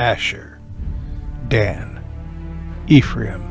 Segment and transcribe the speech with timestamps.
[0.00, 0.58] Asher,
[1.48, 2.02] Dan,
[2.86, 3.44] Ephraim,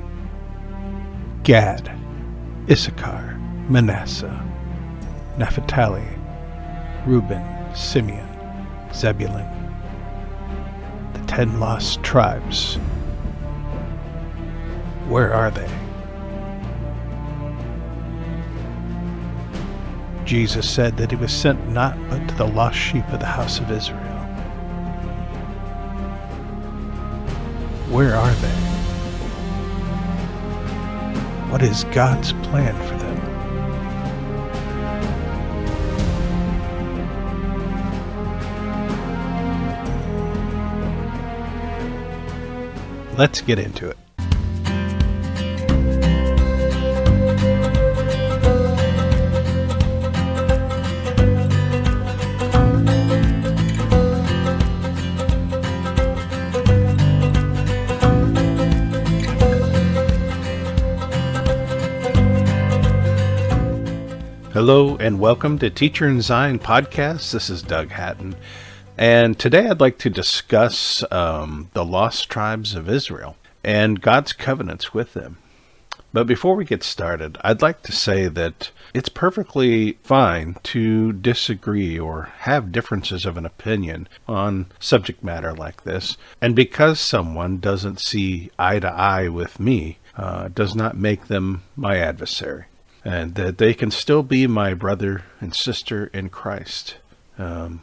[1.43, 1.91] Gad,
[2.67, 3.37] Issachar,
[3.69, 4.43] Manasseh,
[5.37, 6.07] Naphtali,
[7.05, 8.27] Reuben, Simeon,
[8.91, 9.45] Zebulun,
[11.13, 12.77] the ten lost tribes.
[15.07, 15.69] Where are they?
[20.25, 23.59] Jesus said that he was sent not but to the lost sheep of the house
[23.59, 24.08] of Israel.
[27.89, 28.47] Where are they?
[31.49, 33.17] What is God's plan for them?
[43.17, 43.97] Let's get into it.
[64.59, 67.31] Hello and welcome to Teacher in Zion podcast.
[67.31, 68.35] This is Doug Hatton,
[68.97, 74.93] and today I'd like to discuss um, the lost tribes of Israel and God's covenants
[74.93, 75.37] with them.
[76.11, 81.97] But before we get started, I'd like to say that it's perfectly fine to disagree
[81.97, 86.17] or have differences of an opinion on subject matter like this.
[86.41, 91.63] And because someone doesn't see eye to eye with me, uh, does not make them
[91.77, 92.65] my adversary
[93.03, 96.97] and that they can still be my brother and sister in Christ.
[97.37, 97.81] Um,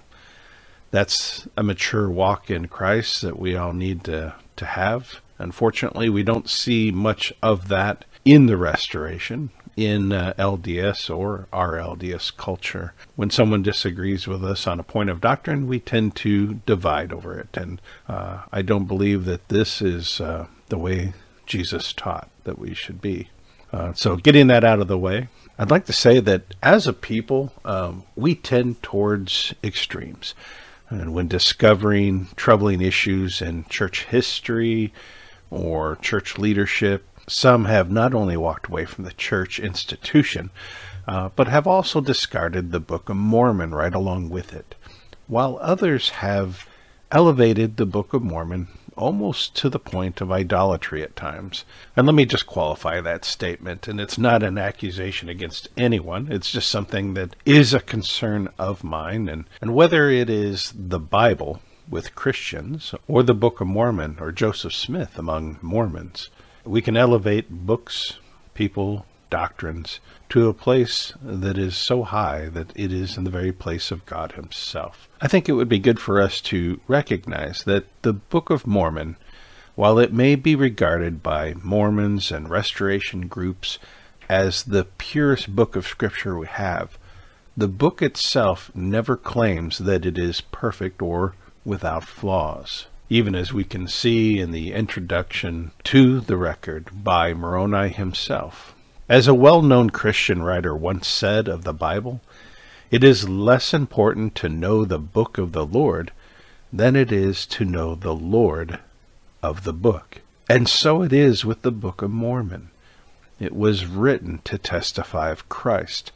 [0.91, 5.20] that's a mature walk in Christ that we all need to, to have.
[5.39, 11.75] Unfortunately, we don't see much of that in the restoration, in uh, LDS or our
[11.75, 12.95] LDS culture.
[13.14, 17.39] When someone disagrees with us on a point of doctrine, we tend to divide over
[17.39, 17.56] it.
[17.56, 21.12] And uh, I don't believe that this is uh, the way
[21.45, 23.28] Jesus taught that we should be.
[23.72, 25.28] Uh, so, getting that out of the way,
[25.59, 30.35] I'd like to say that as a people, um, we tend towards extremes.
[30.89, 34.92] And when discovering troubling issues in church history
[35.51, 40.51] or church leadership, some have not only walked away from the church institution,
[41.08, 44.74] uh, but have also discarded the Book of Mormon right along with it,
[45.27, 46.69] while others have
[47.11, 51.64] elevated the Book of Mormon almost to the point of idolatry at times.
[51.95, 53.86] And let me just qualify that statement.
[53.89, 58.83] And it's not an accusation against anyone, it's just something that is a concern of
[58.83, 59.29] mine.
[59.29, 64.33] And, and whether it is the Bible with Christians or the Book of Mormon or
[64.33, 66.30] Joseph Smith among Mormons,
[66.64, 68.18] we can elevate books,
[68.55, 73.53] people, doctrines to a place that is so high that it is in the very
[73.53, 75.09] place of God Himself.
[75.20, 79.17] I think it would be good for us to recognize that the Book of Mormon,
[79.75, 83.79] while it may be regarded by Mormons and restoration groups
[84.29, 86.98] as the purest book of Scripture we have,
[87.57, 93.64] the book itself never claims that it is perfect or without flaws even as we
[93.64, 98.75] can see in the introduction to the record by Moroni himself.
[99.08, 102.20] As a well known Christian writer once said of the Bible,
[102.90, 106.11] it is less important to know the book of the Lord
[106.72, 108.80] than it is to know the Lord
[109.45, 110.22] of the book.
[110.48, 112.70] And so it is with the Book of Mormon.
[113.39, 116.11] It was written to testify of Christ,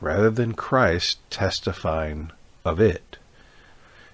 [0.00, 2.32] rather than Christ testifying
[2.66, 3.16] of it.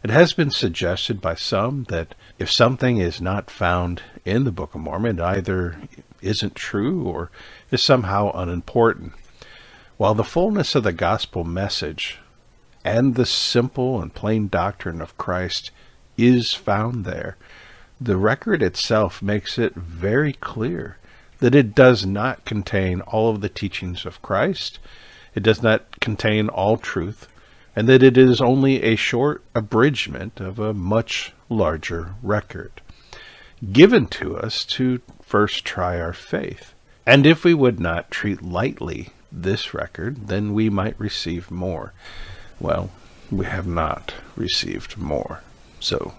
[0.07, 4.77] It has been suggested by some that if something is not found in the Book
[4.77, 5.81] of Mormon, either
[6.23, 7.33] isn't true or
[7.73, 9.15] is somehow unimportant.
[9.97, 12.21] While the fullness of the gospel message
[12.85, 15.73] and the simple and plain doctrine of Christ
[16.17, 17.37] is found there,
[18.01, 20.99] the record itself makes it very clear
[21.41, 24.79] that it does not contain all of the teachings of Christ,
[25.35, 27.27] it does not contain all truth,
[27.77, 32.81] and that it is only a short abridgment of a much larger record,
[33.73, 36.73] given to us to first try our faith.
[37.05, 41.93] And if we would not treat lightly this record, then we might receive more.
[42.59, 42.91] Well,
[43.31, 45.43] we have not received more,
[45.79, 46.15] so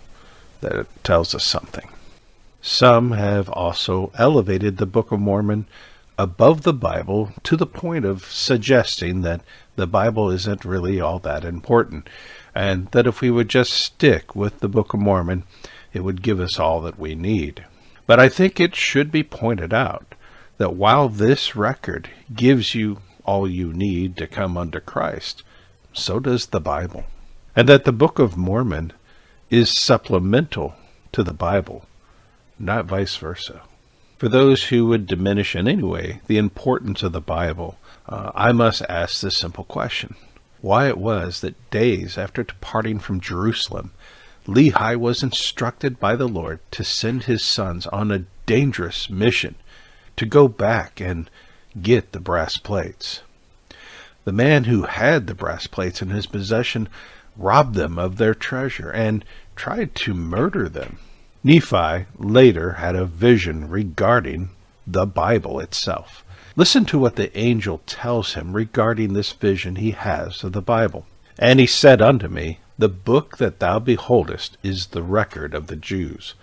[0.61, 1.89] that tells us something.
[2.61, 5.65] Some have also elevated the Book of Mormon
[6.17, 9.41] above the Bible to the point of suggesting that
[9.75, 12.09] the Bible isn't really all that important,
[12.55, 15.43] and that if we would just stick with the Book of Mormon,
[15.93, 17.65] it would give us all that we need.
[18.07, 20.15] But I think it should be pointed out
[20.57, 25.43] that while this record gives you all you need to come under Christ,
[25.93, 27.03] so does the Bible.
[27.55, 28.93] And that the Book of Mormon
[29.49, 30.75] is supplemental
[31.11, 31.85] to the Bible,
[32.57, 33.61] not vice versa.
[34.17, 37.77] For those who would diminish in any way the importance of the Bible,
[38.09, 40.15] uh, I must ask this simple question
[40.59, 43.91] why it was that days after departing from Jerusalem,
[44.47, 49.53] Lehi was instructed by the Lord to send his sons on a dangerous mission
[50.15, 51.29] to go back and
[51.79, 53.21] get the brass plates.
[54.23, 56.89] The man who had the brass plates in his possession
[57.35, 59.23] robbed them of their treasure and
[59.55, 60.97] tried to murder them.
[61.43, 64.49] Nephi later had a vision regarding
[64.85, 66.23] the Bible itself.
[66.55, 71.05] Listen to what the angel tells him regarding this vision he has of the Bible.
[71.37, 75.75] And he said unto me, The book that thou beholdest is the record of the
[75.75, 76.33] Jews,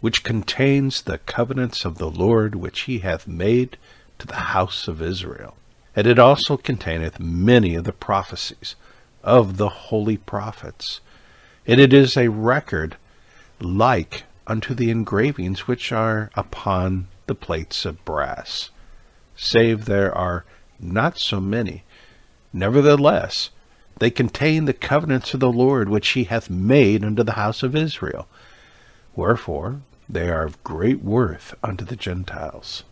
[0.00, 3.76] which contains the covenants of the Lord which he hath made
[4.20, 5.56] to the house of Israel.
[5.96, 8.76] And it also containeth many of the prophecies
[9.24, 11.00] of the holy prophets.
[11.66, 12.96] And it is a record
[13.58, 18.70] like unto the engravings which are upon the plates of brass
[19.36, 20.44] save there are
[20.78, 21.84] not so many.
[22.52, 23.50] Nevertheless,
[23.98, 27.76] they contain the covenants of the Lord which he hath made unto the house of
[27.76, 28.26] Israel.
[29.14, 32.84] Wherefore, they are of great worth unto the Gentiles.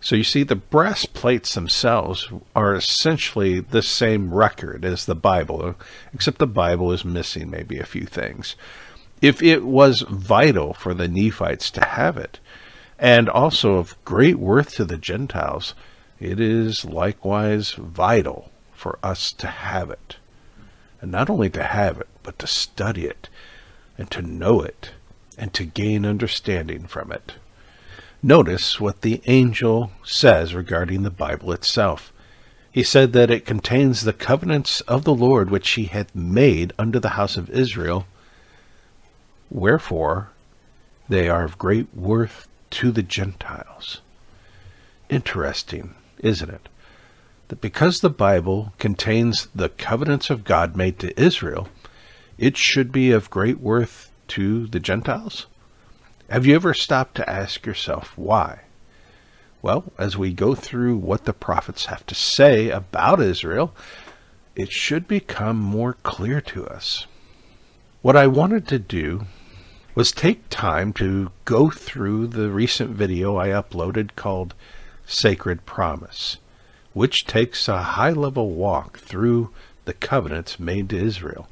[0.00, 5.74] So you see, the brass plates themselves are essentially the same record as the Bible,
[6.14, 8.54] except the Bible is missing maybe a few things.
[9.20, 12.38] If it was vital for the Nephites to have it,
[12.98, 15.74] and also of great worth to the Gentiles,
[16.20, 20.16] it is likewise vital for us to have it.
[21.00, 23.28] And not only to have it, but to study it,
[23.96, 24.92] and to know it,
[25.36, 27.34] and to gain understanding from it.
[28.22, 32.12] Notice what the angel says regarding the Bible itself.
[32.70, 36.98] He said that it contains the covenants of the Lord which he had made unto
[36.98, 38.06] the house of Israel.
[39.50, 40.30] Wherefore,
[41.08, 44.00] they are of great worth to the Gentiles.
[45.08, 46.68] Interesting, isn't it?
[47.48, 51.68] That because the Bible contains the covenants of God made to Israel,
[52.36, 55.46] it should be of great worth to the Gentiles?
[56.28, 58.60] Have you ever stopped to ask yourself why?
[59.62, 63.74] Well, as we go through what the prophets have to say about Israel,
[64.54, 67.06] it should become more clear to us.
[68.02, 69.26] What I wanted to do
[69.98, 74.54] was take time to go through the recent video I uploaded called
[75.04, 76.36] Sacred Promise,
[76.92, 79.50] which takes a high level walk through
[79.86, 81.48] the covenants made to Israel.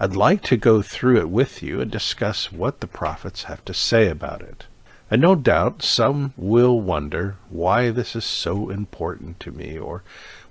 [0.00, 3.74] I'd like to go through it with you and discuss what the prophets have to
[3.74, 4.64] say about it.
[5.10, 10.02] And no doubt some will wonder why this is so important to me or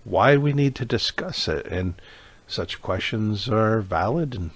[0.03, 1.95] why we need to discuss it, and
[2.47, 4.51] such questions are valid and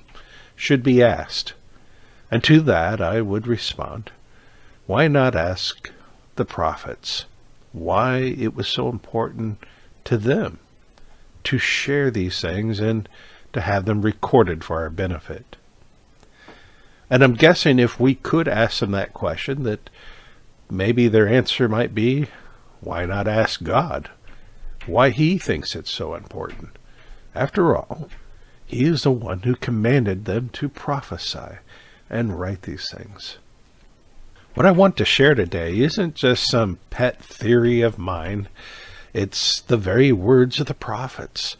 [0.56, 1.56] should be asked.
[2.30, 4.12] And to that I would respond,
[4.86, 5.92] why not ask
[6.36, 7.26] the prophets
[7.72, 9.64] why it was so important
[10.06, 10.60] to them
[11.44, 13.08] to share these things and
[13.54, 15.56] to have them recorded for our benefit?
[17.10, 19.90] And I'm guessing if we could ask them that question, that
[20.70, 22.28] maybe their answer might be,
[22.82, 24.10] why not ask God
[24.86, 26.78] why he thinks it's so important?
[27.34, 28.10] After all,
[28.66, 31.60] he is the one who commanded them to prophesy
[32.10, 33.38] and write these things.
[34.54, 38.48] What I want to share today isn't just some pet theory of mine,
[39.14, 41.58] it's the very words of the prophets,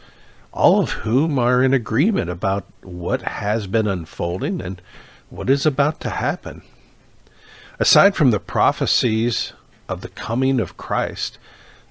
[0.52, 4.82] all of whom are in agreement about what has been unfolding and
[5.30, 6.64] what is about to happen.
[7.80, 9.54] Aside from the prophecies
[9.88, 11.38] of the coming of Christ,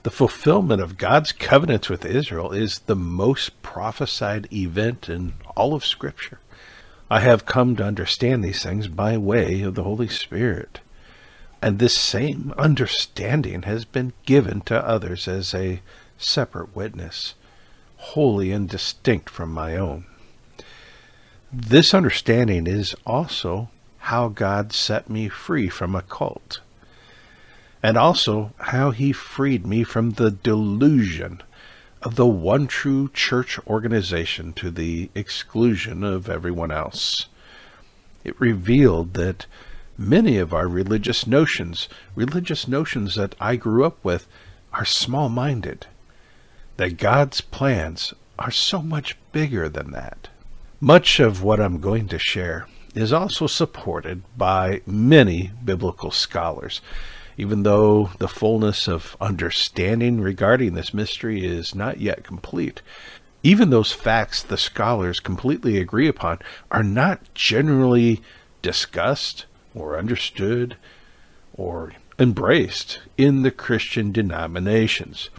[0.02, 5.84] the fulfillment of God's covenants with Israel is the most prophesied event in all of
[5.84, 6.40] Scripture.
[7.08, 10.80] I have come to understand these things by way of the Holy Spirit.
[11.62, 15.80] And this same understanding has been given to others as a
[16.18, 17.34] separate witness,
[17.96, 20.06] wholly and distinct from my own.
[21.52, 26.60] This understanding is also how God set me free from a cult,
[27.82, 31.40] and also how he freed me from the delusion
[32.06, 37.26] of the one true church organization to the exclusion of everyone else.
[38.22, 39.46] It revealed that
[39.98, 44.28] many of our religious notions, religious notions that I grew up with,
[44.72, 45.88] are small minded.
[46.76, 50.28] That God's plans are so much bigger than that.
[50.80, 56.80] Much of what I'm going to share is also supported by many biblical scholars
[57.36, 62.82] even though the fullness of understanding regarding this mystery is not yet complete.
[63.42, 66.38] Even those facts the scholars completely agree upon
[66.70, 68.22] are not generally
[68.62, 70.76] discussed or understood
[71.54, 75.30] or embraced in the Christian denominations.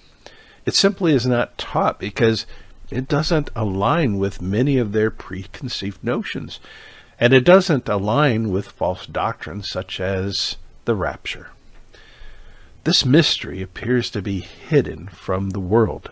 [0.66, 2.46] It simply is not taught because
[2.90, 6.60] it doesn't align with many of their preconceived notions.
[7.20, 11.50] And it doesn't align with false doctrines such as the rapture.
[12.88, 16.12] This mystery appears to be hidden from the world,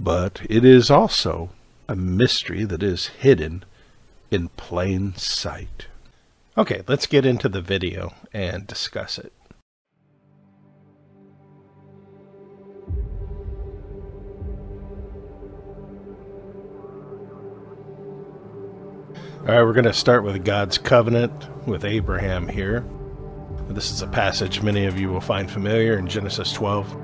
[0.00, 1.50] but it is also
[1.86, 3.62] a mystery that is hidden
[4.30, 5.88] in plain sight.
[6.56, 9.34] Okay, let's get into the video and discuss it.
[19.40, 22.82] All right, we're going to start with God's covenant with Abraham here.
[23.68, 26.96] This is a passage many of you will find familiar in Genesis 12.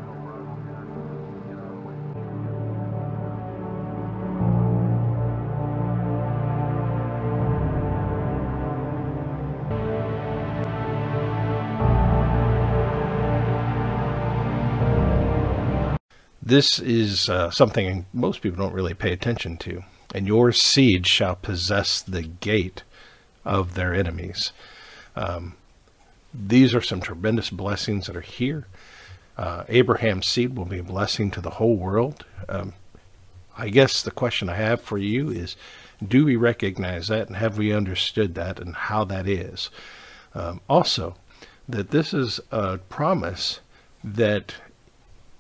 [16.43, 19.83] This is uh, something most people don't really pay attention to
[20.15, 22.83] and your seed shall possess the gate
[23.45, 24.53] of their enemies.
[25.17, 25.55] Um,
[26.35, 28.67] these are some tremendous blessings that are here.
[29.37, 32.25] Uh, Abraham's seed will be a blessing to the whole world.
[32.49, 32.75] Um,
[33.57, 35.57] I guess the question I have for you is
[36.07, 39.71] do we recognize that and have we understood that and how that is?
[40.35, 41.17] Um, also,
[41.69, 43.61] that this is a promise
[44.03, 44.55] that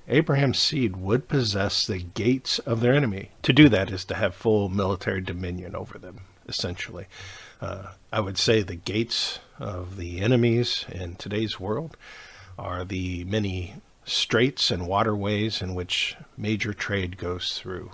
[0.08, 3.30] Abraham's seed would possess the gates of their enemy.
[3.42, 7.06] To do that is to have full military dominion over them, essentially.
[7.62, 11.96] Uh, I would say the gates of the enemies in today's world
[12.58, 17.92] are the many straits and waterways in which major trade goes through.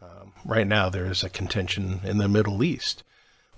[0.00, 3.02] Um, right now, there is a contention in the Middle East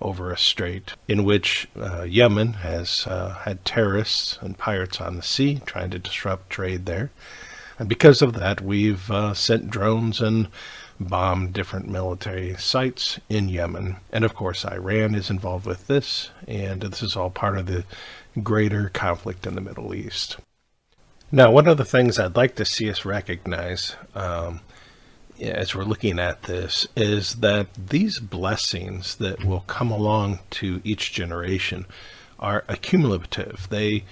[0.00, 5.22] over a strait in which uh, Yemen has uh, had terrorists and pirates on the
[5.22, 7.12] sea trying to disrupt trade there.
[7.78, 10.48] And because of that, we've uh, sent drones and
[10.98, 13.96] bombed different military sites in Yemen.
[14.12, 17.84] And of course, Iran is involved with this, and this is all part of the
[18.42, 20.36] greater conflict in the Middle East.
[21.32, 24.60] Now, one of the things I'd like to see us recognize um,
[25.40, 31.12] as we're looking at this is that these blessings that will come along to each
[31.12, 31.86] generation
[32.38, 33.66] are accumulative.
[33.70, 34.04] They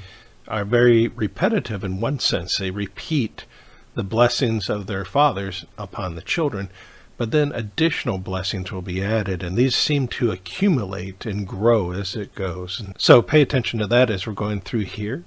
[0.49, 2.59] are very repetitive in one sense.
[2.59, 3.45] They repeat
[3.95, 6.69] the blessings of their fathers upon the children,
[7.17, 12.17] but then additional blessings will be added, and these seem to accumulate and grow as
[12.17, 12.81] it goes.
[12.81, 15.25] And so pay attention to that as we're going through here.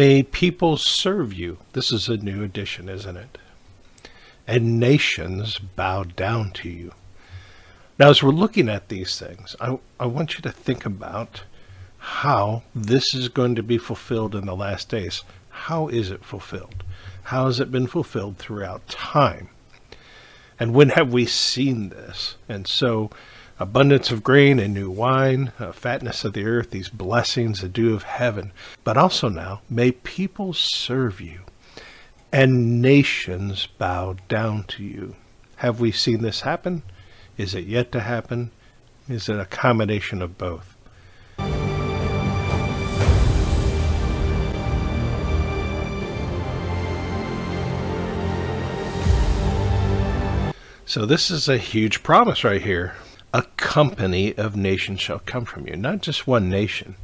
[0.00, 1.58] May people serve you.
[1.74, 3.36] This is a new edition, isn't it?
[4.46, 6.92] And nations bow down to you.
[7.98, 11.42] Now, as we're looking at these things, I, I want you to think about
[11.98, 15.22] how this is going to be fulfilled in the last days.
[15.50, 16.82] How is it fulfilled?
[17.24, 19.50] How has it been fulfilled throughout time?
[20.58, 22.38] And when have we seen this?
[22.48, 23.10] And so,
[23.60, 27.94] abundance of grain and new wine, uh, fatness of the earth, these blessings, the dew
[27.94, 28.52] of heaven.
[28.84, 31.40] But also now, may people serve you
[32.32, 35.14] and nations bow down to you.
[35.56, 36.82] Have we seen this happen?
[37.36, 38.50] Is it yet to happen?
[39.10, 40.74] Is it a combination of both?
[50.86, 52.94] So, this is a huge promise right here
[53.32, 55.76] a company of nations shall come from you.
[55.76, 56.96] Not just one nation,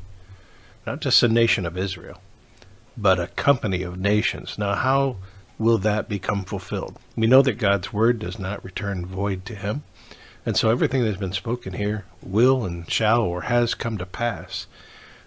[0.86, 2.20] not just a nation of Israel,
[2.96, 4.58] but a company of nations.
[4.58, 5.16] Now, how
[5.58, 6.98] will that become fulfilled?
[7.16, 9.84] We know that God's word does not return void to him.
[10.44, 14.66] And so everything that's been spoken here will and shall or has come to pass.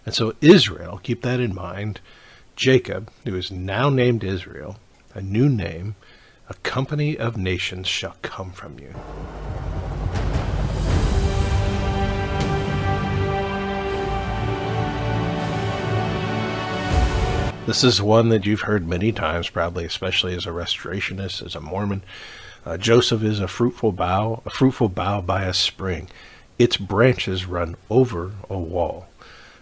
[0.06, 2.00] And so Israel, keep that in mind,
[2.56, 4.78] Jacob, who is now named Israel,
[5.14, 5.96] a new name,
[6.50, 8.94] a company of nations shall come from you.
[17.70, 21.62] This is one that you've heard many times, probably, especially as a restorationist, as a
[21.62, 22.02] Mormon.
[22.66, 26.10] Uh, Joseph is a fruitful bough, a fruitful bough by a spring.
[26.58, 29.08] Its branches run over a wall.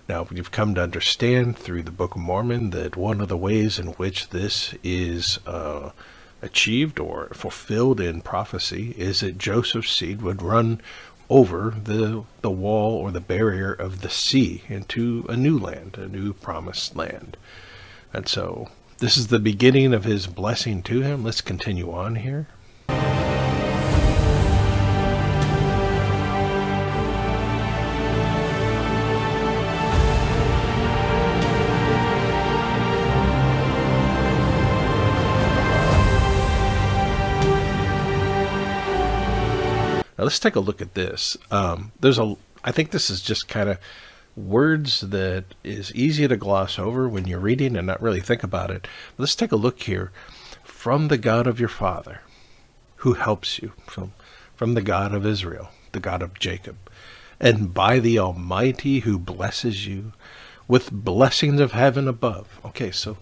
[0.07, 3.77] Now, you've come to understand through the Book of Mormon that one of the ways
[3.77, 5.89] in which this is uh,
[6.41, 10.79] achieved or fulfilled in prophecy is that Joseph's seed would run
[11.29, 16.07] over the the wall or the barrier of the sea into a new land, a
[16.07, 17.35] new promised land.
[18.17, 21.23] And so this is the beginning of his blessing to him.
[21.23, 22.47] Let's continue on here.
[40.17, 41.37] Now let's take a look at this.
[41.51, 43.77] Um, there's a, I think this is just kind of
[44.37, 48.69] words that is easy to gloss over when you're reading and not really think about
[48.69, 48.87] it.
[49.17, 50.11] Let's take a look here
[50.63, 52.21] from the God of your father,
[52.97, 54.13] who helps you from
[54.55, 56.77] from the God of Israel, the God of Jacob,
[57.39, 60.13] and by the Almighty who blesses you
[60.67, 62.59] with blessings of heaven above.
[62.65, 63.17] Okay, so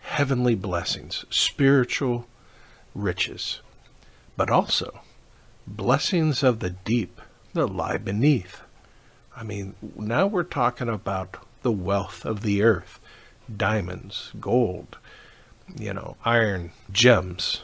[0.00, 2.26] heavenly blessings, spiritual
[2.94, 3.60] riches,
[4.36, 5.00] but also
[5.66, 7.20] blessings of the deep
[7.52, 8.63] that lie beneath.
[9.36, 13.00] I mean, now we're talking about the wealth of the earth
[13.54, 14.96] diamonds, gold,
[15.76, 17.62] you know, iron, gems.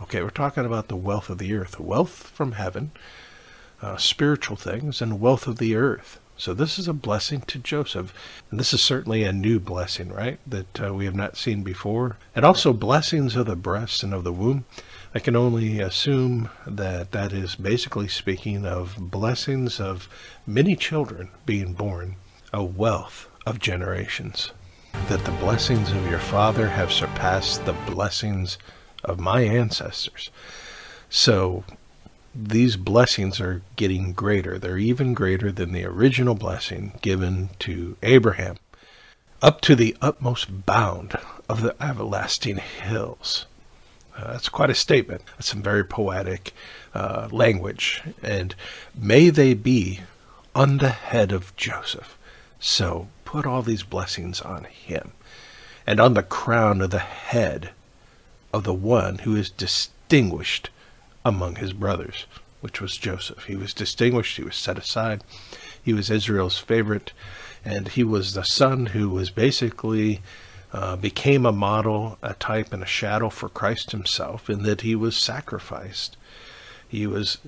[0.00, 2.90] Okay, we're talking about the wealth of the earth, wealth from heaven,
[3.80, 6.18] uh, spiritual things, and wealth of the earth.
[6.36, 8.12] So this is a blessing to Joseph.
[8.50, 10.40] And this is certainly a new blessing, right?
[10.46, 12.16] That uh, we have not seen before.
[12.34, 14.64] And also blessings of the breast and of the womb.
[15.14, 20.08] I can only assume that that is basically speaking of blessings of
[20.46, 22.16] many children being born,
[22.50, 24.52] a wealth of generations.
[25.10, 28.56] That the blessings of your father have surpassed the blessings
[29.04, 30.30] of my ancestors.
[31.10, 31.64] So
[32.34, 34.58] these blessings are getting greater.
[34.58, 38.56] They're even greater than the original blessing given to Abraham,
[39.42, 41.18] up to the utmost bound
[41.50, 43.44] of the everlasting hills.
[44.16, 45.22] Uh, that's quite a statement.
[45.36, 46.52] That's some very poetic
[46.94, 48.02] uh, language.
[48.22, 48.54] And
[48.94, 50.00] may they be
[50.54, 52.18] on the head of Joseph.
[52.60, 55.12] So put all these blessings on him
[55.86, 57.70] and on the crown of the head
[58.52, 60.70] of the one who is distinguished
[61.24, 62.26] among his brothers,
[62.60, 63.44] which was Joseph.
[63.44, 65.24] He was distinguished, he was set aside,
[65.82, 67.12] he was Israel's favorite,
[67.64, 70.20] and he was the son who was basically
[70.72, 74.94] uh, became a model, a type, and a shadow for Christ himself, in that he
[74.94, 76.16] was sacrificed.
[76.88, 77.38] He was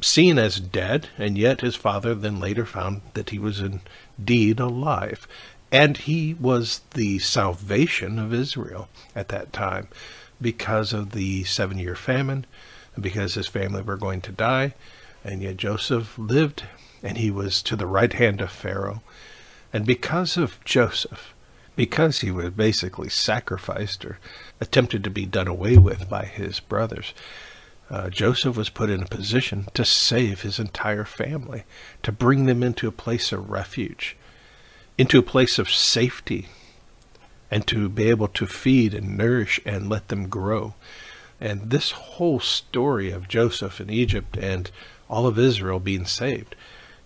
[0.00, 5.26] seen as dead, and yet his father then later found that he was indeed alive.
[5.72, 9.88] And he was the salvation of Israel at that time
[10.40, 12.46] because of the seven year famine
[13.00, 14.74] because his family were going to die.
[15.24, 16.64] And yet Joseph lived,
[17.02, 19.02] and he was to the right hand of Pharaoh.
[19.72, 21.34] And because of Joseph,
[21.76, 24.18] because he was basically sacrificed or
[24.60, 27.12] attempted to be done away with by his brothers,
[27.88, 31.64] uh, Joseph was put in a position to save his entire family,
[32.02, 34.16] to bring them into a place of refuge,
[34.98, 36.48] into a place of safety,
[37.50, 40.74] and to be able to feed and nourish and let them grow.
[41.40, 44.70] And this whole story of Joseph in Egypt and
[45.08, 46.56] all of Israel being saved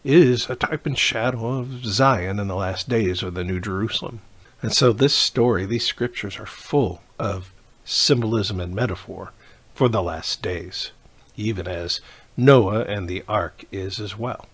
[0.02, 4.22] is a type and shadow of Zion in the last days or the New Jerusalem.
[4.62, 7.52] And so this story, these scriptures are full of
[7.84, 9.32] symbolism and metaphor
[9.74, 10.90] for the last days,
[11.36, 12.00] even as
[12.36, 14.46] Noah and the ark is as well.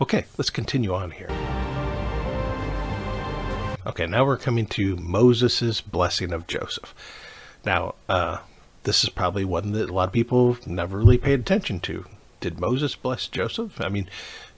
[0.00, 1.30] Okay, let's continue on here.
[3.86, 6.94] Okay, now we're coming to Moses' blessing of Joseph.
[7.64, 8.38] Now, uh,
[8.84, 12.06] this is probably one that a lot of people never really paid attention to.
[12.40, 13.80] Did Moses bless Joseph?
[13.80, 14.08] I mean,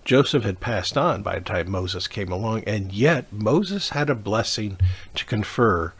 [0.06, 4.14] Joseph had passed on by the time Moses came along, and yet Moses had a
[4.14, 4.78] blessing
[5.16, 5.94] to confer,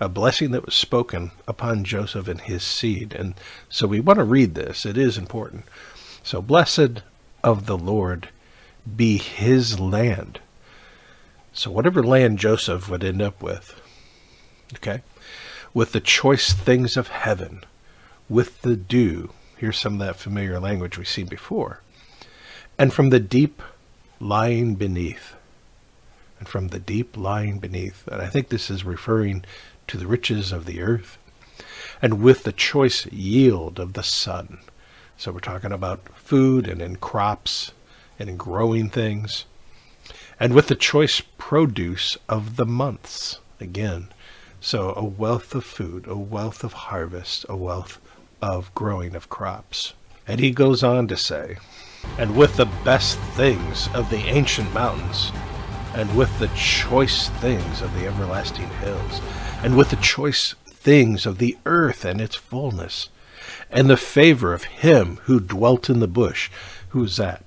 [0.00, 3.14] a blessing that was spoken upon Joseph and his seed.
[3.14, 3.34] And
[3.68, 5.64] so we want to read this, it is important.
[6.24, 7.02] So, blessed
[7.44, 8.30] of the Lord
[8.96, 10.40] be his land.
[11.52, 13.80] So, whatever land Joseph would end up with,
[14.74, 15.02] okay,
[15.72, 17.62] with the choice things of heaven,
[18.28, 19.30] with the dew.
[19.56, 21.80] Here's some of that familiar language we've seen before.
[22.78, 23.62] And from the deep
[24.20, 25.34] lying beneath.
[26.38, 28.06] And from the deep lying beneath.
[28.08, 29.44] And I think this is referring
[29.88, 31.18] to the riches of the earth.
[32.00, 34.58] And with the choice yield of the sun.
[35.16, 37.72] So we're talking about food and in crops
[38.18, 39.44] and in growing things.
[40.40, 43.38] And with the choice produce of the months.
[43.60, 44.08] Again,
[44.60, 48.00] so a wealth of food, a wealth of harvest, a wealth
[48.40, 49.94] of growing of crops.
[50.26, 51.58] And he goes on to say,
[52.18, 55.32] and with the best things of the ancient mountains,
[55.94, 59.20] and with the choice things of the everlasting hills,
[59.62, 63.08] and with the choice things of the earth and its fullness,
[63.70, 66.50] and the favor of him who dwelt in the bush.
[66.90, 67.44] Who's that?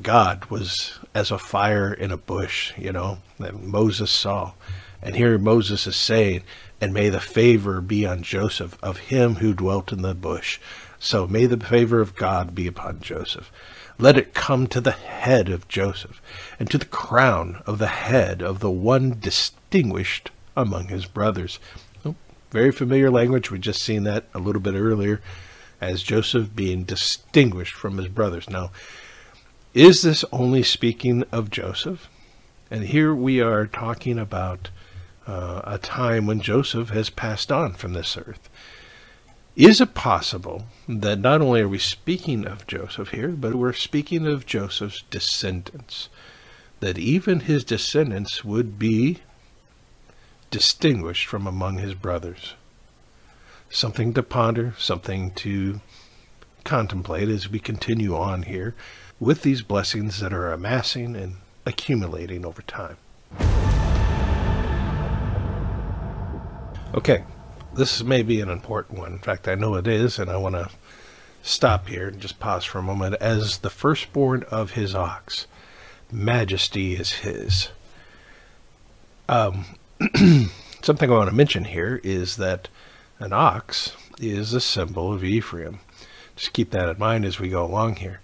[0.00, 4.52] God was as a fire in a bush, you know, that Moses saw.
[5.00, 6.42] And here Moses is saying,
[6.80, 10.58] and may the favor be on Joseph of him who dwelt in the bush.
[11.06, 13.52] So may the favor of God be upon Joseph.
[13.96, 16.20] Let it come to the head of Joseph,
[16.58, 21.60] and to the crown of the head of the one distinguished among his brothers.
[22.04, 22.16] Oh,
[22.50, 23.52] very familiar language.
[23.52, 25.20] We've just seen that a little bit earlier
[25.80, 28.50] as Joseph being distinguished from his brothers.
[28.50, 28.72] Now,
[29.74, 32.08] is this only speaking of Joseph?
[32.68, 34.70] And here we are talking about
[35.24, 38.50] uh, a time when Joseph has passed on from this earth.
[39.56, 44.26] Is it possible that not only are we speaking of Joseph here, but we're speaking
[44.26, 46.10] of Joseph's descendants?
[46.80, 49.20] That even his descendants would be
[50.50, 52.52] distinguished from among his brothers?
[53.70, 55.80] Something to ponder, something to
[56.64, 58.74] contemplate as we continue on here
[59.18, 62.98] with these blessings that are amassing and accumulating over time.
[66.94, 67.24] Okay,
[67.76, 69.12] this may be an important one.
[69.12, 70.70] In fact, I know it is, and I want to
[71.42, 73.16] stop here and just pause for a moment.
[73.20, 75.46] As the firstborn of his ox,
[76.10, 77.68] majesty is his.
[79.28, 79.66] Um,
[80.82, 82.68] something I want to mention here is that
[83.18, 85.80] an ox is a symbol of Ephraim.
[86.34, 88.20] Just keep that in mind as we go along here.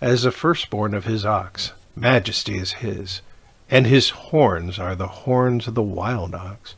[0.00, 3.22] As the firstborn of his ox, majesty is his,
[3.70, 6.74] and his horns are the horns of the wild ox.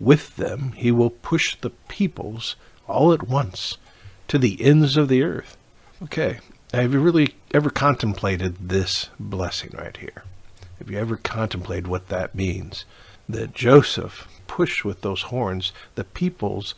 [0.00, 2.56] With them he will push the peoples
[2.88, 3.78] all at once
[4.28, 5.56] to the ends of the earth.
[6.02, 6.40] Okay,
[6.72, 10.24] have you really ever contemplated this blessing right here?
[10.78, 12.84] Have you ever contemplated what that means?
[13.28, 16.74] That Joseph pushed with those horns the peoples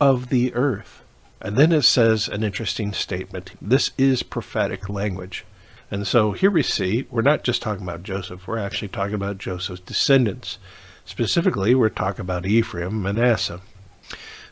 [0.00, 1.02] of the earth.
[1.40, 3.52] And then it says an interesting statement.
[3.60, 5.44] This is prophetic language.
[5.90, 9.38] And so here we see we're not just talking about Joseph, we're actually talking about
[9.38, 10.58] Joseph's descendants.
[11.08, 13.62] Specifically, we're talking about Ephraim, Manasseh.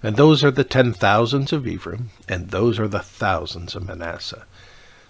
[0.02, 4.46] And those are the ten thousands of Ephraim, and those are the thousands of Manasseh.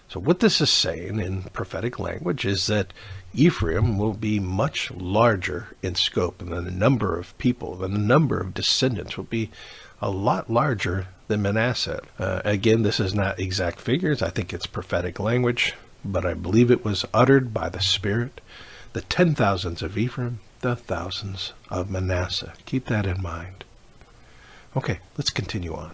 [0.09, 2.93] So, what this is saying in prophetic language is that
[3.33, 8.41] Ephraim will be much larger in scope, and the number of people, and the number
[8.41, 9.53] of descendants will be
[10.03, 12.03] a lot larger than Manasseh.
[12.19, 14.21] Uh, again, this is not exact figures.
[14.21, 18.41] I think it's prophetic language, but I believe it was uttered by the Spirit.
[18.95, 22.53] The ten thousands of Ephraim, the thousands of Manasseh.
[22.65, 23.63] Keep that in mind.
[24.77, 25.93] Okay, let's continue on.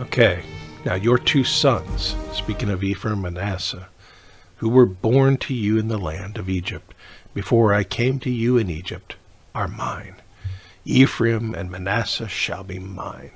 [0.00, 0.42] Okay,
[0.84, 3.88] now your two sons, speaking of Ephraim and Manasseh,
[4.56, 6.94] who were born to you in the land of Egypt,
[7.34, 9.16] before I came to you in Egypt,
[9.54, 10.16] are mine.
[10.84, 13.32] Ephraim and Manasseh shall be mine.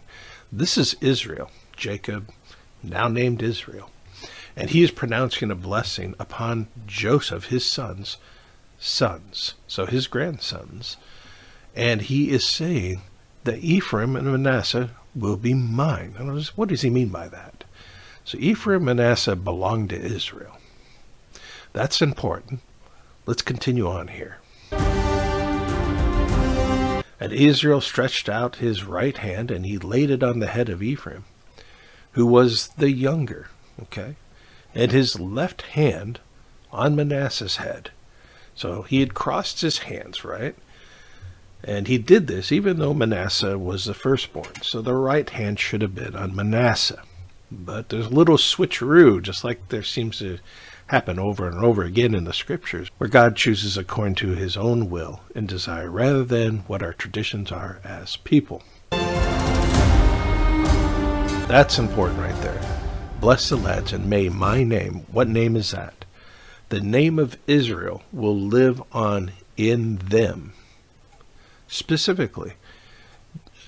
[0.53, 2.31] This is Israel, Jacob,
[2.83, 3.91] now named Israel.
[4.57, 8.17] And he is pronouncing a blessing upon Joseph, his sons,
[8.79, 10.97] sons, so his grandsons.
[11.77, 13.03] And he is saying
[13.45, 16.15] that Ephraim and Manasseh will be mine.
[16.57, 17.65] What does he mean by that?
[18.25, 20.57] So Ephraim and Manasseh belong to Israel.
[21.73, 22.61] That's important.
[23.27, 24.39] Let's continue on here.
[27.21, 30.83] And Israel stretched out his right hand, and he laid it on the head of
[30.83, 31.25] Ephraim,
[32.13, 33.51] who was the younger,
[33.83, 34.17] okay,
[34.75, 36.21] and his left hand
[36.73, 37.91] on Manasseh's head.
[38.55, 40.55] So he had crossed his hands, right?
[41.63, 44.63] And he did this even though Manasseh was the firstborn.
[44.63, 47.03] So the right hand should have been on Manasseh.
[47.51, 50.39] But there's a little switcheroo, just like there seems to
[50.91, 54.91] happen over and over again in the scriptures, where God chooses according to his own
[54.91, 58.65] will and desire rather than what our traditions are as people.
[61.47, 62.61] That's important right there.
[63.21, 66.05] Bless the lads, and may my name, what name is that?
[66.71, 70.55] The name of Israel will live on in them.
[71.69, 72.55] Specifically,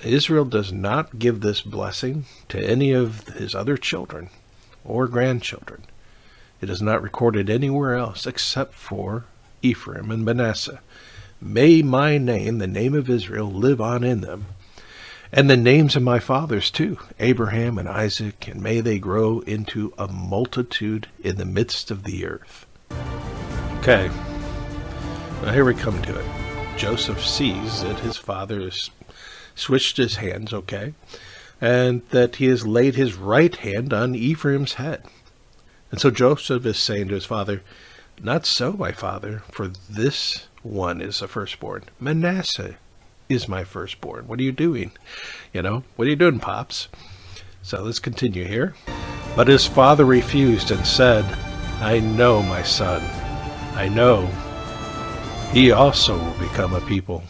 [0.03, 4.31] Israel does not give this blessing to any of his other children
[4.85, 5.85] or grandchildren.
[6.63, 9.25] It is not recorded anywhere else except for
[9.63, 10.81] Ephraim and Manasseh.
[11.41, 14.47] May my name, the name of Israel, live on in them,
[15.33, 19.93] and the names of my fathers too, Abraham and Isaac, and may they grow into
[19.99, 22.65] a multitude in the midst of the earth.
[23.81, 24.09] Okay,
[25.43, 26.27] now here we come to it.
[26.77, 28.89] Joseph sees that his father has
[29.57, 30.95] switched his hands, okay,
[31.61, 35.03] and that he has laid his right hand on Ephraim's head.
[35.93, 37.63] And so Joseph is saying to his father,
[38.21, 41.85] Not so, my father, for this one is the firstborn.
[42.01, 42.77] Manasseh
[43.29, 44.27] is my firstborn.
[44.27, 44.93] What are you doing?
[45.53, 46.89] You know, what are you doing, Pops?
[47.63, 48.75] So let's continue here.
[49.37, 51.25] But his father refused and said,
[51.81, 53.03] I know, my son.
[53.75, 54.27] I know.
[55.53, 57.25] He also will become a people,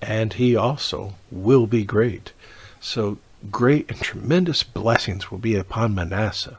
[0.00, 2.32] and he also will be great.
[2.80, 3.18] So
[3.52, 6.58] great and tremendous blessings will be upon Manasseh.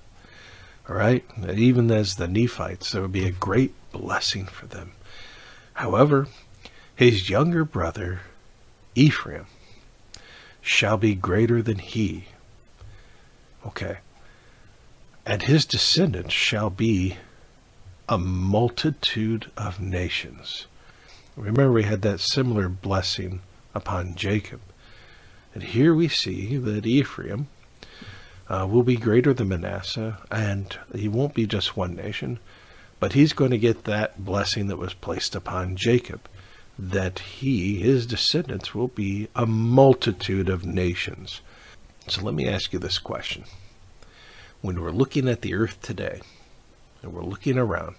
[0.89, 1.23] All right?
[1.49, 4.93] Even as the Nephites, there would be a great blessing for them.
[5.75, 6.27] However,
[6.95, 8.21] his younger brother,
[8.95, 9.45] Ephraim,
[10.61, 12.25] shall be greater than he.
[13.65, 13.97] Okay.
[15.25, 17.17] And his descendants shall be
[18.09, 20.67] a multitude of nations.
[21.35, 23.41] Remember, we had that similar blessing
[23.73, 24.59] upon Jacob.
[25.53, 27.47] And here we see that Ephraim
[28.49, 32.39] uh, will be greater than Manasseh, and he won't be just one nation,
[32.99, 36.21] but he's going to get that blessing that was placed upon Jacob,
[36.77, 41.41] that he, his descendants, will be a multitude of nations.
[42.07, 43.45] So let me ask you this question.
[44.61, 46.21] When we're looking at the earth today,
[47.01, 47.95] and we're looking around,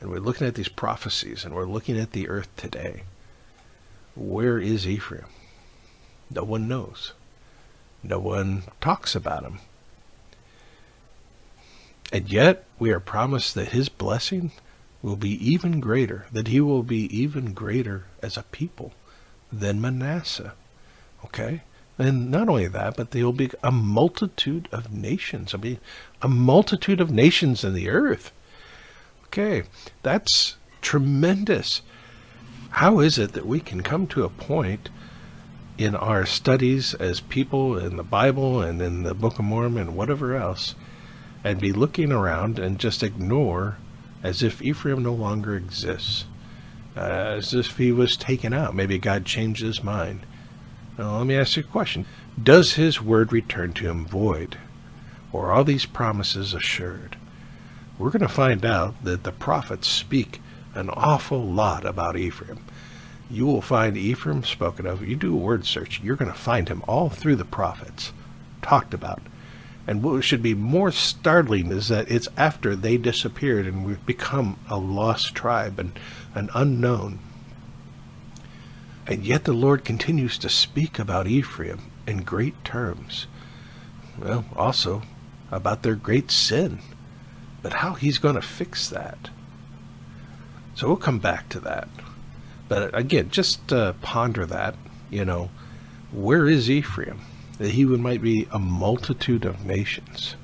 [0.00, 3.02] and we're looking at these prophecies, and we're looking at the earth today,
[4.14, 5.26] where is Ephraim?
[6.30, 7.12] No one knows.
[8.02, 9.58] No one talks about him.
[12.12, 14.52] And yet we are promised that his blessing
[15.02, 18.92] will be even greater, that he will be even greater as a people
[19.52, 20.54] than Manasseh.
[21.24, 21.62] Okay?
[21.98, 25.54] And not only that, but there will be a multitude of nations.
[25.54, 25.78] I mean,
[26.20, 28.32] a multitude of nations in the earth.
[29.26, 29.62] Okay,
[30.02, 31.82] that's tremendous.
[32.70, 34.88] How is it that we can come to a point
[35.78, 39.96] in our studies as people in the Bible and in the Book of Mormon and
[39.96, 40.74] whatever else,
[41.42, 43.78] and be looking around and just ignore
[44.22, 46.26] as if Ephraim no longer exists,
[46.96, 48.74] uh, as if he was taken out.
[48.74, 50.20] Maybe God changed his mind.
[50.98, 52.06] Now, let me ask you a question
[52.40, 54.58] Does his word return to him void,
[55.32, 57.16] or are all these promises assured?
[57.98, 60.40] We're going to find out that the prophets speak
[60.74, 62.64] an awful lot about Ephraim
[63.32, 65.06] you will find Ephraim spoken of.
[65.06, 68.12] You do a word search, you're going to find him all through the prophets
[68.60, 69.22] talked about.
[69.86, 74.58] And what should be more startling is that it's after they disappeared and we've become
[74.68, 75.98] a lost tribe and
[76.34, 77.18] an unknown.
[79.06, 83.26] And yet the Lord continues to speak about Ephraim in great terms.
[84.16, 85.02] Well, also
[85.50, 86.78] about their great sin.
[87.62, 89.30] But how he's going to fix that.
[90.74, 91.88] So we'll come back to that.
[92.72, 94.76] But again, just uh, ponder that.
[95.10, 95.50] You know,
[96.10, 97.20] where is Ephraim?
[97.58, 100.36] That he would might be a multitude of nations.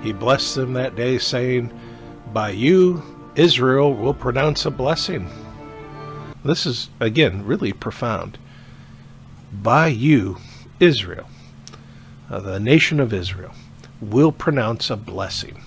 [0.00, 1.76] He blessed them that day, saying,
[2.32, 3.02] By you,
[3.34, 5.28] Israel will pronounce a blessing.
[6.44, 8.38] This is, again, really profound.
[9.52, 10.38] By you,
[10.78, 11.28] Israel,
[12.30, 13.50] uh, the nation of Israel,
[14.00, 15.60] will pronounce a blessing.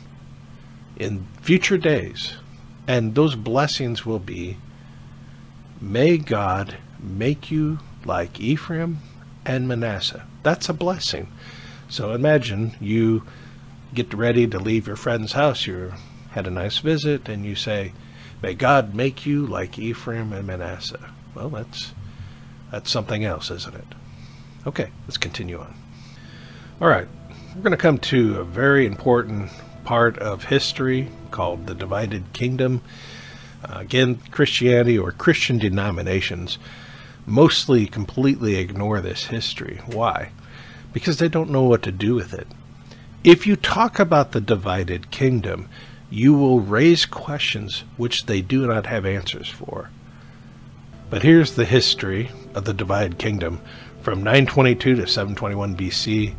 [0.96, 2.38] In future days,
[2.88, 4.58] and those blessings will be
[5.80, 9.00] May God make you like Ephraim
[9.44, 10.28] and Manasseh.
[10.44, 11.32] That's a blessing.
[11.90, 13.24] So imagine you
[13.94, 15.66] get ready to leave your friend's house.
[15.66, 15.94] You
[16.32, 17.94] had a nice visit, and you say,
[18.44, 21.94] "May God make you like Ephraim and Manasseh." Well, that's
[22.72, 23.96] that's something else, isn't it?
[24.68, 25.74] Okay, let's continue on.
[26.80, 27.08] All right,
[27.56, 29.50] we're going to come to a very important
[29.92, 32.82] part of history called the Divided Kingdom.
[33.62, 36.58] Uh, again, Christianity or Christian denominations
[37.26, 39.82] mostly completely ignore this history.
[39.86, 40.32] Why?
[40.94, 42.48] Because they don't know what to do with it.
[43.26, 45.68] If you talk about the divided kingdom,
[46.10, 49.90] you will raise questions which they do not have answers for.
[51.10, 53.60] But here's the history of the divided kingdom.
[54.02, 56.34] From 922 to 721 BC,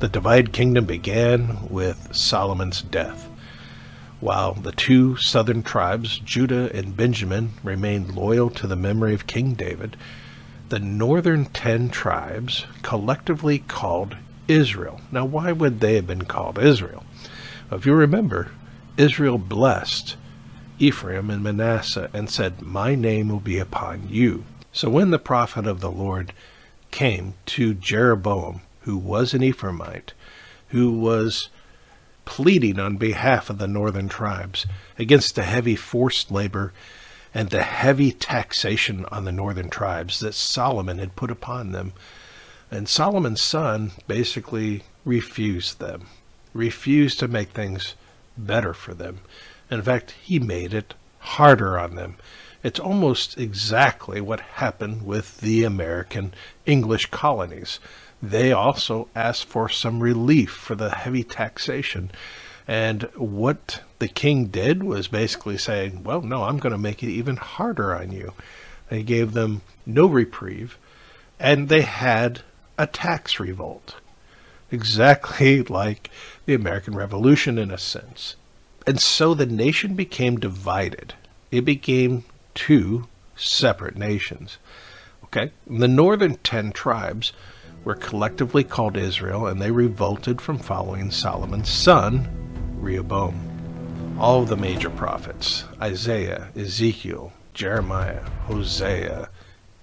[0.00, 3.28] the divided kingdom began with Solomon's death.
[4.20, 9.54] While the two southern tribes, Judah and Benjamin, remained loyal to the memory of King
[9.54, 9.96] David,
[10.68, 15.00] the northern ten tribes collectively called Israel.
[15.10, 17.04] Now, why would they have been called Israel?
[17.70, 18.50] If you remember,
[18.96, 20.16] Israel blessed
[20.78, 24.44] Ephraim and Manasseh and said, My name will be upon you.
[24.72, 26.32] So when the prophet of the Lord
[26.90, 30.12] came to Jeroboam, who was an Ephraimite,
[30.68, 31.50] who was
[32.24, 34.64] pleading on behalf of the northern tribes
[34.98, 36.72] against the heavy forced labor
[37.34, 41.92] and the heavy taxation on the northern tribes that Solomon had put upon them.
[42.70, 46.06] And Solomon's son basically refused them,
[46.54, 47.94] refused to make things
[48.38, 49.18] better for them.
[49.70, 52.16] In fact, he made it harder on them.
[52.62, 56.32] It's almost exactly what happened with the American
[56.64, 57.80] English colonies.
[58.22, 62.10] They also asked for some relief for the heavy taxation.
[62.66, 67.10] And what the king did was basically saying, well, no, I'm going to make it
[67.10, 68.34] even harder on you.
[68.88, 70.78] They gave them no reprieve,
[71.38, 72.42] and they had
[72.76, 73.96] a tax revolt,
[74.70, 76.10] exactly like
[76.46, 78.36] the American Revolution in a sense.
[78.86, 81.14] And so the nation became divided.
[81.50, 84.58] It became two separate nations.
[85.24, 85.52] Okay?
[85.66, 87.32] The northern ten tribes
[87.84, 92.28] were collectively called Israel, and they revolted from following Solomon's son,
[92.80, 94.16] Rehoboam.
[94.18, 99.28] All the major prophets Isaiah, Ezekiel, Jeremiah, Hosea,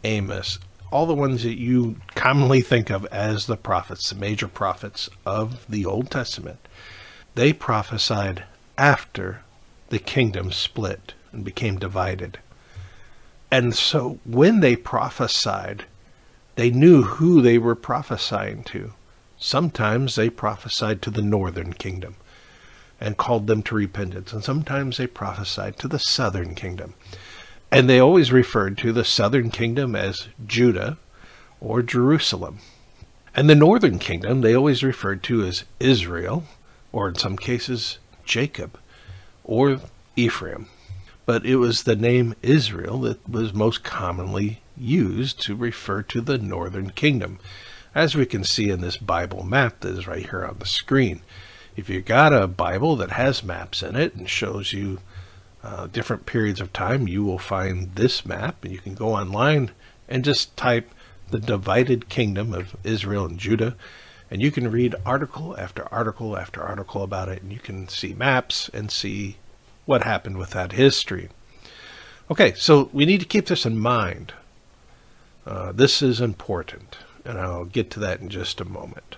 [0.03, 0.59] Amos,
[0.91, 5.69] all the ones that you commonly think of as the prophets, the major prophets of
[5.69, 6.59] the Old Testament,
[7.33, 8.43] they prophesied
[8.77, 9.41] after
[9.89, 12.39] the kingdom split and became divided.
[13.51, 15.85] And so when they prophesied,
[16.55, 18.93] they knew who they were prophesying to.
[19.37, 22.15] Sometimes they prophesied to the northern kingdom
[22.99, 26.93] and called them to repentance, and sometimes they prophesied to the southern kingdom.
[27.71, 30.97] And they always referred to the southern kingdom as Judah
[31.59, 32.59] or Jerusalem.
[33.35, 36.45] And the northern kingdom they always referred to as Israel,
[36.93, 38.79] or in some cases, Jacob,
[39.43, 39.81] or
[40.15, 40.67] Ephraim
[41.25, 46.37] but it was the name Israel that was most commonly used to refer to the
[46.37, 47.39] northern kingdom,
[47.93, 51.21] as we can see in this Bible map that is right here on the screen.
[51.75, 54.99] If you got a Bible that has maps in it and shows you
[55.63, 59.71] uh, different periods of time, you will find this map, and you can go online
[60.07, 60.89] and just type
[61.31, 63.75] the divided kingdom of Israel and Judah,
[64.29, 68.13] and you can read article after article after article about it, and you can see
[68.13, 69.37] maps and see
[69.85, 71.29] what happened with that history.
[72.29, 74.33] Okay, so we need to keep this in mind.
[75.45, 79.17] Uh, this is important, and I'll get to that in just a moment.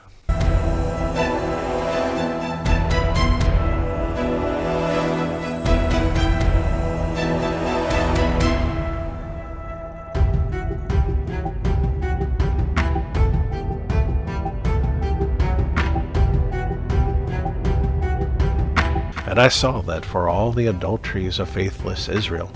[19.25, 22.51] And I saw that for all the adulteries of faithless Israel,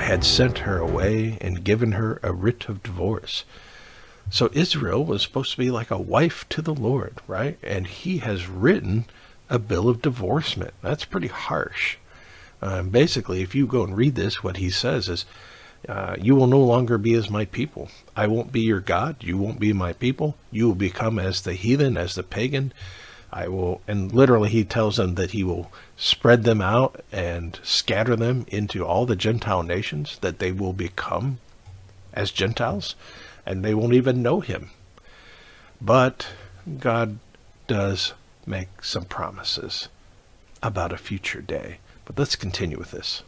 [0.00, 3.44] I had sent her away and given her a writ of divorce.
[4.30, 7.58] So Israel was supposed to be like a wife to the Lord, right?
[7.62, 9.04] And he has written
[9.50, 10.72] a bill of divorcement.
[10.80, 11.98] That's pretty harsh.
[12.62, 15.26] Um, basically, if you go and read this, what he says is,
[15.86, 17.90] uh, You will no longer be as my people.
[18.16, 19.16] I won't be your God.
[19.20, 20.34] You won't be my people.
[20.50, 22.72] You will become as the heathen, as the pagan.
[23.32, 28.16] I will, and literally he tells them that he will spread them out and scatter
[28.16, 31.38] them into all the Gentile nations, that they will become
[32.12, 32.96] as Gentiles,
[33.46, 34.70] and they won't even know him.
[35.80, 36.26] But
[36.78, 37.20] God
[37.68, 38.14] does
[38.46, 39.88] make some promises
[40.62, 41.78] about a future day.
[42.04, 43.22] But let's continue with this.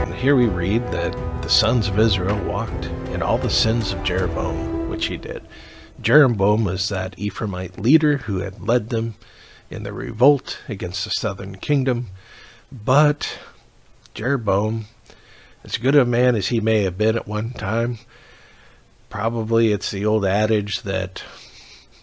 [0.00, 4.02] And here we read that the sons of Israel walked in all the sins of
[4.02, 5.42] Jeroboam he did.
[6.00, 9.14] Jeroboam was that Ephraimite leader who had led them
[9.70, 12.08] in the revolt against the southern kingdom.
[12.72, 13.38] But
[14.14, 14.86] Jeroboam,
[15.64, 17.98] as good a man as he may have been at one time,
[19.08, 21.22] probably it's the old adage that,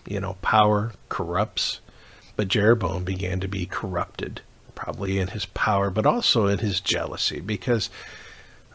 [0.08, 1.80] you know, power corrupts.
[2.36, 4.42] But Jeroboam began to be corrupted,
[4.74, 7.90] probably in his power, but also in his jealousy, because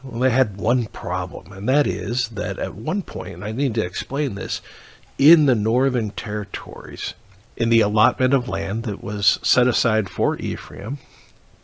[0.03, 3.75] well, they had one problem, and that is that at one point, and I need
[3.75, 4.61] to explain this,
[5.19, 7.15] in the northern territories,
[7.57, 10.99] in the allotment of land that was set aside for Ephraim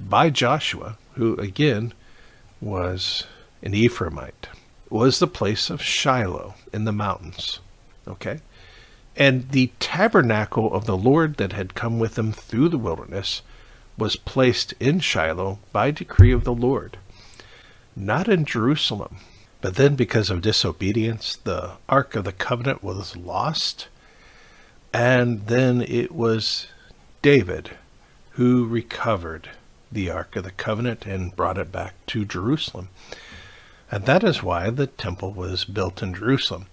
[0.00, 1.94] by Joshua, who again
[2.60, 3.24] was
[3.62, 4.48] an Ephraimite,
[4.90, 7.60] was the place of Shiloh in the mountains.
[8.08, 8.40] Okay?
[9.16, 13.42] And the tabernacle of the Lord that had come with them through the wilderness
[13.96, 16.98] was placed in Shiloh by decree of the Lord
[17.96, 19.16] not in Jerusalem.
[19.60, 23.88] But then, because of disobedience, the Ark of the Covenant was lost.
[24.92, 26.66] And then it was
[27.22, 27.70] David
[28.32, 29.50] who recovered
[29.90, 32.88] the Ark of the Covenant and brought it back to Jerusalem.
[33.90, 36.66] And that is why the temple was built in Jerusalem.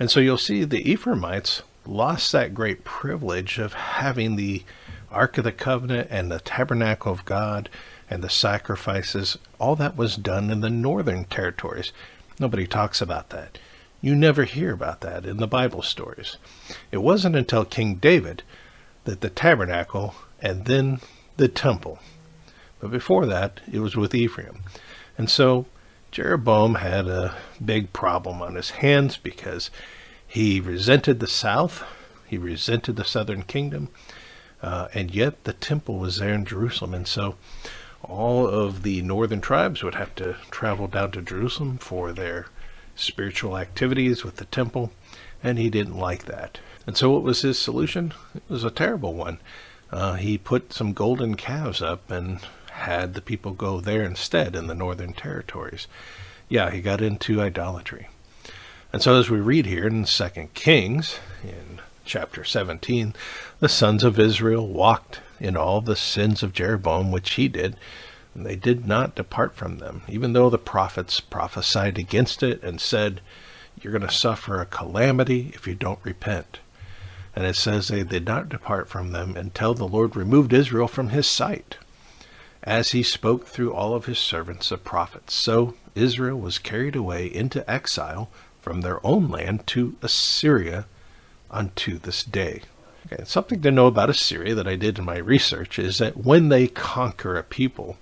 [0.00, 4.64] And so you'll see the Ephraimites lost that great privilege of having the
[5.10, 7.68] Ark of the Covenant and the Tabernacle of God
[8.08, 9.38] and the sacrifices.
[9.58, 11.92] All that was done in the northern territories.
[12.38, 13.58] Nobody talks about that.
[14.00, 16.36] You never hear about that in the Bible stories.
[16.92, 18.42] It wasn't until King David
[19.04, 21.00] that the tabernacle and then
[21.36, 21.98] the temple.
[22.80, 24.62] But before that, it was with Ephraim.
[25.16, 25.66] And so
[26.12, 27.34] Jeroboam had a
[27.64, 29.70] big problem on his hands because
[30.26, 31.82] he resented the south,
[32.26, 33.88] he resented the southern kingdom,
[34.62, 36.94] uh, and yet the temple was there in Jerusalem.
[36.94, 37.36] And so
[38.08, 42.46] all of the northern tribes would have to travel down to Jerusalem for their
[42.94, 44.92] spiritual activities with the temple,
[45.42, 46.58] and he didn't like that.
[46.86, 48.14] And so, what was his solution?
[48.34, 49.38] It was a terrible one.
[49.90, 52.40] Uh, he put some golden calves up and
[52.72, 55.86] had the people go there instead in the northern territories.
[56.48, 58.08] Yeah, he got into idolatry.
[58.92, 63.14] And so, as we read here in Second Kings, in chapter 17,
[63.58, 67.76] the sons of Israel walked in all the sins of Jeroboam, which he did,
[68.34, 72.80] and they did not depart from them, even though the prophets prophesied against it and
[72.80, 73.20] said,
[73.80, 76.60] You're going to suffer a calamity if you don't repent.
[77.34, 81.10] And it says they did not depart from them until the Lord removed Israel from
[81.10, 81.76] his sight,
[82.62, 85.34] as he spoke through all of his servants the prophets.
[85.34, 88.30] So Israel was carried away into exile
[88.60, 90.86] from their own land to Assyria
[91.56, 92.60] unto this day.
[93.06, 96.48] Okay, something to know about Assyria that I did in my research is that when
[96.48, 97.96] they conquer a people,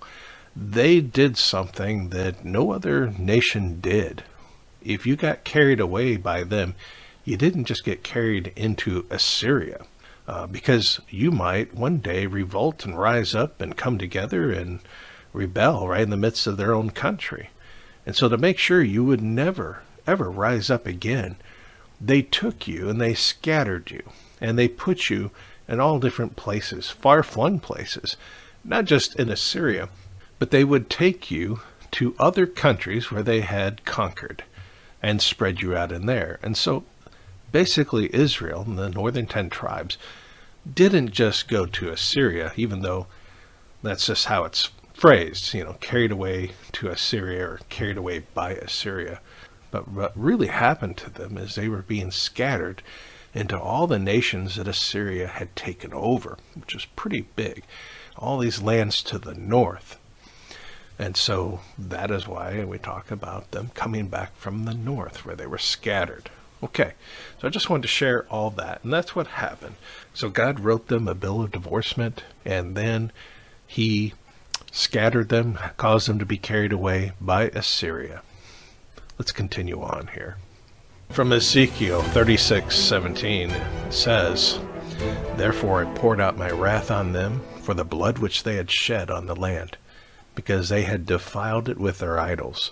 [0.55, 4.23] they did something that no other nation did.
[4.83, 6.75] If you got carried away by them,
[7.23, 9.85] you didn't just get carried into Assyria,
[10.27, 14.79] uh, because you might one day revolt and rise up and come together and
[15.33, 17.49] rebel right in the midst of their own country.
[18.05, 21.37] And so, to make sure you would never, ever rise up again,
[21.99, 24.03] they took you and they scattered you
[24.41, 25.31] and they put you
[25.67, 28.17] in all different places, far flung places,
[28.63, 29.89] not just in Assyria
[30.39, 34.43] but they would take you to other countries where they had conquered
[35.01, 36.39] and spread you out in there.
[36.43, 36.83] And so
[37.51, 39.97] basically, Israel and the northern ten tribes
[40.71, 43.07] didn't just go to Assyria, even though
[43.81, 48.51] that's just how it's phrased, you know, carried away to Assyria or carried away by
[48.53, 49.21] Assyria.
[49.71, 52.81] But what really happened to them is they were being scattered
[53.33, 57.63] into all the nations that Assyria had taken over, which was pretty big.
[58.17, 59.99] All these lands to the north.
[60.97, 65.35] And so that is why we talk about them coming back from the north where
[65.35, 66.29] they were scattered.
[66.63, 66.93] Okay,
[67.39, 69.75] so I just wanted to share all that, and that's what happened.
[70.13, 73.11] So God wrote them a bill of divorcement, and then
[73.67, 74.13] He
[74.71, 78.21] scattered them, caused them to be carried away by Assyria.
[79.17, 80.37] Let's continue on here.
[81.09, 83.53] From Ezekiel 36:17
[83.89, 84.59] says,
[85.37, 89.09] Therefore I poured out my wrath on them for the blood which they had shed
[89.09, 89.77] on the land
[90.35, 92.71] because they had defiled it with their idols.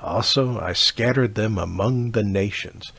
[0.00, 2.92] Also, I scattered them among the nations.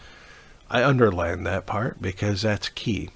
[0.69, 3.11] I underline that part because that's key.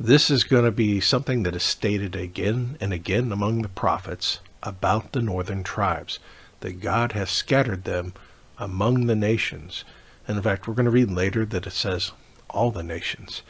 [0.00, 4.40] This is going to be something that is stated again and again among the prophets
[4.62, 6.18] about the northern tribes,
[6.60, 8.14] that God has scattered them
[8.62, 9.84] among the nations.
[10.26, 12.12] And in fact, we're going to read later that it says
[12.48, 13.42] all the nations.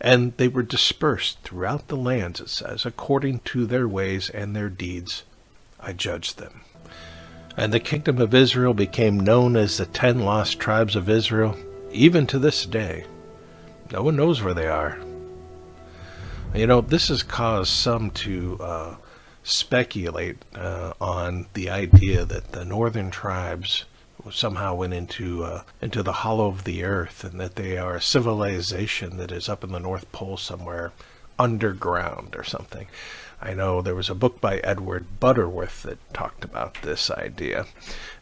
[0.00, 4.68] And they were dispersed throughout the lands, it says, according to their ways and their
[4.68, 5.22] deeds
[5.80, 6.62] I judged them.
[7.56, 11.56] And the kingdom of Israel became known as the ten lost tribes of Israel,
[11.92, 13.06] even to this day.
[13.92, 14.98] No one knows where they are.
[16.54, 18.96] You know, this has caused some to uh,
[19.42, 23.84] speculate uh, on the idea that the northern tribes
[24.30, 28.02] somehow went into uh, into the hollow of the earth, and that they are a
[28.02, 30.92] civilization that is up in the North Pole somewhere
[31.38, 32.88] underground or something.
[33.40, 37.66] I know there was a book by Edward Butterworth that talked about this idea,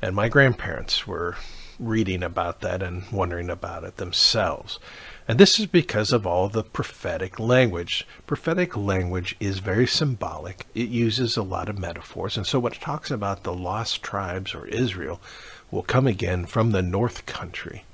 [0.03, 1.37] and my grandparents were
[1.79, 4.79] reading about that and wondering about it themselves.
[5.27, 8.07] And this is because of all the prophetic language.
[8.27, 10.67] Prophetic language is very symbolic.
[10.75, 12.37] It uses a lot of metaphors.
[12.37, 15.21] And so when it talks about the lost tribes or Israel
[15.71, 17.85] will come again from the north country,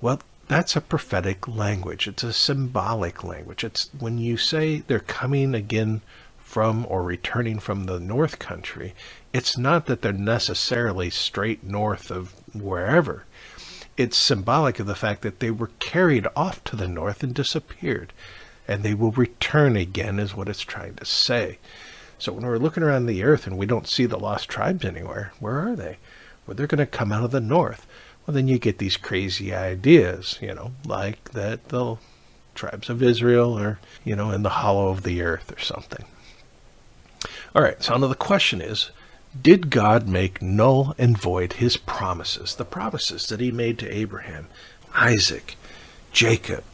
[0.00, 2.08] well, that's a prophetic language.
[2.08, 3.62] It's a symbolic language.
[3.62, 6.02] It's when you say they're coming again
[6.38, 8.94] from or returning from the north country,
[9.32, 13.24] it's not that they're necessarily straight north of wherever.
[13.96, 18.12] It's symbolic of the fact that they were carried off to the north and disappeared,
[18.68, 21.58] and they will return again, is what it's trying to say.
[22.18, 25.32] So when we're looking around the earth and we don't see the lost tribes anywhere,
[25.40, 25.98] where are they?
[26.46, 27.86] Well, they're going to come out of the north
[28.26, 31.96] well, then you get these crazy ideas, you know, like that the
[32.56, 36.04] tribes of Israel are, you know, in the hollow of the earth or something.
[37.54, 38.90] All right, so now the question is
[39.42, 44.48] Did God make null and void his promises, the promises that he made to Abraham,
[44.94, 45.56] Isaac,
[46.12, 46.64] Jacob?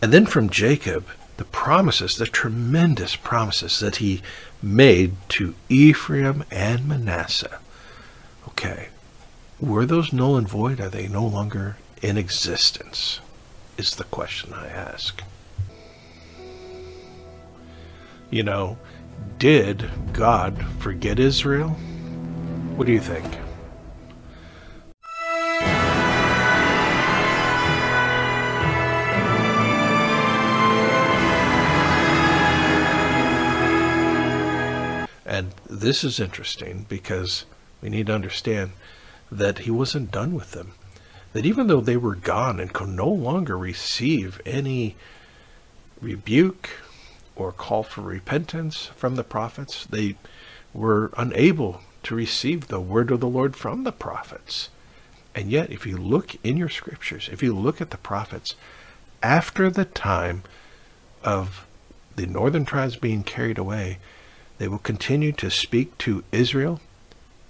[0.00, 4.22] And then from Jacob, the promises, the tremendous promises that he
[4.62, 7.58] made to Ephraim and Manasseh.
[8.48, 8.88] Okay,
[9.60, 10.80] were those null and void?
[10.80, 13.20] Are they no longer in existence?
[13.76, 15.22] Is the question I ask.
[18.30, 18.78] You know,
[19.38, 21.70] did God forget Israel?
[22.76, 23.24] What do you think?
[35.26, 37.44] And this is interesting because
[37.82, 38.72] we need to understand
[39.32, 40.74] that he wasn't done with them.
[41.32, 44.94] That even though they were gone and could no longer receive any
[46.00, 46.70] rebuke
[47.36, 50.16] or call for repentance from the prophets, they
[50.72, 54.70] were unable to receive the word of the Lord from the prophets.
[55.34, 58.54] And yet, if you look in your scriptures, if you look at the prophets,
[59.22, 60.42] after the time
[61.22, 61.66] of
[62.14, 63.98] the northern tribes being carried away,
[64.58, 66.80] they will continue to speak to Israel,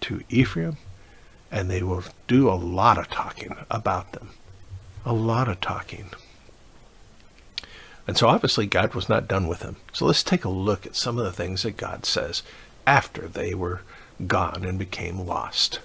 [0.01, 0.79] to Ephraim,
[1.51, 4.31] and they will do a lot of talking about them.
[5.05, 6.11] A lot of talking.
[8.07, 9.77] And so obviously God was not done with them.
[9.93, 12.43] So let's take a look at some of the things that God says
[12.87, 13.81] after they were
[14.27, 15.81] gone and became lost.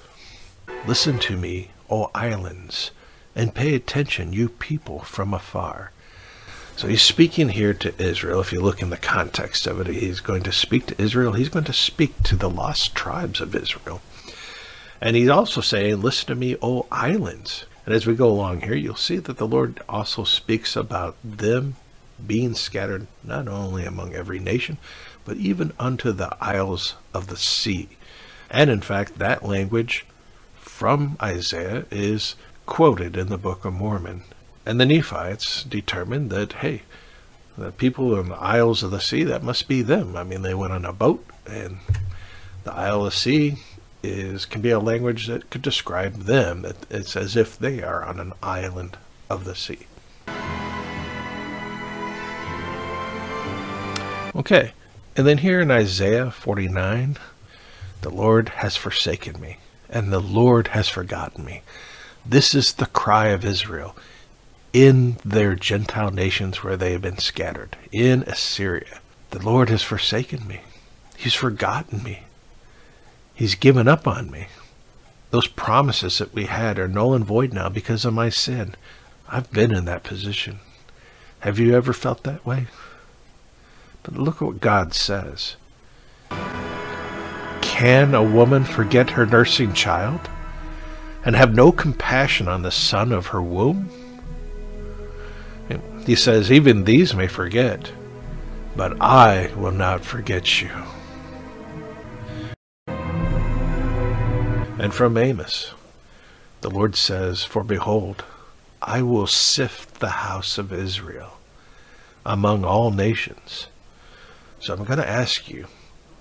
[0.86, 2.91] Listen to me, O islands,
[3.36, 5.91] and pay attention, you people from afar.
[6.76, 8.39] So he's speaking here to Israel.
[8.39, 11.34] If you look in the context of it, he's going to speak to Israel.
[11.34, 14.01] He's going to speak to the lost tribes of Israel.
[15.01, 17.65] And he's also saying, Listen to me, O islands.
[17.86, 21.76] And as we go along here, you'll see that the Lord also speaks about them
[22.28, 24.78] being scattered not only among every nation,
[25.26, 27.89] but even unto the isles of the sea.
[28.49, 30.05] And in fact, that language
[30.55, 34.24] from Isaiah is quoted in the Book of Mormon
[34.70, 36.84] and the Nephites determined that, hey,
[37.57, 40.15] the people in the Isles of the Sea, that must be them.
[40.15, 41.80] I mean, they went on a boat, and
[42.65, 43.55] the Isle of the Sea
[44.03, 46.65] is can be a language that could describe them.
[46.89, 48.97] It's as if they are on an island
[49.28, 49.88] of the sea.
[54.36, 54.74] Okay,
[55.16, 57.18] and then here in Isaiah 49,
[58.02, 59.58] the Lord has forsaken me,
[59.90, 61.62] and the Lord has forgotten me.
[62.26, 63.96] This is the cry of Israel
[64.72, 69.00] in their Gentile nations where they have been scattered, in Assyria.
[69.32, 70.62] The Lord has forsaken me.
[71.18, 72.24] He's forgotten me.
[73.34, 74.48] He's given up on me.
[75.32, 78.76] Those promises that we had are null and void now because of my sin.
[79.28, 80.60] I've been in that position.
[81.40, 82.68] Have you ever felt that way?
[84.04, 85.56] But look what God says.
[87.62, 90.30] Can a woman forget her nursing child
[91.26, 93.89] and have no compassion on the son of her womb?
[96.06, 97.91] He says, Even these may forget,
[98.76, 100.72] but I will not forget you.
[104.80, 105.74] And from Amos,
[106.62, 108.24] the Lord says, For behold,
[108.82, 111.38] I will sift the house of Israel
[112.26, 113.68] among all nations.
[114.62, 115.68] So I'm going to ask you,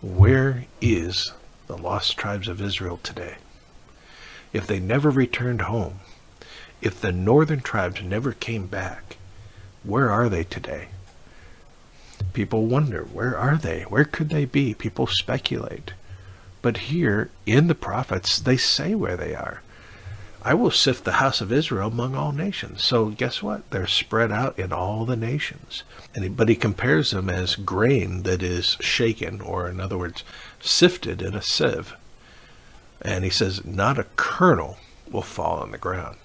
[0.01, 1.33] where is
[1.67, 3.37] the lost tribes of Israel today?
[4.53, 6.01] If they never returned home,
[6.81, 9.17] if the northern tribes never came back,
[9.83, 10.89] where are they today?
[12.33, 13.83] People wonder, where are they?
[13.83, 14.73] Where could they be?
[14.73, 15.93] People speculate.
[16.63, 19.63] But here in the prophets, they say where they are.
[20.43, 22.85] I will sift the house of Israel among all nations.
[22.85, 23.69] So guess what?
[23.71, 25.83] They're spread out in all the nations.
[26.15, 30.23] And he, but he compares them as grain that is shaken, or in other words,
[30.61, 31.95] sifted in a sieve.
[33.03, 34.79] And he says, not a kernel
[35.11, 36.17] will fall on the ground.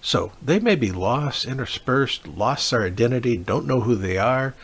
[0.00, 4.54] So they may be lost, interspersed, lost their identity, don't know who they are.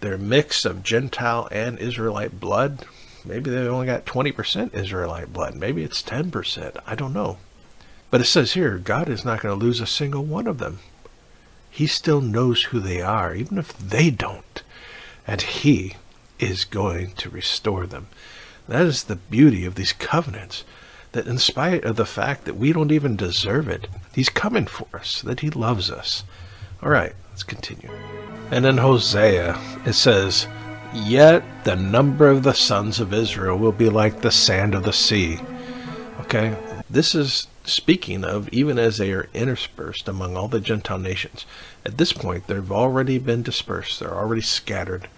[0.00, 2.86] They're mixed of Gentile and Israelite blood.
[3.24, 5.54] Maybe they've only got 20% Israelite blood.
[5.54, 6.80] Maybe it's 10%.
[6.86, 7.36] I don't know.
[8.10, 10.80] But it says here, God is not going to lose a single one of them.
[11.70, 14.62] He still knows who they are, even if they don't.
[15.26, 15.94] And He
[16.38, 18.08] is going to restore them.
[18.66, 20.64] That is the beauty of these covenants
[21.12, 24.86] that in spite of the fact that we don't even deserve it, He's coming for
[24.94, 26.24] us, that He loves us.
[26.82, 27.90] All right, let's continue.
[28.50, 30.46] And in Hosea, it says,
[30.92, 34.92] Yet the number of the sons of Israel will be like the sand of the
[34.92, 35.38] sea.
[36.22, 36.56] Okay,
[36.88, 41.44] this is speaking of even as they are interspersed among all the Gentile nations.
[41.84, 45.08] At this point, they've already been dispersed, they're already scattered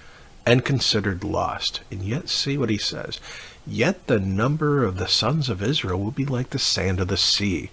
[0.45, 1.81] and considered lost.
[1.91, 3.21] And yet, see what he says.
[3.67, 7.17] Yet the number of the sons of Israel will be like the sand of the
[7.17, 7.71] sea.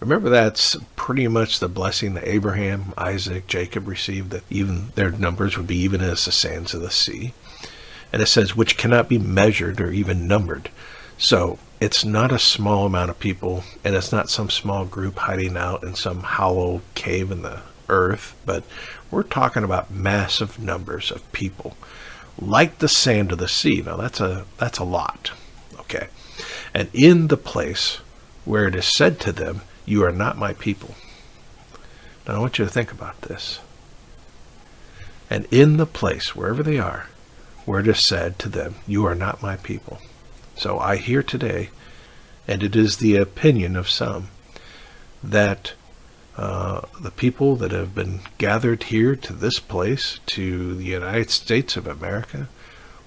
[0.00, 5.56] Remember, that's pretty much the blessing that Abraham, Isaac, Jacob received, that even their numbers
[5.56, 7.32] would be even as the sands of the sea.
[8.12, 10.70] And it says, which cannot be measured or even numbered.
[11.18, 15.56] So it's not a small amount of people, and it's not some small group hiding
[15.56, 18.64] out in some hollow cave in the earth, but
[19.10, 21.76] we're talking about massive numbers of people,
[22.38, 23.80] like the sand of the sea.
[23.80, 25.30] Now that's a that's a lot,
[25.80, 26.08] okay.
[26.74, 27.98] And in the place
[28.44, 30.94] where it is said to them, "You are not my people."
[32.26, 33.60] Now I want you to think about this.
[35.30, 37.06] And in the place wherever they are,
[37.64, 40.00] where it is said to them, "You are not my people."
[40.58, 41.70] So I hear today,
[42.48, 44.30] and it is the opinion of some,
[45.22, 45.74] that
[46.36, 51.76] uh, the people that have been gathered here to this place, to the United States
[51.76, 52.48] of America,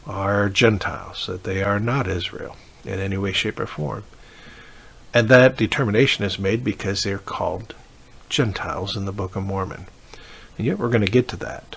[0.07, 4.05] are Gentiles, that they are not Israel in any way, shape, or form.
[5.13, 7.75] And that determination is made because they're called
[8.29, 9.87] Gentiles in the Book of Mormon.
[10.57, 11.75] And yet we're going to get to that,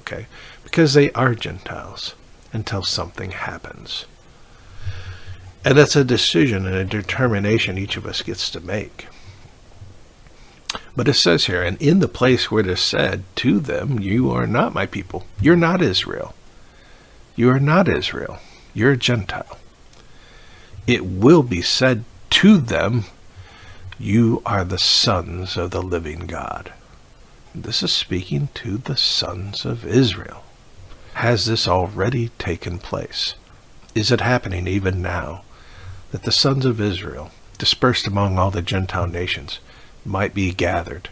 [0.00, 0.28] okay?
[0.64, 2.14] Because they are Gentiles
[2.54, 4.06] until something happens.
[5.64, 9.06] And that's a decision and a determination each of us gets to make.
[10.96, 14.30] But it says here, and in the place where it is said to them, You
[14.30, 15.26] are not my people.
[15.40, 16.34] You're not Israel.
[17.36, 18.38] You are not Israel.
[18.72, 19.58] You're a Gentile.
[20.86, 23.04] It will be said to them,
[23.98, 26.72] You are the sons of the living God.
[27.54, 30.44] This is speaking to the sons of Israel.
[31.14, 33.34] Has this already taken place?
[33.94, 35.42] Is it happening even now?
[36.10, 39.60] That the sons of Israel, dispersed among all the Gentile nations,
[40.04, 41.08] might be gathered.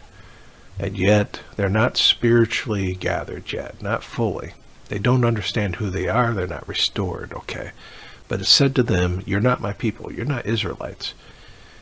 [0.77, 4.53] And yet, they're not spiritually gathered yet, not fully.
[4.89, 7.71] They don't understand who they are, they're not restored, okay?
[8.27, 11.13] But it's said to them, You're not my people, you're not Israelites.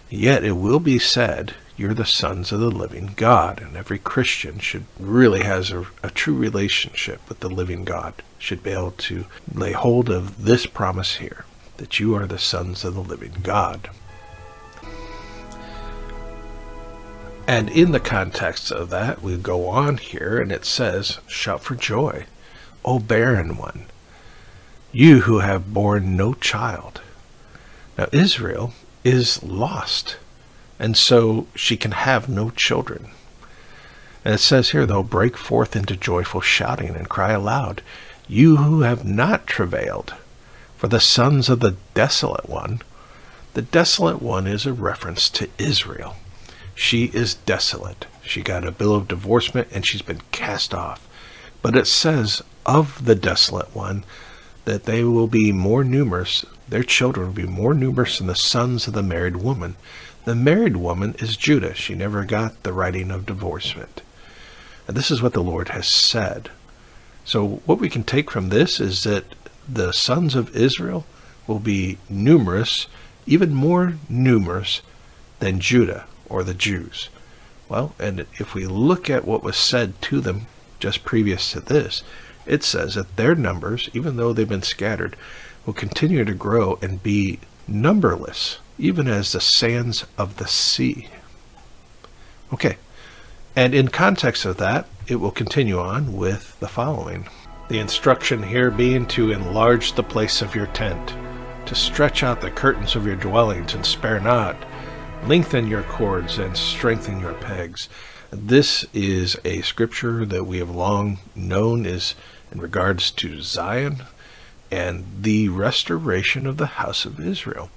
[0.09, 3.61] Yet it will be said, You're the sons of the living God.
[3.61, 8.63] And every Christian should really has a, a true relationship with the living God, should
[8.63, 11.45] be able to lay hold of this promise here
[11.77, 13.89] that you are the sons of the living God.
[17.47, 21.75] And in the context of that, we go on here and it says, Shout for
[21.75, 22.25] joy,
[22.83, 23.85] O barren one,
[24.91, 27.01] you who have borne no child.
[27.97, 28.73] Now, Israel
[29.05, 30.17] is lost,
[30.77, 33.11] and so she can have no children.
[34.25, 37.81] And it says here, though, break forth into joyful shouting and cry aloud,
[38.27, 40.13] you who have not travailed
[40.77, 42.81] for the sons of the desolate one.
[43.55, 46.15] The desolate one is a reference to Israel.
[46.75, 48.05] She is desolate.
[48.21, 51.07] She got a bill of divorcement and she's been cast off.
[51.63, 54.03] But it says of the desolate one
[54.65, 58.85] that they will be more numerous, their children will be more numerous than the sons
[58.85, 59.75] of the married woman.
[60.25, 61.73] The married woman is Judah.
[61.73, 64.01] She never got the writing of divorcement.
[64.87, 66.51] And this is what the Lord has said.
[67.25, 69.23] So, what we can take from this is that
[69.67, 71.05] the sons of Israel
[71.45, 72.87] will be numerous,
[73.25, 74.81] even more numerous
[75.39, 77.09] than Judah or the Jews.
[77.69, 80.47] Well, and if we look at what was said to them
[80.79, 82.03] just previous to this,
[82.45, 85.15] it says that their numbers, even though they've been scattered,
[85.65, 91.09] will continue to grow and be numberless, even as the sands of the sea.
[92.53, 92.77] Okay,
[93.55, 97.27] and in context of that, it will continue on with the following.
[97.69, 101.13] The instruction here being to enlarge the place of your tent,
[101.65, 104.55] to stretch out the curtains of your dwellings and spare not,
[105.25, 107.89] lengthen your cords and strengthen your pegs.
[108.31, 112.15] This is a scripture that we have long known is
[112.53, 114.03] in regards to Zion
[114.71, 117.69] and the restoration of the house of Israel.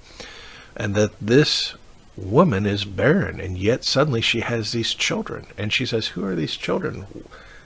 [0.73, 1.75] And that this
[2.15, 5.47] woman is barren, and yet suddenly she has these children.
[5.57, 7.07] And she says, Who are these children?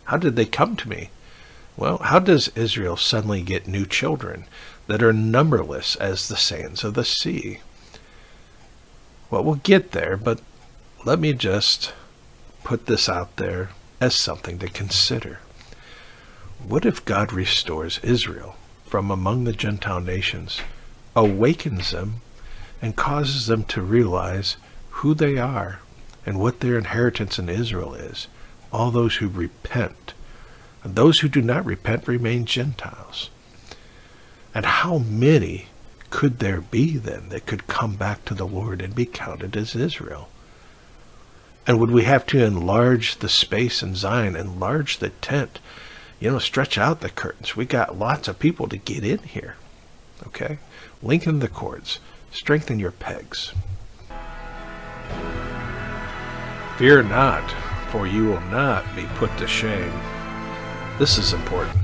[0.06, 1.12] How did they come to me?
[1.78, 4.46] Well, how does Israel suddenly get new children
[4.88, 7.60] that are numberless as the sands of the sea?
[9.30, 10.40] Well, we'll get there, but
[11.04, 11.94] let me just
[12.64, 13.70] put this out there
[14.00, 15.40] as something to consider.
[16.66, 18.56] What if God restores Israel
[18.86, 20.62] from among the Gentile nations,
[21.16, 22.22] awakens them,
[22.82, 24.56] and causes them to realize
[24.90, 25.80] who they are
[26.26, 28.28] and what their inheritance in Israel is?
[28.72, 30.15] All those who repent
[30.86, 33.32] and those who do not repent remain Gentiles.
[34.54, 35.66] And how many
[36.12, 39.76] could there be then that could come back to the Lord and be counted as
[39.76, 40.30] Israel?
[41.66, 45.58] And would we have to enlarge the space in Zion, enlarge the tent,
[46.20, 47.56] you know, stretch out the curtains?
[47.56, 49.56] We got lots of people to get in here.
[50.28, 50.60] Okay?
[51.02, 51.98] Lengthen the cords,
[52.32, 53.54] strengthen your pegs.
[56.78, 57.50] Fear not,
[57.90, 60.15] for you will not be put to shame.
[60.98, 61.80] This is important.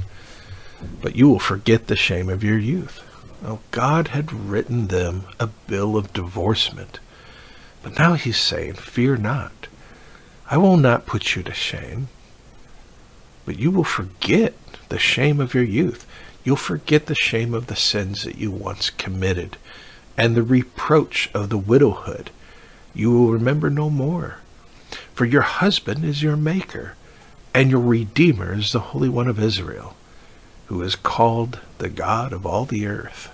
[1.02, 3.04] But you will forget the shame of your youth.
[3.44, 7.00] Oh, God had written them a bill of divorcement.
[7.84, 9.68] But now he's saying, Fear not.
[10.50, 12.08] I will not put you to shame.
[13.46, 14.54] But you will forget
[14.88, 16.08] the shame of your youth.
[16.46, 19.58] You'll forget the shame of the sins that you once committed
[20.16, 22.30] and the reproach of the widowhood.
[22.94, 24.38] You will remember no more.
[25.14, 26.96] For your husband is your maker,
[27.54, 29.96] and your Redeemer is the Holy One of Israel,
[30.68, 33.28] who is called the God of all the earth.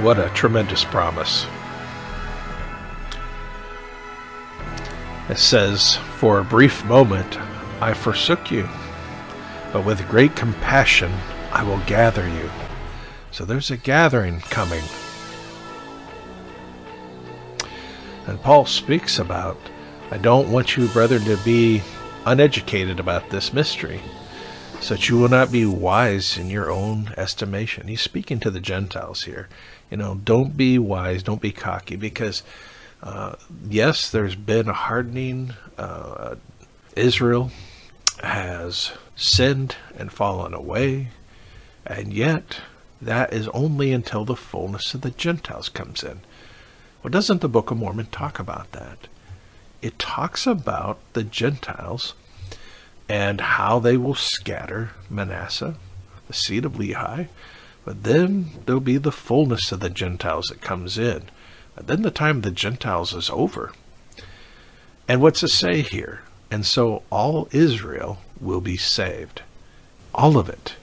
[0.00, 1.46] What a tremendous promise.
[5.28, 7.38] It says, For a brief moment
[7.80, 8.68] I forsook you,
[9.72, 11.12] but with great compassion
[11.52, 12.50] I will gather you.
[13.30, 14.84] So there's a gathering coming.
[18.26, 19.58] And Paul speaks about,
[20.14, 21.82] I don't want you, brethren, to be
[22.24, 24.00] uneducated about this mystery,
[24.80, 27.88] so that you will not be wise in your own estimation.
[27.88, 29.48] He's speaking to the Gentiles here.
[29.90, 32.44] You know, don't be wise, don't be cocky, because
[33.02, 33.34] uh,
[33.68, 35.54] yes, there's been a hardening.
[35.76, 36.36] Uh,
[36.94, 37.50] Israel
[38.22, 41.08] has sinned and fallen away,
[41.84, 42.60] and yet
[43.02, 46.20] that is only until the fullness of the Gentiles comes in.
[47.02, 49.08] Well, doesn't the Book of Mormon talk about that?
[49.84, 52.14] It talks about the Gentiles
[53.06, 55.74] and how they will scatter Manasseh,
[56.26, 57.28] the seed of Lehi,
[57.84, 61.24] but then there'll be the fullness of the Gentiles that comes in.
[61.76, 63.72] And then the time of the Gentiles is over.
[65.06, 66.22] And what's it say here?
[66.50, 69.42] And so all Israel will be saved.
[70.14, 70.76] All of it.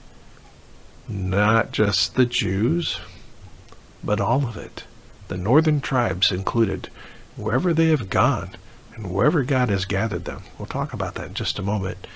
[1.08, 3.00] Not just the Jews,
[4.04, 4.84] but all of it
[5.26, 6.88] the northern tribes included,
[7.34, 8.54] wherever they have gone
[8.94, 10.42] and wherever God has gathered them.
[10.58, 12.06] We'll talk about that in just a moment.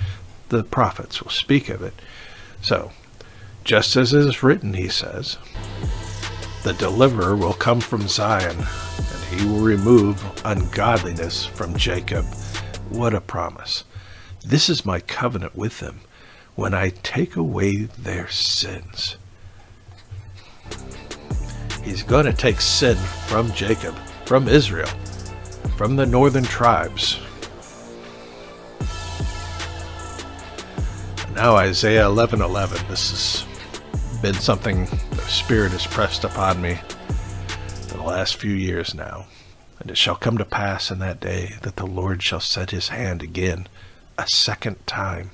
[0.48, 1.94] The prophets will speak of it.
[2.62, 2.92] So,
[3.64, 5.38] just as it is written, he says,
[6.62, 12.24] the deliverer will come from Zion, and he will remove ungodliness from Jacob.
[12.88, 13.84] What a promise!
[14.44, 16.00] This is my covenant with them
[16.56, 19.16] when I take away their sins.
[21.84, 22.96] He's going to take sin
[23.28, 24.90] from Jacob, from Israel,
[25.76, 27.18] from the northern tribes.
[31.34, 32.88] Now Isaiah 11:11.
[32.88, 33.46] This has
[34.22, 36.78] been something the Spirit has pressed upon me
[37.88, 39.26] for the last few years now.
[39.78, 42.88] And it shall come to pass in that day that the Lord shall set his
[42.88, 43.68] hand again,
[44.16, 45.30] a second time,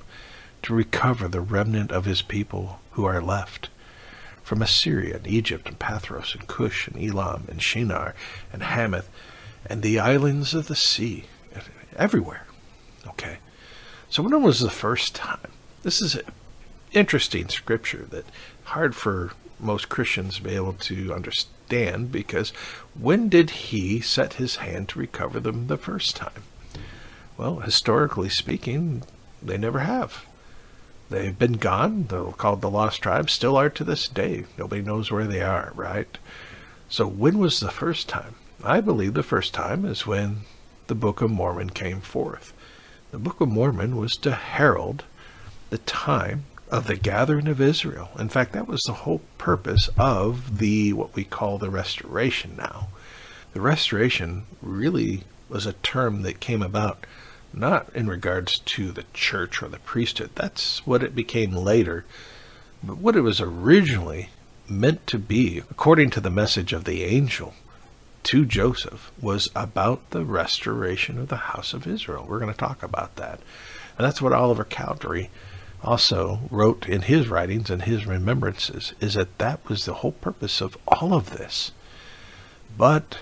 [0.62, 3.70] to recover the remnant of his people who are left
[4.42, 8.14] from Assyria and Egypt and Pathros and Cush and Elam and Shinar
[8.52, 9.08] and Hamath
[9.66, 11.24] and the islands of the sea,
[11.96, 12.46] everywhere.
[13.06, 13.38] Okay.
[14.08, 15.50] So when was the first time?
[15.82, 16.18] This is
[16.92, 18.26] interesting scripture that
[18.64, 22.50] hard for most Christians to be able to understand because
[22.98, 26.42] when did he set his hand to recover them the first time?
[27.36, 29.04] Well, historically speaking,
[29.42, 30.26] they never have.
[31.08, 32.04] They've been gone.
[32.04, 34.44] They're called the Lost Tribes, still are to this day.
[34.56, 36.18] Nobody knows where they are, right?
[36.88, 38.34] So when was the first time?
[38.64, 40.42] I believe the first time is when
[40.86, 42.52] the Book of Mormon came forth.
[43.10, 45.02] The Book of Mormon was to herald
[45.70, 48.10] the time of the gathering of Israel.
[48.16, 52.86] In fact, that was the whole purpose of the what we call the restoration now.
[53.52, 57.04] The restoration really was a term that came about
[57.52, 60.30] not in regards to the church or the priesthood.
[60.36, 62.04] That's what it became later.
[62.80, 64.28] But what it was originally
[64.68, 67.54] meant to be, according to the message of the angel
[68.24, 72.26] to Joseph, was about the restoration of the house of Israel.
[72.28, 73.40] We're going to talk about that.
[73.98, 75.30] And that's what Oliver Cowdery
[75.82, 80.60] also wrote in his writings and his remembrances, is that that was the whole purpose
[80.60, 81.72] of all of this.
[82.76, 83.18] But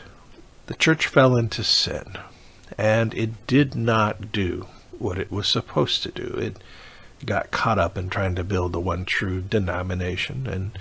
[0.67, 2.19] the church fell into sin
[2.79, 4.67] and it did not do
[4.99, 6.35] what it was supposed to do.
[6.37, 6.57] It
[7.27, 10.79] got caught up in trying to build the one true denomination and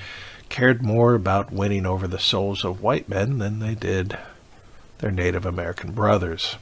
[0.50, 4.18] cared more about winning over the souls of white men than they did
[4.98, 6.58] their Native American brothers.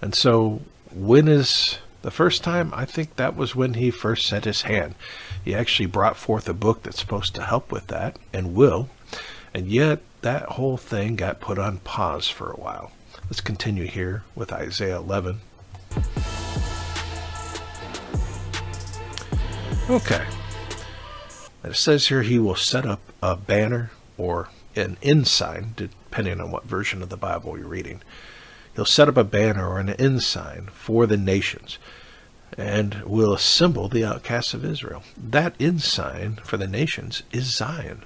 [0.00, 0.62] And so,
[0.92, 4.94] when is The first time, I think that was when he first set his hand.
[5.44, 8.88] He actually brought forth a book that's supposed to help with that, and will.
[9.52, 12.92] And yet, that whole thing got put on pause for a while.
[13.24, 15.40] Let's continue here with Isaiah 11.
[19.90, 20.24] Okay.
[21.66, 26.52] And it says here he will set up a banner or an ensign, depending on
[26.52, 28.02] what version of the Bible you're reading.
[28.76, 31.78] He'll set up a banner or an ensign for the nations
[32.56, 35.02] and will assemble the outcasts of Israel.
[35.16, 38.04] That ensign for the nations is Zion.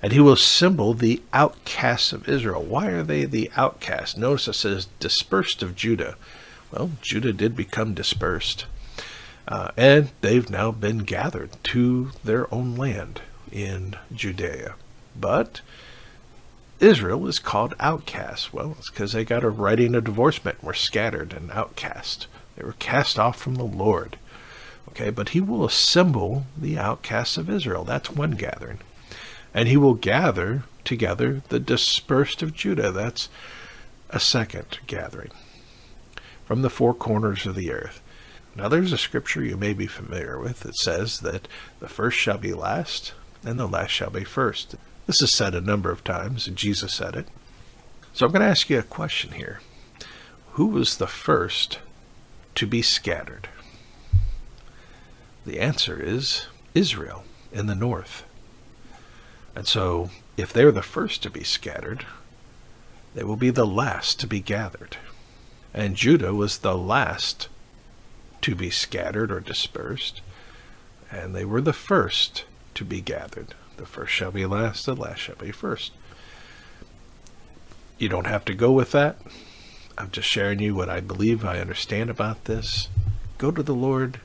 [0.00, 2.62] And he will assemble the outcasts of Israel.
[2.62, 4.16] Why are they the outcasts?
[4.16, 6.14] Notice it says dispersed of Judah.
[6.70, 8.66] Well, Judah did become dispersed.
[9.46, 13.20] Uh, and they've now been gathered to their own land
[13.52, 14.74] in Judea.
[15.14, 15.60] But
[16.80, 18.52] Israel is called outcast.
[18.52, 22.26] Well, it's because they got a writing of divorcement and were scattered and outcast.
[22.56, 24.18] They were cast off from the Lord.
[24.90, 27.84] Okay, but he will assemble the outcasts of Israel.
[27.84, 28.78] That's one gathering.
[29.52, 32.92] And he will gather together the dispersed of Judah.
[32.92, 33.28] That's
[34.10, 35.30] a second gathering
[36.44, 38.00] from the four corners of the earth.
[38.56, 41.48] Now, there's a scripture you may be familiar with that says that
[41.80, 43.12] the first shall be last,
[43.44, 44.76] and the last shall be first.
[45.06, 47.28] This is said a number of times, and Jesus said it.
[48.12, 49.60] So I'm going to ask you a question here.
[50.52, 51.80] Who was the first
[52.54, 53.48] to be scattered?
[55.44, 58.22] The answer is Israel in the north.
[59.56, 62.06] And so, if they're the first to be scattered,
[63.14, 64.96] they will be the last to be gathered.
[65.72, 67.48] And Judah was the last
[68.44, 70.20] to be scattered or dispersed,
[71.10, 73.54] and they were the first to be gathered.
[73.78, 75.92] The first shall be last, the last shall be first.
[77.96, 79.16] You don't have to go with that.
[79.96, 82.90] I'm just sharing you what I believe I understand about this.
[83.38, 84.20] Go to the Lord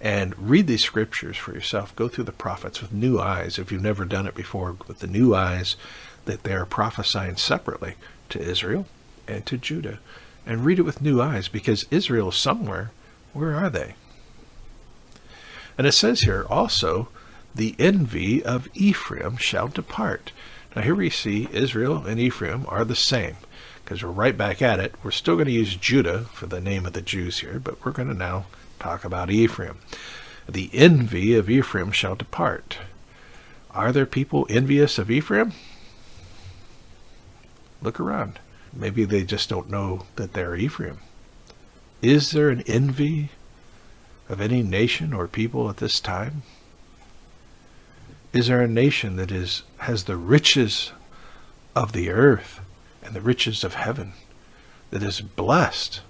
[0.00, 1.94] and read these scriptures for yourself.
[1.96, 5.06] Go through the prophets with new eyes if you've never done it before, with the
[5.06, 5.76] new eyes
[6.24, 7.96] that they are prophesying separately
[8.30, 8.86] to Israel
[9.28, 9.98] and to Judah.
[10.46, 12.90] And read it with new eyes because Israel is somewhere.
[13.34, 13.94] Where are they?
[15.76, 17.08] And it says here also
[17.54, 20.32] the envy of Ephraim shall depart.
[20.74, 23.36] Now, here we see Israel and Ephraim are the same
[23.84, 24.94] because we're right back at it.
[25.02, 27.92] We're still going to use Judah for the name of the Jews here, but we're
[27.92, 28.46] going to now
[28.78, 29.78] talk about Ephraim.
[30.48, 32.78] The envy of Ephraim shall depart.
[33.70, 35.52] Are there people envious of Ephraim?
[37.82, 38.38] Look around.
[38.72, 40.98] Maybe they just don't know that they're Ephraim.
[42.04, 43.30] Is there an envy
[44.28, 46.42] of any nation or people at this time?
[48.34, 50.92] Is there a nation that is has the riches
[51.74, 52.60] of the earth
[53.02, 54.12] and the riches of heaven
[54.90, 56.02] that is blessed?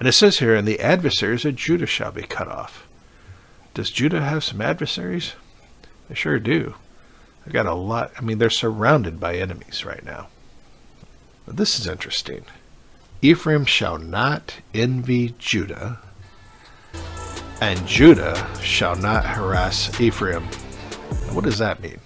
[0.00, 2.88] And it says here, and the adversaries of Judah shall be cut off.
[3.72, 5.34] Does Judah have some adversaries?
[6.08, 6.74] They sure do.
[7.44, 8.10] They've got a lot.
[8.18, 10.26] I mean, they're surrounded by enemies right now.
[11.46, 12.44] But this is interesting.
[13.22, 15.98] Ephraim shall not envy Judah,
[17.60, 20.44] and Judah shall not harass Ephraim.
[21.32, 22.00] What does that mean?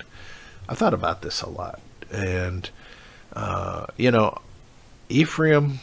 [0.69, 1.81] I thought about this a lot.
[2.13, 2.71] And,
[3.33, 4.39] uh, you know,
[5.09, 5.81] Ephraim,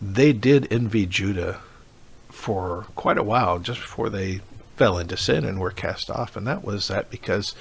[0.00, 1.60] they did envy Judah
[2.30, 4.40] for quite a while, just before they
[4.76, 6.36] fell into sin and were cast off.
[6.36, 7.54] And that was that because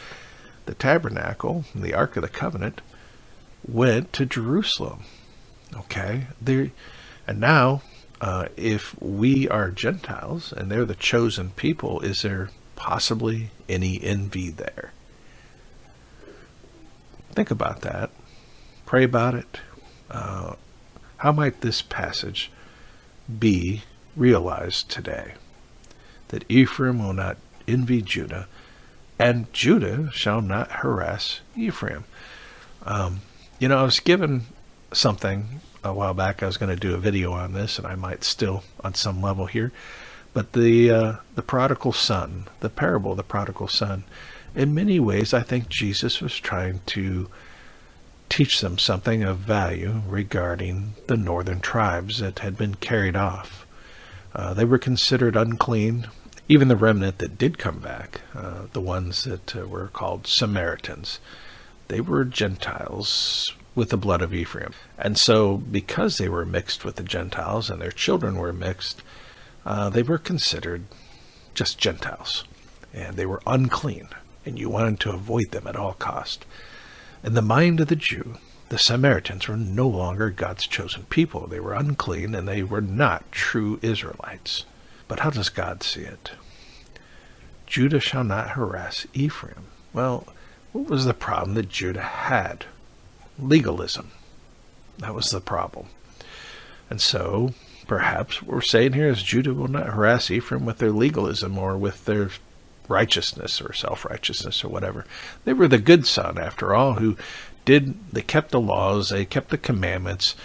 [0.67, 2.81] the tabernacle, the Ark of the Covenant,
[3.67, 5.01] went to Jerusalem.
[5.75, 6.27] Okay?
[6.39, 6.71] They,
[7.27, 7.81] and now,
[8.21, 14.49] uh, if we are Gentiles and they're the chosen people, is there possibly any envy
[14.49, 14.93] there?
[17.33, 18.09] Think about that.
[18.85, 19.59] Pray about it.
[20.09, 20.55] Uh,
[21.17, 22.49] how might this passage
[23.39, 23.83] be
[24.15, 25.33] realized today?
[26.29, 28.47] That Ephraim will not envy Judah,
[29.19, 32.05] and Judah shall not harass Ephraim.
[32.85, 33.21] Um,
[33.59, 34.43] you know, I was given
[34.93, 36.43] something a while back.
[36.43, 39.21] I was going to do a video on this, and I might still, on some
[39.21, 39.71] level here.
[40.33, 44.03] But the uh, the prodigal son, the parable of the prodigal son,
[44.55, 47.29] in many ways, I think Jesus was trying to
[48.29, 53.65] teach them something of value regarding the northern tribes that had been carried off.
[54.35, 56.07] Uh, they were considered unclean.
[56.49, 61.19] Even the remnant that did come back, uh, the ones that uh, were called Samaritans,
[61.87, 64.73] they were Gentiles with the blood of Ephraim.
[64.97, 69.03] And so, because they were mixed with the Gentiles and their children were mixed,
[69.67, 70.85] uh, they were considered
[71.53, 72.43] just Gentiles.
[72.91, 74.09] And they were unclean
[74.47, 76.43] and you wanted to avoid them at all cost.
[77.23, 78.37] In the mind of the Jew,
[78.69, 81.45] the Samaritans were no longer God's chosen people.
[81.45, 84.65] They were unclean and they were not true Israelites.
[85.07, 86.31] But how does God see it?
[87.67, 89.65] Judah shall not harass Ephraim.
[89.93, 90.25] Well,
[90.71, 92.65] what was the problem that Judah had?
[93.39, 94.11] Legalism.
[94.99, 95.87] That was the problem.
[96.89, 97.53] And so,
[97.87, 101.77] perhaps what we're saying here is Judah will not harass Ephraim with their legalism or
[101.77, 102.29] with their
[102.87, 105.05] righteousness or self-righteousness or whatever.
[105.43, 107.17] They were the good son, after all, who
[107.65, 110.35] did they kept the laws, they kept the commandments,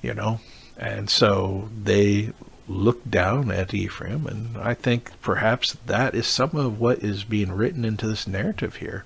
[0.00, 0.40] you know,
[0.78, 2.32] and so they
[2.66, 7.52] looked down at Ephraim, and I think perhaps that is some of what is being
[7.52, 9.04] written into this narrative here.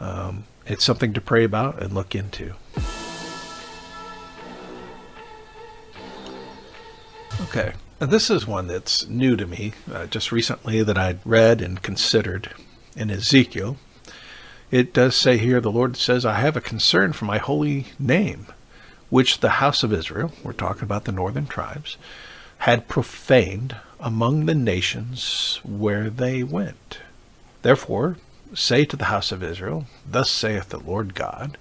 [0.00, 2.54] Um, it's something to pray about and look into.
[7.42, 11.60] Okay, now this is one that's new to me, uh, just recently that I'd read
[11.60, 12.50] and considered
[12.96, 13.76] in Ezekiel.
[14.70, 18.46] It does say here, the Lord says, I have a concern for my holy name,
[19.10, 21.96] which the house of Israel, we're talking about the northern tribes,
[22.58, 26.98] had profaned among the nations where they went.
[27.62, 28.16] Therefore,
[28.54, 31.58] say to the house of Israel, Thus saith the Lord God,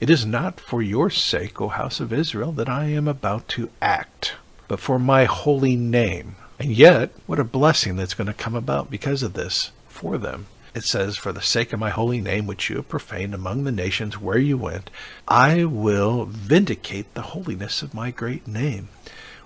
[0.00, 3.70] It is not for your sake, O house of Israel, that I am about to
[3.80, 4.34] act,
[4.68, 6.36] but for my holy name.
[6.58, 10.46] And yet, what a blessing that's going to come about because of this for them.
[10.74, 13.72] It says, For the sake of my holy name, which you have profaned among the
[13.72, 14.90] nations where you went,
[15.28, 18.88] I will vindicate the holiness of my great name,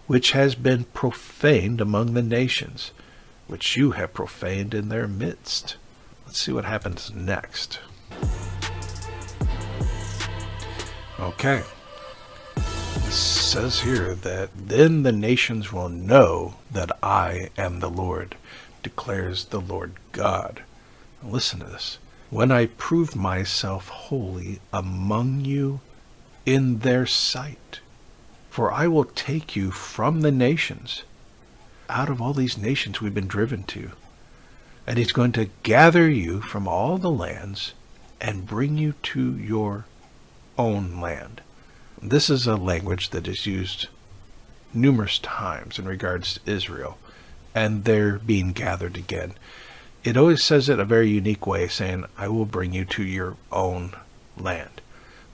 [0.07, 2.93] which has been profaned among the nations,
[3.49, 5.77] which you have profaned in their midst.
[6.37, 7.81] Let's see what happens next.
[11.19, 11.63] Okay.
[12.59, 18.37] It says here that then the nations will know that I am the Lord,
[18.83, 20.63] declares the Lord God.
[21.23, 21.97] Listen to this.
[22.29, 25.81] When I prove myself holy among you
[26.45, 27.81] in their sight,
[28.51, 31.03] for I will take you from the nations,
[31.89, 33.93] out of all these nations we've been driven to,
[34.87, 37.75] and he's going to gather you from all the lands
[38.21, 39.87] and bring you to your
[40.57, 41.41] own land.
[42.01, 43.89] This is a language that is used
[44.73, 46.99] numerous times in regards to Israel
[47.55, 49.35] and their being gathered again
[50.07, 53.37] it always says it a very unique way, saying, I will bring you to your
[53.51, 53.93] own
[54.37, 54.81] land.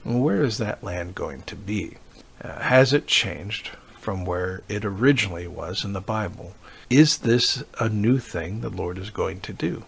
[0.03, 1.97] Well, where is that land going to be?
[2.43, 6.55] Uh, has it changed from where it originally was in the Bible?
[6.93, 9.85] Is this a new thing the Lord is going to do?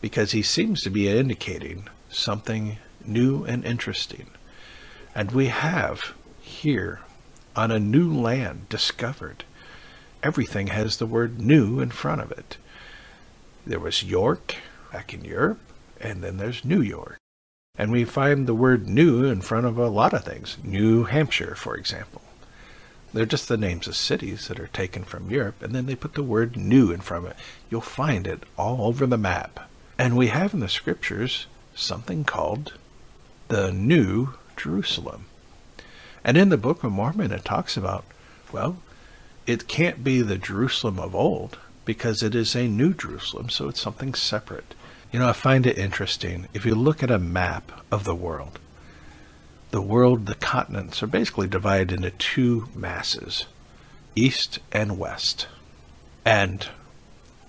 [0.00, 4.28] Because he seems to be indicating something new and interesting.
[5.12, 7.00] And we have here
[7.56, 9.42] on a new land discovered.
[10.22, 12.58] Everything has the word new in front of it.
[13.66, 14.54] There was York
[14.92, 15.58] back in Europe,
[16.00, 17.18] and then there's New York.
[17.76, 20.58] And we find the word new in front of a lot of things.
[20.62, 22.22] New Hampshire, for example.
[23.12, 26.14] They're just the names of cities that are taken from Europe, and then they put
[26.14, 27.36] the word new in front of it.
[27.70, 29.68] You'll find it all over the map.
[29.98, 32.74] And we have in the scriptures something called
[33.48, 35.26] the New Jerusalem.
[36.24, 38.04] And in the Book of Mormon, it talks about,
[38.52, 38.78] well,
[39.46, 43.80] it can't be the Jerusalem of old because it is a new Jerusalem, so it's
[43.80, 44.74] something separate.
[45.12, 46.48] You know, I find it interesting.
[46.52, 48.58] If you look at a map of the world,
[49.70, 53.46] the world, the continents are basically divided into two masses
[54.14, 55.46] east and west.
[56.24, 56.66] And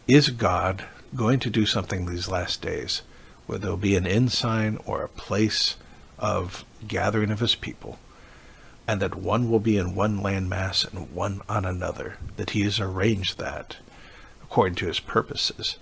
[0.08, 3.02] is God going to do something these last days
[3.46, 5.78] where there'll be an ensign or a place
[6.20, 7.98] of gathering of his people?
[8.88, 12.80] and that one will be in one landmass and one on another, that he has
[12.80, 13.78] arranged that
[14.42, 15.78] according to his purposes.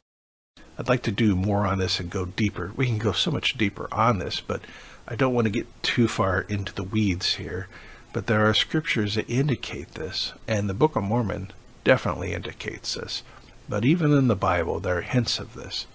[0.77, 2.73] I'd like to do more on this and go deeper.
[2.75, 4.61] We can go so much deeper on this, but
[5.07, 7.67] I don't want to get too far into the weeds here.
[8.15, 11.51] But there are scriptures that indicate this, and the Book of Mormon
[11.83, 13.23] definitely indicates this.
[13.67, 15.85] But even in the Bible, there are hints of this.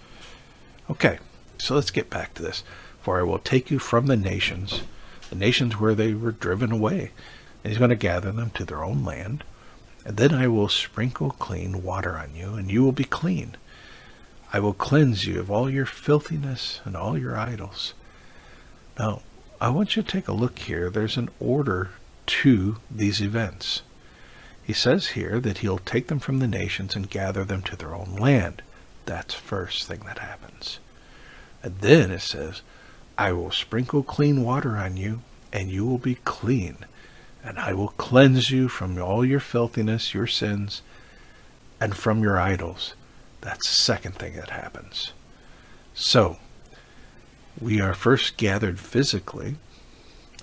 [0.87, 1.17] Okay,
[1.57, 2.63] so let's get back to this.
[3.01, 4.83] For I will take you from the nations,
[5.31, 7.09] the nations where they were driven away,
[7.63, 9.43] and he's going to gather them to their own land.
[10.05, 13.57] And then I will sprinkle clean water on you, and you will be clean.
[14.53, 17.95] I will cleanse you of all your filthiness and all your idols.
[18.97, 19.21] Now,
[19.59, 20.89] I want you to take a look here.
[20.89, 21.91] There's an order
[22.27, 23.81] to these events.
[24.63, 27.95] He says here that he'll take them from the nations and gather them to their
[27.95, 28.61] own land.
[29.05, 30.79] That's first thing that happens.
[31.63, 32.61] And then it says,
[33.17, 35.21] I will sprinkle clean water on you,
[35.51, 36.85] and you will be clean
[37.43, 40.81] and I will cleanse you from all your filthiness, your sins,
[41.79, 42.93] and from your idols.
[43.41, 45.13] That's the second thing that happens.
[45.93, 46.37] So,
[47.59, 49.55] we are first gathered physically,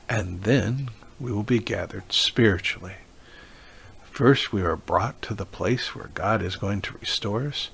[0.09, 0.91] and then
[1.21, 2.95] we will be gathered spiritually.
[4.11, 7.71] First, we are brought to the place where God is going to restore us,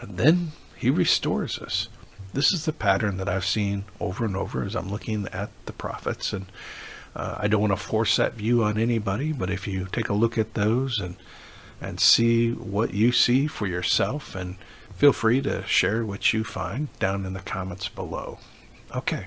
[0.00, 1.88] and then He restores us.
[2.32, 5.72] This is the pattern that I've seen over and over as I'm looking at the
[5.72, 6.32] prophets.
[6.32, 6.46] And
[7.14, 10.14] uh, I don't want to force that view on anybody, but if you take a
[10.14, 11.16] look at those and
[11.80, 14.56] and see what you see for yourself, and
[14.94, 18.38] feel free to share what you find down in the comments below.
[18.94, 19.26] Okay.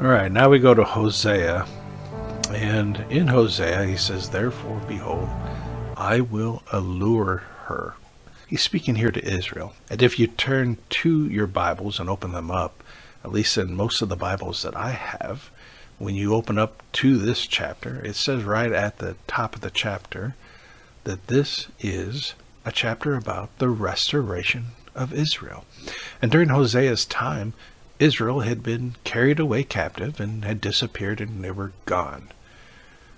[0.00, 1.66] All right, now we go to Hosea.
[2.48, 5.28] And in Hosea, he says, Therefore, behold,
[5.94, 7.94] I will allure her.
[8.50, 9.74] He's speaking here to Israel.
[9.88, 12.82] And if you turn to your Bibles and open them up,
[13.22, 15.50] at least in most of the Bibles that I have,
[15.98, 19.70] when you open up to this chapter, it says right at the top of the
[19.70, 20.34] chapter
[21.04, 22.34] that this is
[22.64, 25.64] a chapter about the restoration of Israel.
[26.20, 27.52] And during Hosea's time,
[28.00, 32.32] Israel had been carried away captive and had disappeared and they were gone.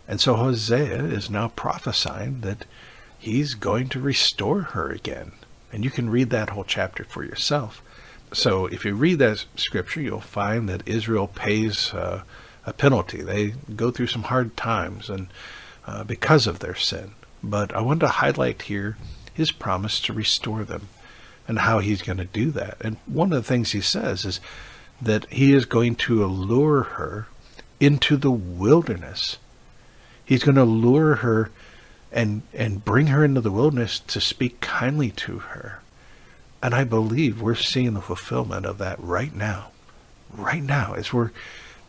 [0.07, 2.67] And so Hosea is now prophesying that
[3.23, 5.31] he's going to restore her again.
[5.73, 7.81] And you can read that whole chapter for yourself.
[8.33, 12.23] So if you read that scripture, you'll find that Israel pays uh,
[12.67, 13.23] a penalty.
[13.23, 15.29] They go through some hard times and
[15.87, 17.13] uh, because of their sin.
[17.45, 18.97] But I want to highlight here
[19.33, 20.89] his promise to restore them
[21.47, 22.77] and how he's going to do that.
[22.81, 24.41] And one of the things he says is
[25.01, 27.29] that he is going to allure her
[27.79, 29.39] into the wilderness.
[30.25, 31.53] He's going to lure her
[32.13, 35.81] and and bring her into the wilderness to speak kindly to her.
[36.63, 39.71] And I believe we're seeing the fulfillment of that right now.
[40.33, 41.31] Right now as we're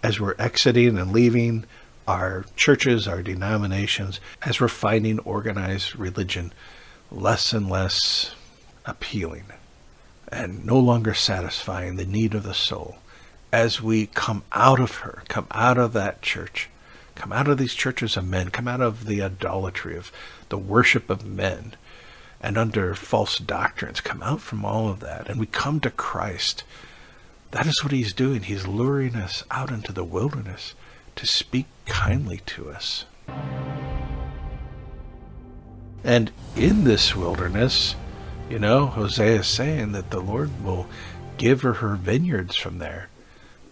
[0.02, 1.66] as we're exiting and leaving
[2.08, 6.52] our churches, our denominations, as we're finding organized religion
[7.12, 8.36] less and less
[8.86, 9.46] appealing
[10.28, 12.98] and no longer satisfying the need of the soul
[13.54, 16.70] as we come out of her, come out of that church,
[17.16, 20.12] come out of these churches of men, come out of the idolatry of
[20.50, 21.76] the worship of men
[22.42, 26.64] and under false doctrines, come out from all of that, and we come to Christ.
[27.52, 28.44] That is what he's doing.
[28.44, 30.74] He's luring us out into the wilderness
[31.16, 33.06] to speak kindly to us.
[36.04, 37.96] And in this wilderness,
[38.50, 40.88] you know, Hosea is saying that the Lord will
[41.38, 43.08] give her her vineyards from there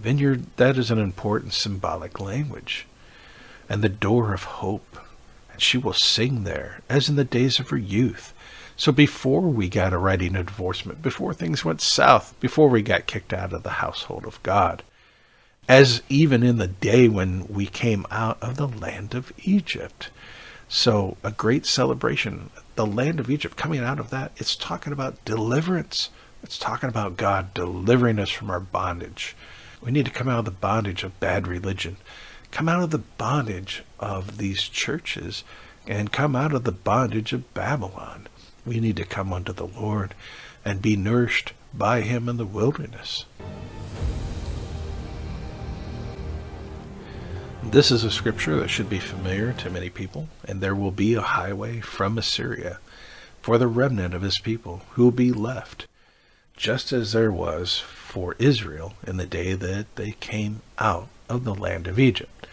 [0.01, 2.87] Vineyard, that is an important symbolic language.
[3.71, 4.97] And the door of hope.
[5.49, 8.33] And she will sing there, as in the days of her youth.
[8.75, 13.07] So before we got a writing of divorcement, before things went south, before we got
[13.07, 14.83] kicked out of the household of God,
[15.69, 20.09] as even in the day when we came out of the land of Egypt.
[20.67, 25.23] So a great celebration, the land of Egypt, coming out of that, it's talking about
[25.23, 26.09] deliverance.
[26.43, 29.33] It's talking about God delivering us from our bondage.
[29.79, 31.95] We need to come out of the bondage of bad religion,
[32.51, 35.43] come out of the bondage of these churches,
[35.87, 38.27] and come out of the bondage of Babylon.
[38.65, 40.13] We need to come unto the Lord
[40.63, 43.25] and be nourished by him in the wilderness.
[47.63, 51.13] This is a scripture that should be familiar to many people, and there will be
[51.13, 52.79] a highway from Assyria
[53.41, 55.87] for the remnant of his people who will be left,
[56.57, 61.55] just as there was for Israel in the day that they came out of the
[61.55, 62.47] land of Egypt.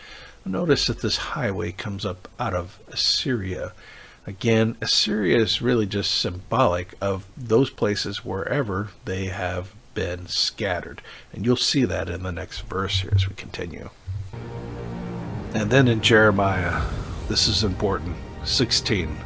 [0.49, 3.73] Notice that this highway comes up out of Assyria.
[4.27, 11.03] Again, Assyria is really just symbolic of those places wherever they have been scattered.
[11.33, 13.91] And you'll see that in the next verse here as we continue.
[15.53, 16.83] And then in Jeremiah,
[17.29, 19.19] this is important, 16,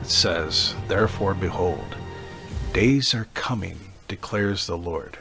[0.00, 1.96] it says, Therefore, behold,
[2.72, 3.78] days are coming,
[4.08, 5.18] declares the Lord,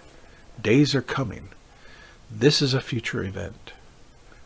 [0.61, 1.49] Days are coming.
[2.31, 3.62] This is a future event.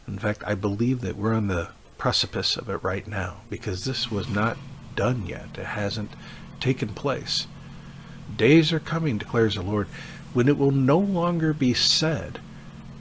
[0.08, 4.10] In fact, I believe that we're on the precipice of it right now because this
[4.10, 4.58] was not
[4.96, 5.58] done yet.
[5.58, 6.12] It hasn't
[6.60, 7.48] taken place.
[8.36, 9.88] Days are coming, declares the Lord,
[10.34, 12.40] when it will no longer be said,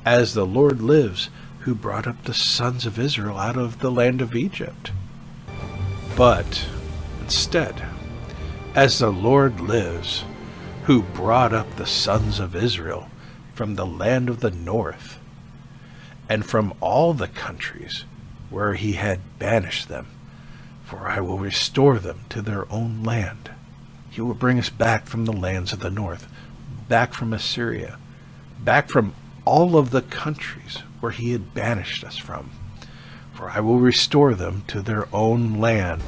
[0.05, 1.31] As the Lord lives,
[1.61, 4.93] who brought up the sons of Israel out of the land of Egypt.
[6.17, 6.67] But
[7.21, 7.83] instead,
[8.75, 10.25] As the Lord lives,
[10.85, 13.09] who brought up the sons of Israel
[13.55, 15.19] from the land of the north,
[16.29, 18.05] and from all the countries
[18.51, 20.07] where he had banished them,
[20.85, 23.51] for I will restore them to their own land.
[24.11, 26.29] He will bring us back from the lands of the north,
[26.89, 27.99] back from Assyria,
[28.61, 32.51] back from all of the countries where he had banished us from.
[33.35, 36.03] for I will restore them to their own land.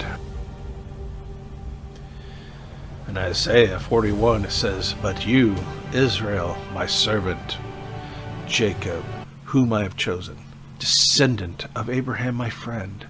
[3.09, 5.57] In Isaiah 41 it says, But you,
[5.93, 7.59] Israel, my servant,
[8.47, 9.05] Jacob,
[9.49, 10.37] whom I have chosen,
[10.79, 13.07] descendant of Abraham my friend,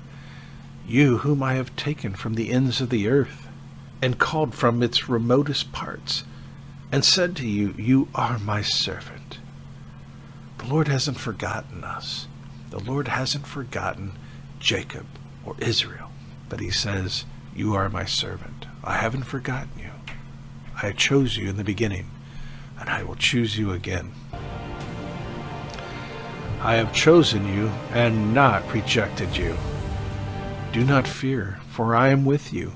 [0.87, 3.49] you whom I have taken from the ends of the earth,
[4.01, 6.23] and called from its remotest parts,
[6.93, 9.41] and said to you, You are my servant.
[10.59, 12.29] The Lord hasn't forgotten us.
[12.71, 14.13] The Lord hasn't forgotten
[14.61, 15.07] Jacob
[15.45, 16.13] or Israel,
[16.49, 18.67] but he says, You are my servant.
[18.85, 19.91] I haven't forgotten you.
[20.81, 22.13] I chose you in the beginning,
[22.79, 24.13] and I will choose you again.
[26.61, 29.57] I have chosen you and not rejected you.
[30.73, 32.73] Do not fear, for I am with you.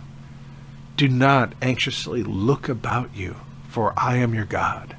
[0.96, 3.36] Do not anxiously look about you,
[3.68, 4.96] for I am your God.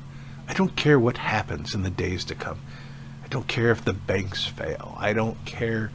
[0.48, 2.60] I don't care what happens in the days to come.
[3.24, 4.96] I don't care if the banks fail.
[5.00, 5.92] I don't care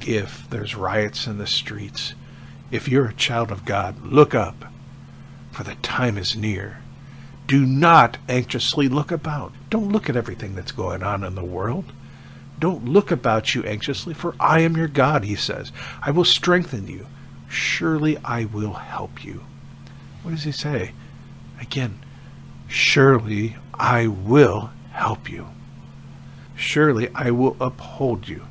[0.00, 2.14] if there's riots in the streets.
[2.70, 4.64] If you're a child of God, look up
[5.50, 6.78] for the time is near.
[7.46, 9.52] Do not anxiously look about.
[9.68, 11.92] Don't look at everything that's going on in the world.
[12.62, 15.72] Don't look about you anxiously, for I am your God, he says.
[16.00, 17.08] I will strengthen you.
[17.48, 19.42] Surely I will help you.
[20.22, 20.92] What does he say?
[21.60, 21.98] Again,
[22.68, 25.48] surely I will help you.
[26.54, 28.46] Surely I will uphold you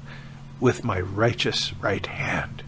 [0.59, 2.63] with my righteous right hand.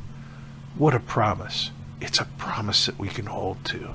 [0.78, 1.72] What a promise.
[2.00, 3.94] It's a promise that we can hold to.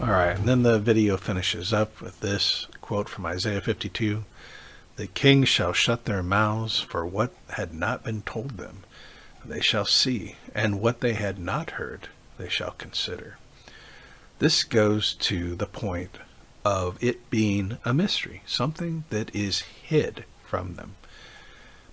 [0.00, 4.26] All right, and then the video finishes up with this quote from Isaiah 52
[4.96, 8.84] The kings shall shut their mouths for what had not been told them.
[9.42, 13.38] They shall see, and what they had not heard, they shall consider.
[14.38, 16.18] This goes to the point
[16.62, 20.96] of it being a mystery, something that is hid from them.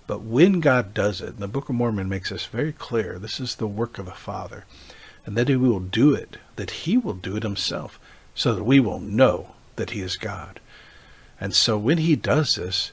[0.06, 3.40] But when God does it, and the Book of Mormon makes this very clear, this
[3.40, 4.66] is the work of the Father,
[5.24, 7.98] and that He will do it, that He will do it Himself,
[8.34, 10.60] so that we will know that He is God.
[11.42, 12.92] And so when He does this,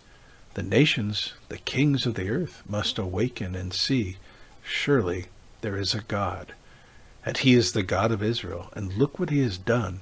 [0.56, 4.18] the nations, the kings of the earth, must awaken and see,
[4.64, 5.28] surely
[5.62, 6.54] there is a God,
[7.24, 10.02] and He is the God of Israel, and look what He has done.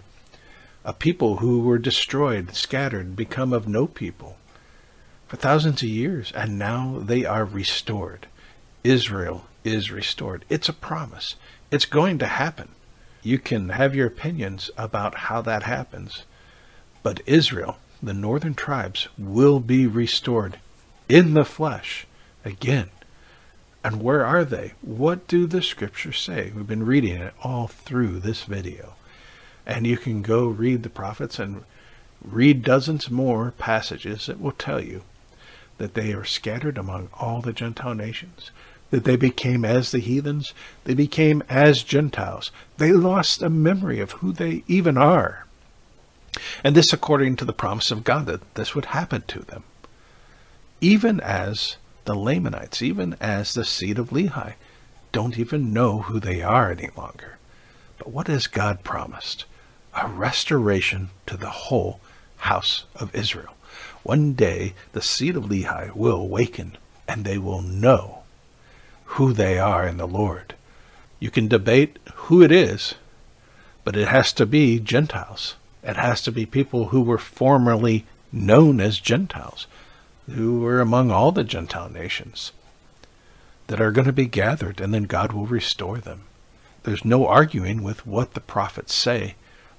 [0.85, 4.37] A people who were destroyed, scattered, become of no people
[5.27, 8.27] for thousands of years, and now they are restored.
[8.81, 10.45] Israel is restored.
[10.47, 11.35] It's a promise.
[11.69, 12.69] It's going to happen.
[13.23, 16.23] You can have your opinions about how that happens,
[17.03, 20.59] but Israel, the northern tribes, will be restored
[21.09, 22.05] in the flesh
[22.45, 22.89] again.
[23.83, 24.73] And where are they?
[24.81, 26.51] What do the scriptures say?
[26.55, 28.95] We've been reading it all through this video.
[29.65, 31.63] And you can go read the prophets and
[32.23, 35.03] read dozens more passages that will tell you
[35.77, 38.51] that they are scattered among all the Gentile nations,
[38.89, 40.53] that they became as the heathens,
[40.85, 42.51] they became as Gentiles.
[42.77, 45.46] They lost a memory of who they even are.
[46.63, 49.63] And this according to the promise of God that this would happen to them.
[50.81, 54.53] Even as the Lamanites, even as the seed of Lehi,
[55.11, 57.37] don't even know who they are any longer.
[57.97, 59.45] But what has God promised?
[59.95, 61.99] A restoration to the whole
[62.37, 63.55] house of Israel.
[64.03, 66.77] One day the seed of Lehi will awaken
[67.07, 68.23] and they will know
[69.05, 70.55] who they are in the Lord.
[71.19, 72.95] You can debate who it is,
[73.83, 75.55] but it has to be Gentiles.
[75.83, 79.67] It has to be people who were formerly known as Gentiles,
[80.29, 82.51] who were among all the Gentile nations,
[83.67, 86.23] that are going to be gathered, and then God will restore them.
[86.83, 89.35] There's no arguing with what the prophets say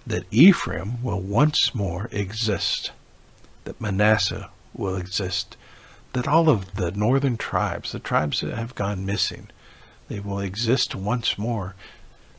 [0.06, 2.92] that Ephraim will once more exist
[3.68, 5.54] that Manasseh will exist,
[6.14, 9.48] that all of the northern tribes, the tribes that have gone missing,
[10.08, 11.74] they will exist once more.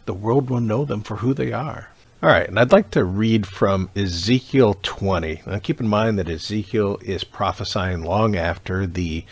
[0.08, 1.90] The world will know them for who they are.
[2.22, 5.44] All right, and I'd like to read from Ezekiel 20.
[5.48, 9.24] Now keep in mind that Ezekiel is prophesying long after the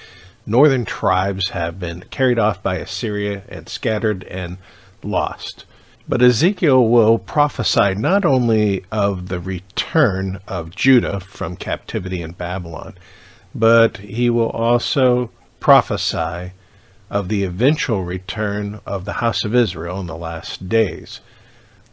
[0.46, 4.58] northern tribes have been carried off by Assyria and scattered and
[5.04, 5.66] lost.
[6.08, 12.94] But Ezekiel will prophesy not only of the return of Judah from captivity in Babylon,
[13.54, 16.54] but he will also prophesy
[17.10, 21.20] of the eventual return of the house of Israel in the last days.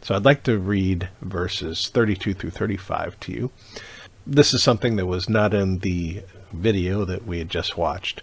[0.05, 3.51] So I'd like to read verses 32 through 35 to you.
[4.27, 6.21] This is something that was not in the
[6.53, 8.21] video that we had just watched.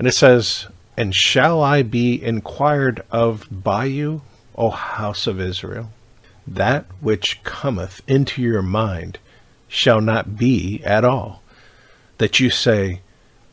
[0.00, 0.66] And it says,
[0.96, 4.22] And shall I be inquired of by you?
[4.56, 5.90] O house of Israel,
[6.44, 9.20] that which cometh into your mind
[9.68, 11.40] shall not be at all.
[12.18, 13.00] that you say,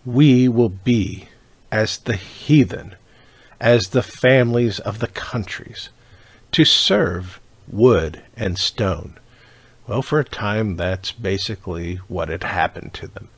[0.08, 1.30] We will be
[1.72, 2.96] as the heathen,
[3.62, 5.90] as the families of the countries,
[6.52, 7.39] to serve
[7.70, 9.18] wood and stone.
[9.88, 13.30] Well, for a time, that's basically what had happened to them.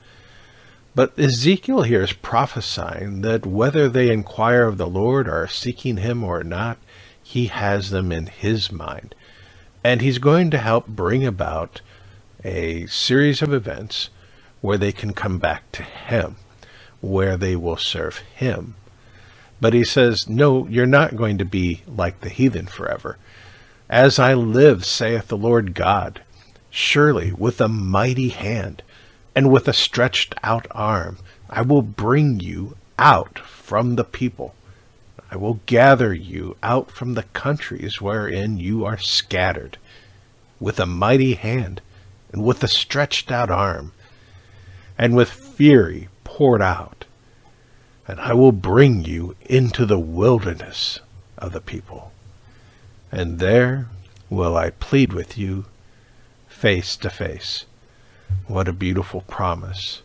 [0.94, 5.98] But Ezekiel here is prophesying that whether they inquire of the Lord or are seeking
[5.98, 6.78] him or not,
[7.24, 9.16] he has them in his mind.
[9.84, 11.82] And he's going to help bring about
[12.44, 14.10] a series of events
[14.60, 16.36] where they can come back to him,
[17.00, 18.76] where they will serve him.
[19.62, 23.18] But he says, No, you're not going to be like the heathen forever.
[23.92, 26.22] As I live, saith the Lord God,
[26.70, 28.84] surely with a mighty hand
[29.36, 31.18] and with a stretched out arm
[31.50, 34.56] I will bring you out from the people.
[35.30, 39.78] I will gather you out from the countries wherein you are scattered,
[40.58, 41.82] with a mighty hand
[42.32, 43.92] and with a stretched out arm,
[44.98, 47.04] and with fury poured out.
[48.08, 51.02] And I will bring you into the wilderness
[51.38, 52.14] of the people
[53.12, 53.88] and there
[54.30, 55.66] will I plead with you
[56.48, 57.66] face to face.
[58.48, 60.02] What a beautiful promise.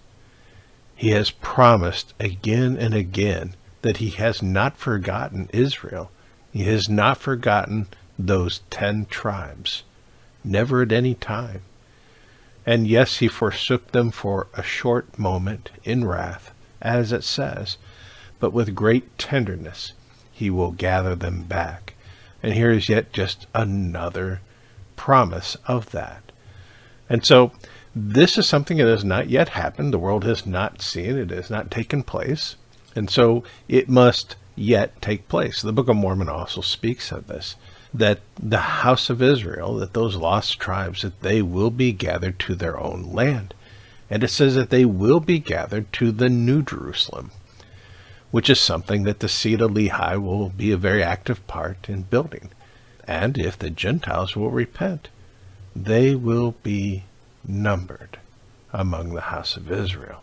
[0.96, 6.10] He has promised again and again that he has not forgotten Israel.
[6.52, 7.86] He has not forgotten
[8.18, 9.84] those ten tribes,
[10.42, 11.60] never at any time.
[12.64, 16.52] And yes, he forsook them for a short moment in wrath,
[16.82, 17.76] as it says,
[18.40, 19.92] but with great tenderness
[20.32, 21.94] he will gather them back.
[22.46, 24.40] And here is yet just another
[24.94, 26.30] promise of that.
[27.10, 27.50] And so
[27.92, 29.92] this is something that has not yet happened.
[29.92, 32.54] The world has not seen it, has not taken place.
[32.94, 35.60] And so it must yet take place.
[35.60, 37.56] The Book of Mormon also speaks of this
[37.92, 42.54] that the house of Israel, that those lost tribes, that they will be gathered to
[42.54, 43.54] their own land.
[44.08, 47.32] And it says that they will be gathered to the New Jerusalem
[48.30, 52.02] which is something that the seed of Lehi will be a very active part in
[52.02, 52.50] building.
[53.06, 55.08] And if the Gentiles will repent,
[55.74, 57.04] they will be
[57.46, 58.18] numbered
[58.72, 60.22] among the house of Israel.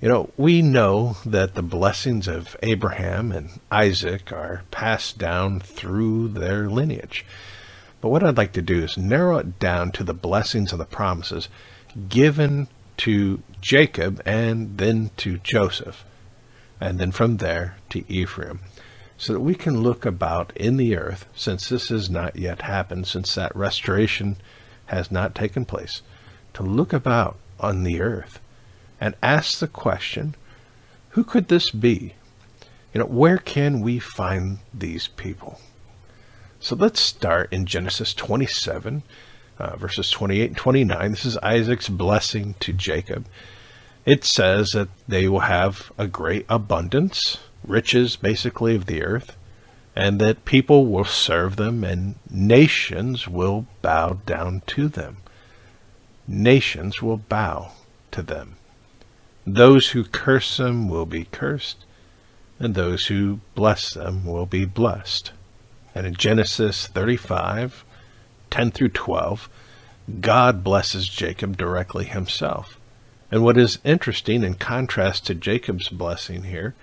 [0.00, 6.28] You know, we know that the blessings of Abraham and Isaac are passed down through
[6.28, 7.24] their lineage.
[8.00, 10.84] But what I'd like to do is narrow it down to the blessings and the
[10.84, 11.48] promises
[12.08, 16.04] given to Jacob and then to Joseph
[16.84, 18.60] and then from there to Ephraim,
[19.16, 23.06] so that we can look about in the earth, since this has not yet happened,
[23.06, 24.36] since that restoration
[24.86, 26.02] has not taken place,
[26.52, 28.38] to look about on the earth
[29.00, 30.34] and ask the question,
[31.10, 32.12] who could this be?
[32.92, 35.62] You know, where can we find these people?
[36.60, 39.02] So let's start in Genesis 27,
[39.58, 41.10] uh, verses 28 and 29.
[41.12, 43.24] This is Isaac's blessing to Jacob
[44.04, 49.36] it says that they will have a great abundance, riches basically of the earth,
[49.96, 55.18] and that people will serve them and nations will bow down to them.
[56.26, 57.72] Nations will bow
[58.10, 58.56] to them.
[59.46, 61.84] Those who curse them will be cursed,
[62.58, 65.32] and those who bless them will be blessed.
[65.94, 67.84] And in Genesis 35,
[68.50, 69.48] 10 through 12,
[70.20, 72.78] God blesses Jacob directly himself.
[73.34, 76.76] And what is interesting in contrast to Jacob's blessing here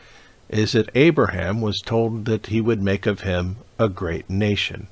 [0.50, 4.88] is that Abraham was told that he would make of him a great nation.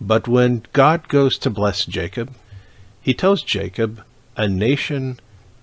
[0.00, 2.34] But when God goes to bless Jacob,
[3.00, 4.02] he tells Jacob,
[4.36, 5.20] A nation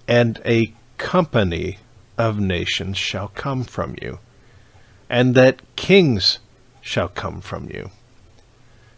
[0.07, 1.79] and a company
[2.17, 4.19] of nations shall come from you,
[5.09, 6.39] and that kings
[6.79, 7.91] shall come from you.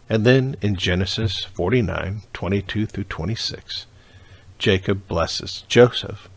[0.08, 3.86] And then in Genesis 49 22 through 26,
[4.58, 6.28] Jacob blesses Joseph.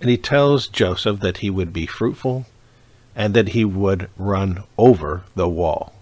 [0.00, 2.46] And he tells Joseph that he would be fruitful
[3.14, 5.92] and that he would run over the wall,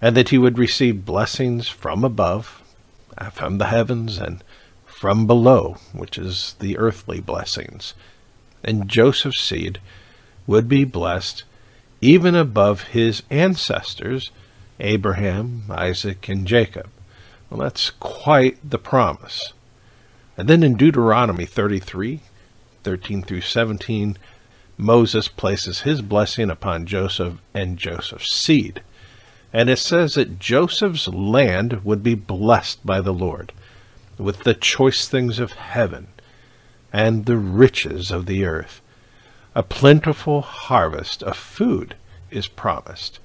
[0.00, 2.60] and that he would receive blessings from above,
[3.16, 4.42] uh, from the heavens, and
[4.84, 7.94] from below, which is the earthly blessings.
[8.64, 9.80] And Joseph's seed
[10.46, 11.44] would be blessed
[12.00, 14.32] even above his ancestors,
[14.80, 16.88] Abraham, Isaac, and Jacob.
[17.48, 19.52] Well, that's quite the promise.
[20.36, 22.20] And then in Deuteronomy 33,
[22.84, 24.16] 13 through 17,
[24.76, 28.82] Moses places his blessing upon Joseph and Joseph's seed.
[29.52, 33.52] And it says that Joseph's land would be blessed by the Lord
[34.18, 36.08] with the choice things of heaven
[36.92, 38.80] and the riches of the earth.
[39.54, 41.96] A plentiful harvest of food
[42.30, 43.18] is promised.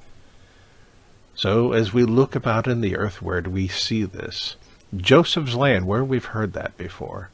[1.35, 4.55] So, as we look about in the earth, where do we see this?
[4.97, 7.29] Joseph's land, where we've heard that before.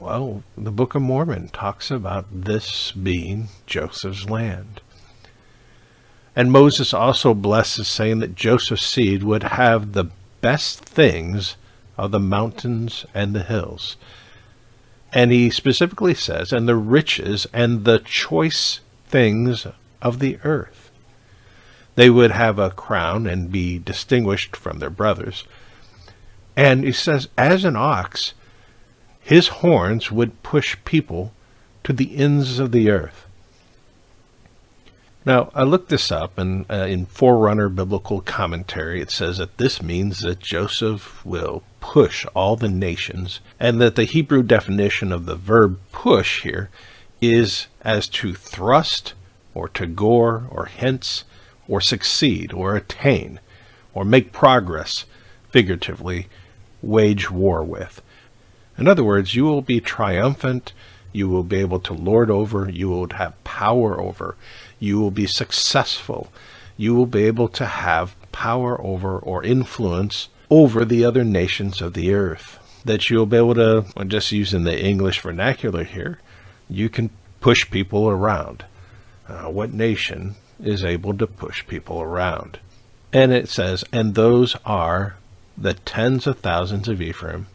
[0.00, 4.80] Well, the Book of Mormon talks about this being Joseph's land.
[6.36, 10.10] And Moses also blesses, saying that Joseph's seed would have the
[10.40, 11.56] best things
[11.96, 13.96] of the mountains and the hills.
[15.12, 19.66] And he specifically says, and the riches and the choice things
[20.02, 20.90] of the earth.
[21.94, 25.44] They would have a crown and be distinguished from their brothers.
[26.56, 28.34] And he says, as an ox,
[29.20, 31.32] his horns would push people
[31.82, 33.26] to the ends of the earth.
[35.26, 39.82] Now, I looked this up, and uh, in Forerunner Biblical Commentary, it says that this
[39.82, 45.34] means that Joseph will push all the nations, and that the Hebrew definition of the
[45.34, 46.68] verb push here
[47.22, 49.14] is as to thrust,
[49.54, 51.24] or to gore, or hence,
[51.66, 53.40] or succeed, or attain,
[53.94, 55.06] or make progress,
[55.48, 56.28] figuratively,
[56.84, 58.02] wage war with.
[58.76, 60.72] In other words, you will be triumphant,
[61.12, 64.36] you will be able to lord over, you will have power over
[64.84, 66.30] you will be successful.
[66.76, 71.94] You will be able to have power over or influence over the other nations of
[71.94, 72.58] the earth.
[72.84, 76.20] That you'll be able to, I'm just using the English vernacular here,
[76.68, 78.64] you can push people around.
[79.26, 82.58] Uh, what nation is able to push people around?
[83.12, 85.16] And it says, and those are
[85.56, 87.46] the tens of thousands of Ephraim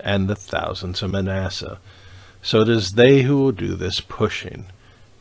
[0.00, 1.78] and the thousands of Manasseh.
[2.42, 4.66] So it is they who will do this pushing.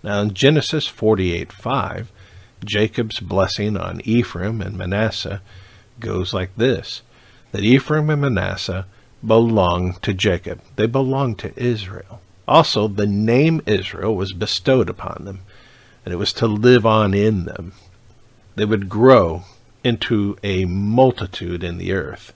[0.03, 2.07] Now in Genesis 48:5,
[2.63, 5.41] Jacob's blessing on Ephraim and Manasseh
[5.99, 7.01] goes like this
[7.51, 8.85] that Ephraim and Manasseh
[9.25, 10.61] belong to Jacob.
[10.75, 12.21] They belong to Israel.
[12.47, 15.39] Also, the name Israel was bestowed upon them,
[16.03, 17.73] and it was to live on in them.
[18.55, 19.43] They would grow
[19.85, 22.33] into a multitude in the earth,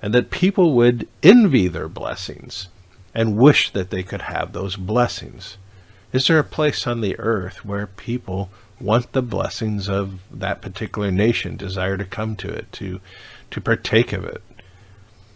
[0.00, 2.68] and that people would envy their blessings
[3.14, 5.58] and wish that they could have those blessings.
[6.12, 8.50] Is there a place on the earth where people
[8.80, 13.00] want the blessings of that particular nation, desire to come to it, to
[13.50, 14.42] to partake of it?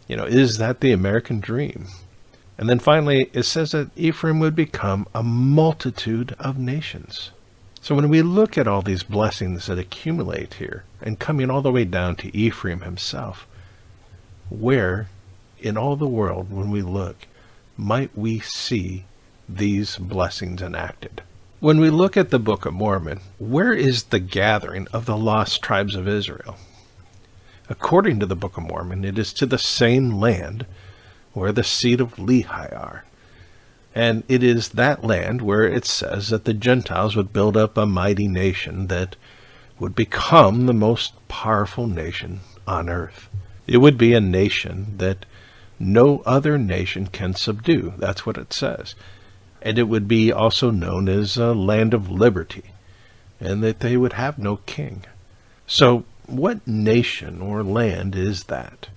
[0.09, 1.87] You know, is that the American dream?
[2.57, 7.31] And then finally, it says that Ephraim would become a multitude of nations.
[7.89, 11.73] So when we look at all these blessings that accumulate here, and coming all the
[11.73, 13.47] way down to Ephraim himself,
[14.51, 15.09] where
[15.59, 17.17] in all the world, when we look,
[17.79, 19.07] might we see
[19.49, 21.23] these blessings enacted.
[21.61, 25.63] When we look at the Book of Mormon, where is the gathering of the lost
[25.63, 26.59] tribes of Israel?
[27.71, 30.67] According to the Book of Mormon, it is to the same land
[31.33, 33.05] where the seed of Lehi are.
[33.95, 37.87] And it is that land where it says that the Gentiles would build up a
[37.87, 39.17] mighty nation that
[39.79, 43.29] would become the most powerful nation on earth.
[43.67, 45.27] It would be a nation that
[45.79, 47.95] no other nation can subdue.
[47.99, 48.95] That's what it says
[49.63, 52.65] and it would be also known as a land of liberty,
[53.41, 55.05] and that they would have no king.
[55.67, 58.89] So, what nation or land is that?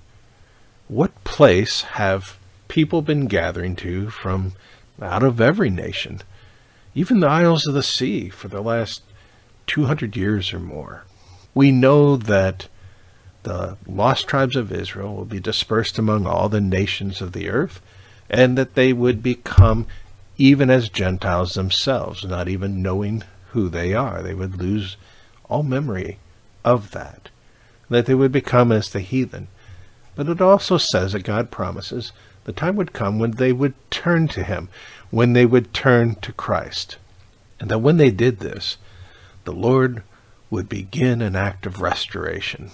[0.87, 2.37] What place have
[2.67, 4.53] people been gathering to from
[5.01, 6.21] out of every nation,
[6.93, 9.01] even the isles of the sea, for the last
[9.67, 11.05] 200 years or more?
[11.53, 12.67] We know that
[13.43, 17.81] the lost tribes of Israel will be dispersed among all the nations of the earth,
[18.29, 19.87] and that they would become
[20.37, 24.23] even as Gentiles themselves, not even knowing who they are.
[24.23, 24.97] They would lose
[25.49, 26.17] all memory
[26.63, 27.29] of that,
[27.89, 29.47] that they would become as the heathen.
[30.15, 32.11] But it also says that God promises
[32.43, 34.69] the time would come when they would turn to Him,
[35.09, 36.97] when they would turn to Christ.
[37.59, 38.77] And that when they did this,
[39.43, 40.03] the Lord
[40.49, 42.71] would begin an act of restoration.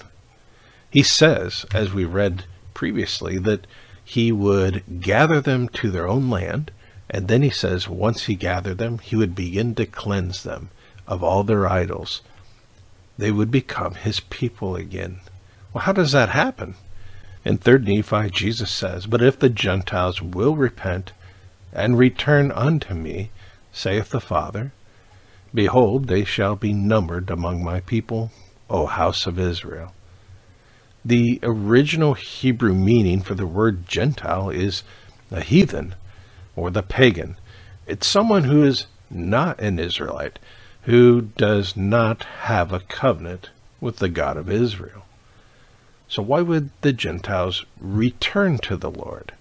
[0.89, 3.67] He says, as we read previously, that
[4.03, 6.71] He would gather them to their own land,
[7.09, 10.69] and then he says, once he gathered them, he would begin to cleanse them
[11.07, 12.21] of all their idols.
[13.17, 15.19] They would become his people again.
[15.73, 16.75] Well, how does that happen?
[17.47, 21.13] In 3 Nephi, Jesus says, But if the Gentiles will repent
[21.71, 23.31] and return unto me,
[23.71, 24.73] saith the Father,
[25.53, 28.31] behold, they shall be numbered among my people,
[28.69, 29.93] O house of Israel.
[31.05, 34.83] The original Hebrew meaning for the word Gentile is
[35.31, 35.95] a heathen
[36.53, 37.37] or the pagan.
[37.85, 40.37] It's someone who is not an Israelite,
[40.81, 45.06] who does not have a covenant with the God of Israel.
[46.07, 49.33] So why would the Gentiles return to the Lord?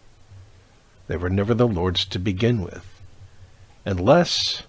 [1.06, 3.01] They were never the Lord's to begin with,
[3.84, 4.64] unless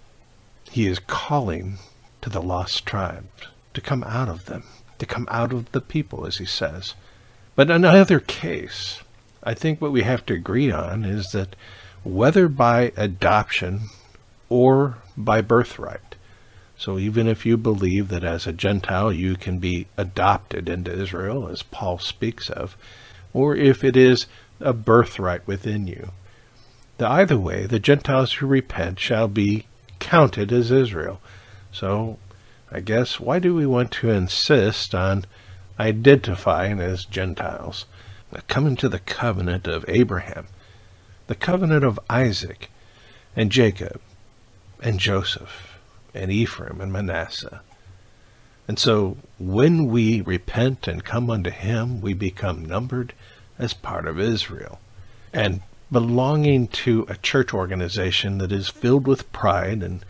[0.69, 1.80] he is calling
[2.22, 4.64] to the lost tribes to come out of them,
[4.99, 6.94] to come out of the people, as he says.
[7.56, 9.02] But in either case,
[9.44, 11.56] I think what we have to agree on is that
[12.03, 13.90] whether by adoption
[14.49, 16.15] or by birthright.
[16.78, 21.48] So even if you believe that as a Gentile you can be adopted into Israel,
[21.48, 22.78] as Paul speaks of,
[23.34, 24.28] or if it is
[24.60, 26.12] a birthright within you,
[26.99, 29.66] the either way, the Gentiles who repent shall be
[29.99, 31.20] counted as Israel.
[31.72, 32.20] So
[32.72, 35.26] I guess why do we want to insist on
[35.80, 37.86] identifying as Gentiles?
[38.48, 40.48] Coming to the covenant of Abraham,
[41.26, 42.70] the covenant of Isaac
[43.36, 43.99] and Jacob
[44.82, 45.66] and Joseph
[46.18, 47.61] and Ephraim and Manasseh.
[48.68, 53.14] And so when we repent and come unto him, we become numbered
[53.57, 54.80] as part of Israel.
[55.31, 55.61] And
[55.91, 60.03] belonging to a church organization that is filled with pride and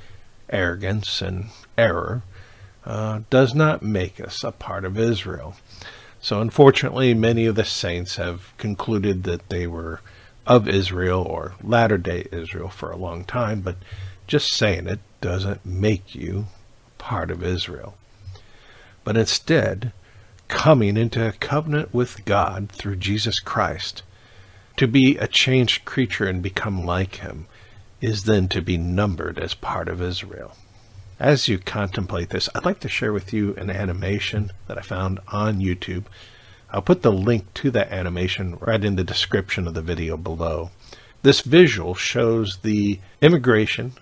[0.49, 1.45] arrogance and
[1.77, 2.23] error
[2.85, 5.55] uh, does not make us a part of Israel.
[6.19, 10.01] So, unfortunately, many of the saints have concluded that they were
[10.47, 13.75] of Israel or latter day Israel for a long time, but
[14.27, 16.45] just saying it doesn't make you
[16.97, 17.95] part of Israel.
[19.03, 19.93] But instead,
[20.47, 24.03] coming into a covenant with God through Jesus Christ,
[24.75, 27.47] to be a changed creature and become like him,
[28.01, 30.55] is then to be numbered as part of Israel.
[31.19, 35.19] As you contemplate this, I'd like to share with you an animation that I found
[35.29, 36.05] on YouTube.
[36.69, 40.69] I'll put the link to that animation right in the description of the video below.
[41.23, 43.93] This visual shows the immigration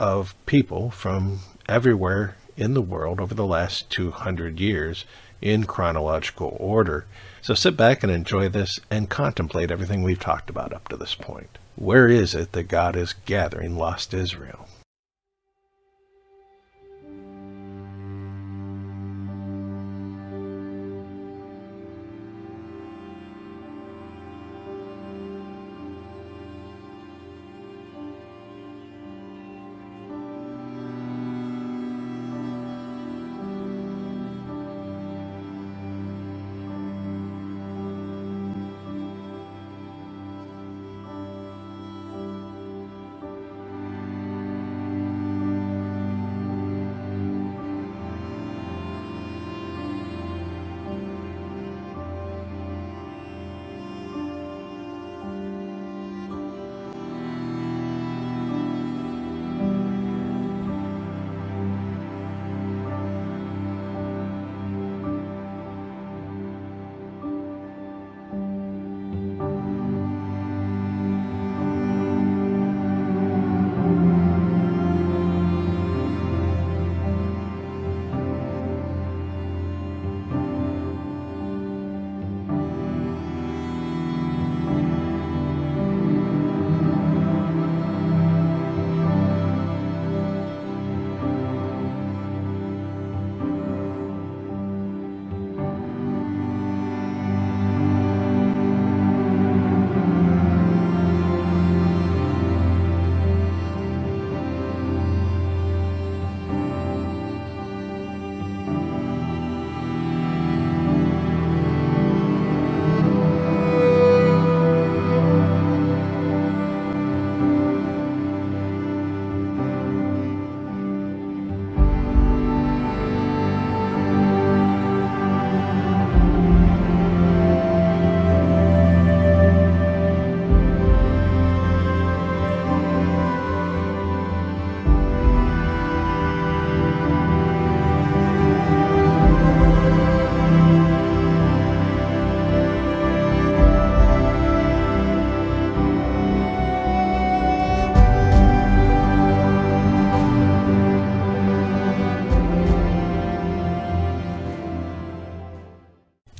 [0.00, 5.04] of people from everywhere in the world over the last 200 years
[5.40, 7.06] in chronological order.
[7.42, 11.14] So sit back and enjoy this and contemplate everything we've talked about up to this
[11.14, 11.58] point.
[11.76, 14.68] Where is it that God is gathering lost Israel?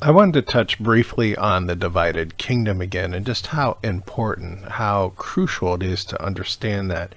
[0.09, 5.13] I wanted to touch briefly on the divided kingdom again and just how important, how
[5.17, 7.15] crucial it is to understand that.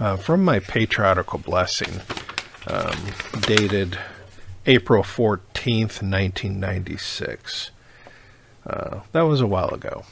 [0.00, 2.00] Uh, from my patriarchal blessing,
[2.68, 2.96] um,
[3.42, 3.98] dated
[4.64, 7.70] April 14th, 1996.
[8.66, 10.06] Uh, that was a while ago.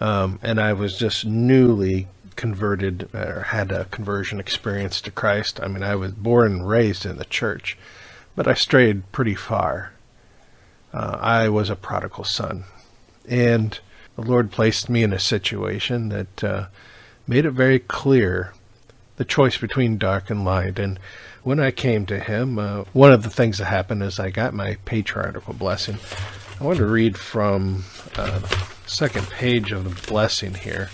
[0.00, 5.60] Um, and I was just newly converted or had a conversion experience to Christ.
[5.62, 7.78] I mean, I was born and raised in the church,
[8.34, 9.92] but I strayed pretty far
[10.92, 12.64] uh, I was a prodigal son.
[13.28, 13.78] And
[14.16, 16.66] the Lord placed me in a situation that uh,
[17.26, 18.52] made it very clear
[19.16, 20.78] the choice between dark and light.
[20.78, 20.98] And
[21.42, 24.54] when I came to Him, uh, one of the things that happened is I got
[24.54, 25.98] my patriarchal blessing.
[26.60, 27.84] I want to read from
[28.16, 30.90] uh, the second page of the blessing here.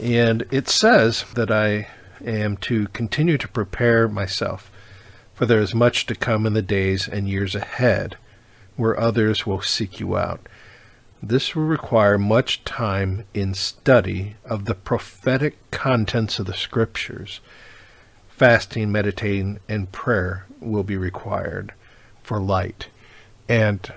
[0.00, 1.88] And it says that I
[2.24, 4.70] am to continue to prepare myself,
[5.34, 8.16] for there is much to come in the days and years ahead,
[8.78, 10.40] where others will seek you out.
[11.22, 17.40] This will require much time in study of the prophetic contents of the scriptures.
[18.28, 21.72] Fasting, meditating, and prayer will be required
[22.22, 22.86] for light.
[23.48, 23.92] And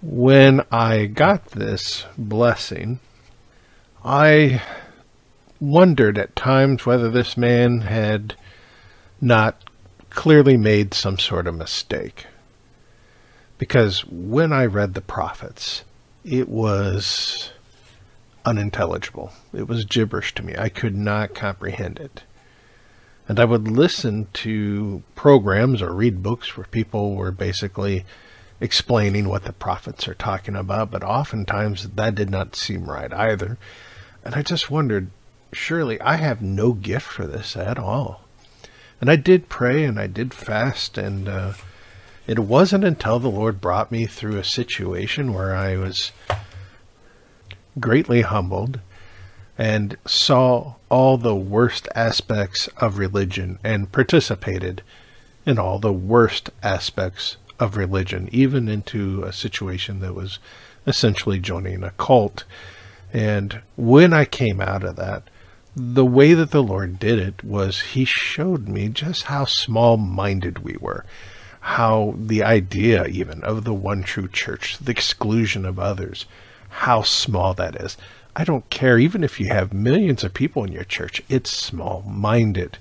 [0.00, 3.00] when I got this blessing,
[4.04, 4.62] I
[5.58, 8.36] wondered at times whether this man had
[9.20, 9.64] not
[10.10, 12.26] clearly made some sort of mistake.
[13.60, 15.84] Because when I read the prophets,
[16.24, 17.50] it was
[18.46, 19.32] unintelligible.
[19.52, 20.54] It was gibberish to me.
[20.56, 22.22] I could not comprehend it.
[23.28, 28.06] And I would listen to programs or read books where people were basically
[28.62, 33.58] explaining what the prophets are talking about, but oftentimes that did not seem right either.
[34.24, 35.10] And I just wondered,
[35.52, 38.22] surely I have no gift for this at all.
[39.02, 41.52] And I did pray and I did fast, and uh,
[42.30, 46.12] it wasn't until the Lord brought me through a situation where I was
[47.80, 48.78] greatly humbled
[49.58, 54.82] and saw all the worst aspects of religion and participated
[55.44, 60.38] in all the worst aspects of religion, even into a situation that was
[60.86, 62.44] essentially joining a cult.
[63.12, 65.24] And when I came out of that,
[65.74, 70.60] the way that the Lord did it was He showed me just how small minded
[70.60, 71.04] we were,
[71.60, 76.26] how the idea, even, of the one true church, the exclusion of others,
[76.68, 77.96] how small that is.
[78.34, 82.02] I don't care, even if you have millions of people in your church, it's small
[82.06, 82.78] minded.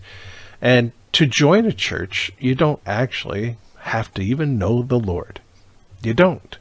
[0.62, 5.42] And to join a church, you don't actually have to even know the Lord.
[6.04, 6.58] You don't.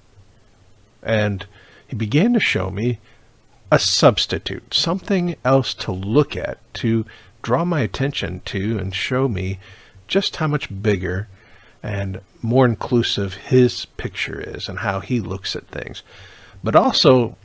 [1.02, 1.46] And
[1.86, 2.98] he began to show me
[3.70, 7.04] a substitute, something else to look at, to
[7.42, 9.58] draw my attention to, and show me
[10.06, 11.28] just how much bigger
[11.82, 16.02] and more inclusive his picture is and how he looks at things.
[16.62, 17.36] But also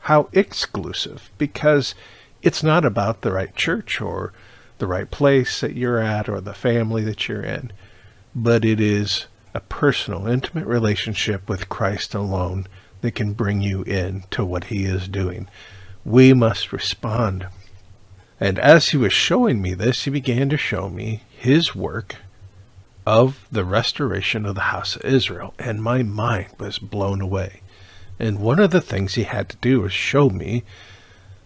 [0.00, 1.94] how exclusive, because
[2.42, 4.32] it's not about the right church or
[4.78, 7.72] the right place that you're at or the family that you're in,
[8.34, 12.66] but it is a personal, intimate relationship with Christ alone
[13.00, 15.48] that can bring you in to what he is doing.
[16.04, 17.46] We must respond.
[18.40, 22.16] And as he was showing me this, he began to show me his work
[23.06, 27.60] of the restoration of the house of Israel, and my mind was blown away.
[28.18, 30.62] And one of the things he had to do was show me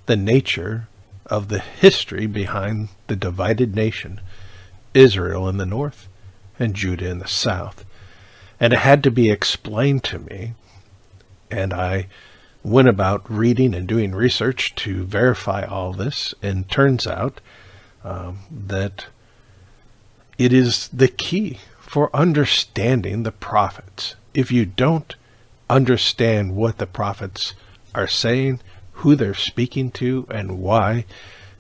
[0.07, 0.89] the nature
[1.25, 4.21] of the history behind the divided nation,
[4.95, 6.09] Israel in the north
[6.59, 7.85] and Judah in the south.
[8.61, 10.55] And it had to be explained to me
[11.51, 12.09] and I
[12.63, 17.41] went about reading and doing research to verify all this, and turns out
[18.05, 19.07] um, that
[20.39, 24.17] it is the key for understanding the prophets.
[24.35, 25.15] If you don't
[25.71, 27.55] understand what the prophets
[27.95, 28.61] are saying,
[28.93, 31.07] who they're speaking to, and why,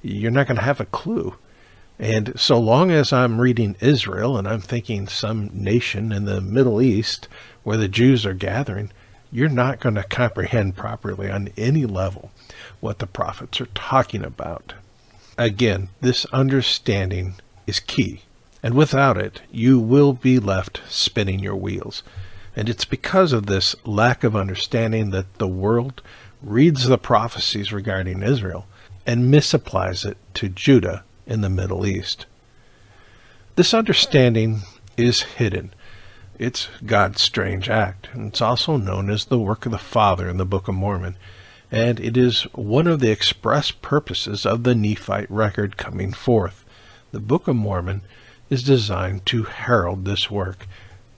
[0.02, 1.36] you're not going to have a clue.
[1.98, 6.82] And so long as I'm reading Israel and I'm thinking some nation in the Middle
[6.82, 7.28] East
[7.62, 8.92] where the Jews are gathering,
[9.32, 12.30] you're not going to comprehend properly on any level
[12.80, 14.74] what the prophets are talking about.
[15.38, 17.34] Again, this understanding
[17.66, 18.22] is key,
[18.62, 22.02] and without it, you will be left spinning your wheels.
[22.54, 26.02] And it's because of this lack of understanding that the world
[26.42, 28.66] reads the prophecies regarding Israel
[29.06, 32.26] and misapplies it to Judah in the Middle East.
[33.56, 34.62] This understanding
[34.96, 35.74] is hidden
[36.38, 40.36] it's God's strange act, and it's also known as the work of the Father in
[40.36, 41.16] the Book of Mormon,
[41.70, 46.64] and it is one of the express purposes of the Nephite record coming forth.
[47.12, 48.02] The Book of Mormon
[48.50, 50.66] is designed to herald this work,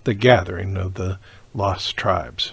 [0.05, 1.19] the gathering of the
[1.55, 2.53] lost tribes.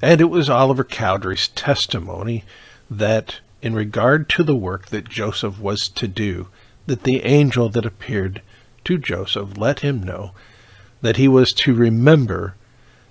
[0.00, 2.44] And it was Oliver Cowdery's testimony
[2.90, 6.48] that, in regard to the work that Joseph was to do,
[6.86, 8.40] that the angel that appeared
[8.84, 10.32] to Joseph let him know
[11.02, 12.54] that he was to remember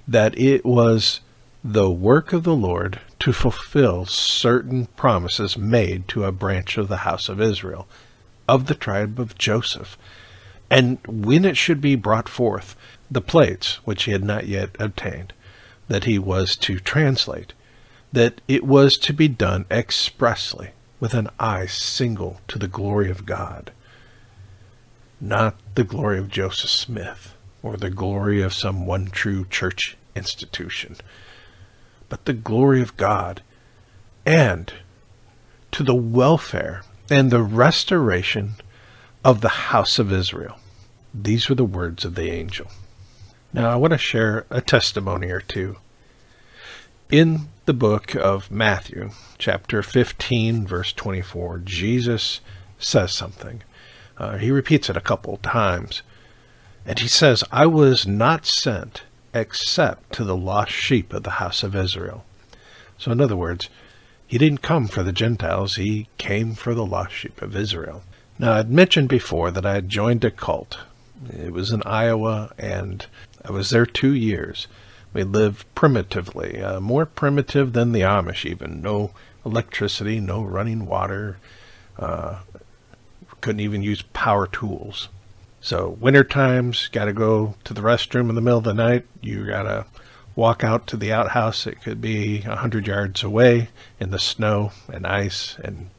[0.07, 1.21] that it was
[1.63, 6.97] the work of the Lord to fulfill certain promises made to a branch of the
[6.97, 7.87] house of Israel,
[8.47, 9.97] of the tribe of Joseph,
[10.69, 12.75] and when it should be brought forth,
[13.09, 15.33] the plates, which he had not yet obtained,
[15.87, 17.53] that he was to translate,
[18.11, 23.25] that it was to be done expressly, with an eye single to the glory of
[23.25, 23.71] God,
[25.21, 27.33] not the glory of Joseph Smith
[27.63, 30.95] or the glory of some one true church institution,
[32.09, 33.41] but the glory of God
[34.25, 34.73] and
[35.71, 38.55] to the welfare and the restoration
[39.27, 40.57] of the house of Israel.
[41.13, 42.67] These were the words of the angel.
[43.51, 45.75] Now, I want to share a testimony or two.
[47.11, 52.39] In the book of Matthew, chapter 15, verse 24, Jesus
[52.79, 53.63] says something.
[54.17, 56.03] Uh, he repeats it a couple times.
[56.85, 61.63] And he says, I was not sent except to the lost sheep of the house
[61.63, 62.23] of Israel.
[62.97, 63.69] So, in other words,
[64.25, 68.03] he didn't come for the Gentiles, he came for the lost sheep of Israel.
[68.39, 70.77] Now, I'd mentioned before that I had joined a cult.
[71.31, 73.05] It was in Iowa, and
[73.43, 74.67] I was there two years.
[75.13, 78.81] We lived primitively, uh, more primitive than the Amish, even.
[78.81, 79.11] No
[79.43, 81.37] electricity, no running water.
[81.97, 82.39] Uh,
[83.41, 85.09] couldn't even use power tools.
[85.59, 89.05] So, winter times, got to go to the restroom in the middle of the night.
[89.21, 89.85] You got to
[90.35, 91.65] walk out to the outhouse.
[91.65, 93.69] It could be a hundred yards away
[93.99, 95.89] in the snow and ice and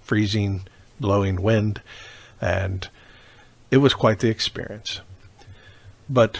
[0.00, 0.62] freezing,
[1.00, 1.82] blowing wind,
[2.40, 2.88] and
[3.70, 5.00] it was quite the experience.
[6.08, 6.38] But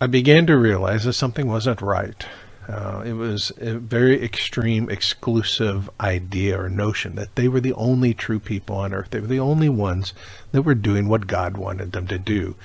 [0.00, 2.26] I began to realize that something wasn't right.
[2.68, 8.12] Uh, it was a very extreme, exclusive idea or notion that they were the only
[8.12, 9.10] true people on earth.
[9.10, 10.12] They were the only ones
[10.50, 12.56] that were doing what God wanted them to do.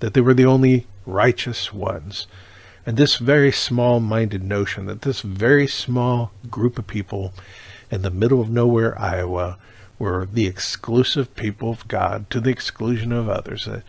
[0.00, 2.26] That they were the only righteous ones.
[2.84, 7.32] And this very small minded notion that this very small group of people
[7.90, 9.58] in the middle of nowhere, Iowa,
[9.98, 13.82] were the exclusive people of God to the exclusion of others that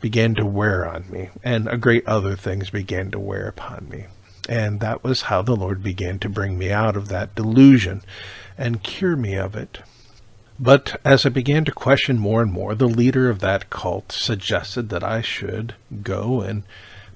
[0.00, 1.30] began to wear on me.
[1.42, 4.06] And a great other things began to wear upon me.
[4.48, 8.02] And that was how the Lord began to bring me out of that delusion
[8.58, 9.78] and cure me of it.
[10.60, 14.88] But as I began to question more and more, the leader of that cult suggested
[14.90, 16.62] that I should go and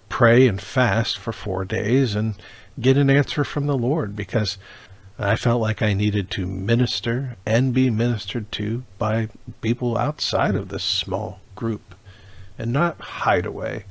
[0.08, 2.34] pray and fast for four days and
[2.80, 4.58] get an answer from the Lord because
[5.18, 9.28] I felt like I needed to minister and be ministered to by
[9.60, 11.96] people outside of this small group
[12.56, 13.84] and not hide away,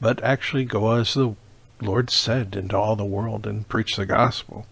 [0.00, 1.34] but actually go as the
[1.80, 4.66] Lord said into all the world and preach the gospel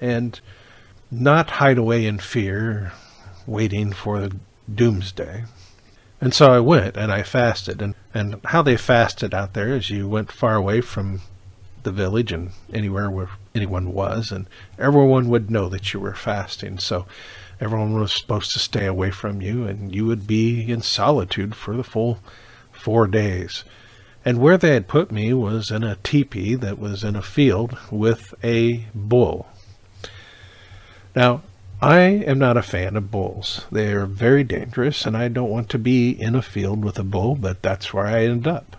[0.00, 0.40] and
[1.08, 2.92] not hide away in fear,
[3.46, 4.36] waiting for the
[4.72, 5.44] doomsday.
[6.20, 7.80] And so I went and I fasted.
[7.80, 11.20] And, and how they fasted out there is you went far away from
[11.84, 14.46] the village and anywhere where anyone was, and
[14.78, 16.78] everyone would know that you were fasting.
[16.78, 17.06] So
[17.60, 21.76] everyone was supposed to stay away from you, and you would be in solitude for
[21.76, 22.18] the full
[22.72, 23.64] four days.
[24.24, 27.76] And where they had put me was in a teepee that was in a field
[27.90, 29.46] with a bull.
[31.14, 31.42] Now,
[31.82, 33.66] I am not a fan of bulls.
[33.70, 37.04] They are very dangerous, and I don't want to be in a field with a
[37.04, 38.76] bull, but that's where I end up.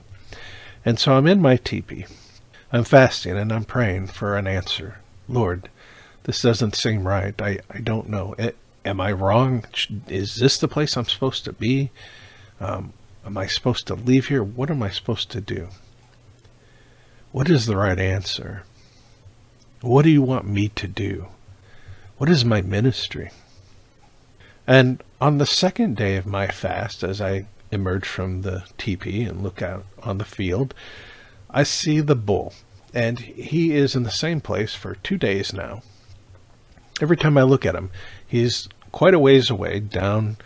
[0.83, 2.05] And so I'm in my teepee.
[2.75, 4.99] I'm fasting and I'm praying for an answer.
[5.29, 5.69] Lord,
[6.23, 7.33] this doesn't seem right.
[7.41, 8.35] I, I don't know.
[8.37, 9.63] It, am I wrong?
[10.09, 11.91] Is this the place I'm supposed to be?
[12.59, 12.91] Um,
[13.25, 14.43] am I supposed to leave here?
[14.43, 15.69] What am I supposed to do?
[17.31, 18.63] What is the right answer?
[19.79, 21.27] What do you want me to do?
[22.17, 23.31] What is my ministry?
[24.67, 29.41] And on the second day of my fast, as I emerge from the teepee and
[29.41, 30.73] look out on the field,
[31.49, 32.53] I see the bull,
[32.95, 35.83] and he is in the same place for two days now.
[37.01, 37.91] Every time I look at him,
[38.25, 40.37] he's quite a ways away down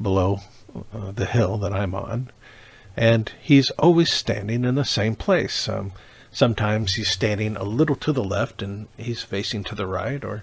[0.00, 0.40] below
[0.92, 2.30] uh, the hill that I'm on,
[2.96, 5.68] and he's always standing in the same place.
[5.68, 5.92] Um,
[6.32, 10.42] sometimes he's standing a little to the left and he's facing to the right, or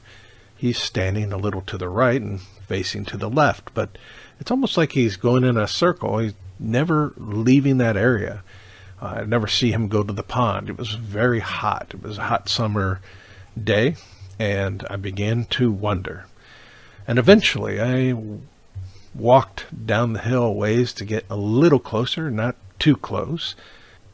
[0.56, 3.98] he's standing a little to the right and facing to the left, but
[4.40, 6.20] it's almost like he's going in a circle.
[6.20, 8.44] He's never leaving that area.
[9.02, 10.70] I never see him go to the pond.
[10.70, 11.92] It was very hot.
[11.94, 13.02] It was a hot summer
[13.62, 13.96] day,
[14.38, 16.26] and I began to wonder.
[17.08, 18.16] And eventually, I
[19.16, 23.56] walked down the hill ways to get a little closer, not too close.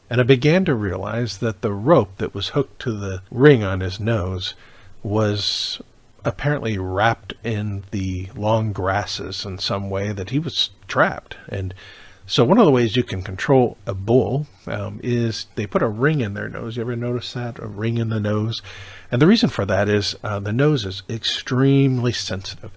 [0.08, 3.80] And I began to realize that the rope that was hooked to the ring on
[3.80, 4.54] his nose
[5.02, 5.80] was
[6.24, 11.36] apparently wrapped in the long grasses in some way that he was trapped.
[11.48, 11.74] And
[12.28, 15.88] so, one of the ways you can control a bull um, is they put a
[15.88, 16.76] ring in their nose.
[16.76, 17.60] You ever notice that?
[17.60, 18.62] A ring in the nose?
[19.12, 22.72] And the reason for that is uh, the nose is extremely sensitive.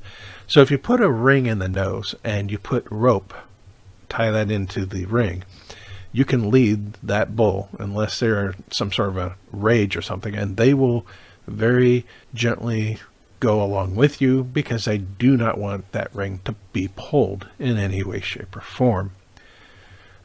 [0.46, 3.34] So, if you put a ring in the nose and you put rope,
[4.08, 5.44] tie that into the ring,
[6.12, 10.58] you can lead that bull unless they're some sort of a rage or something, and
[10.58, 11.08] they will
[11.48, 12.06] very
[12.36, 13.00] gently
[13.40, 17.78] go along with you because they do not want that ring to be pulled in
[17.78, 19.12] any way, shape, or form.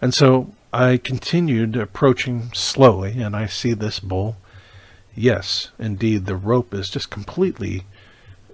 [0.05, 4.37] And so I continued approaching slowly, and I see this bull.
[5.15, 7.85] Yes, indeed, the rope is just completely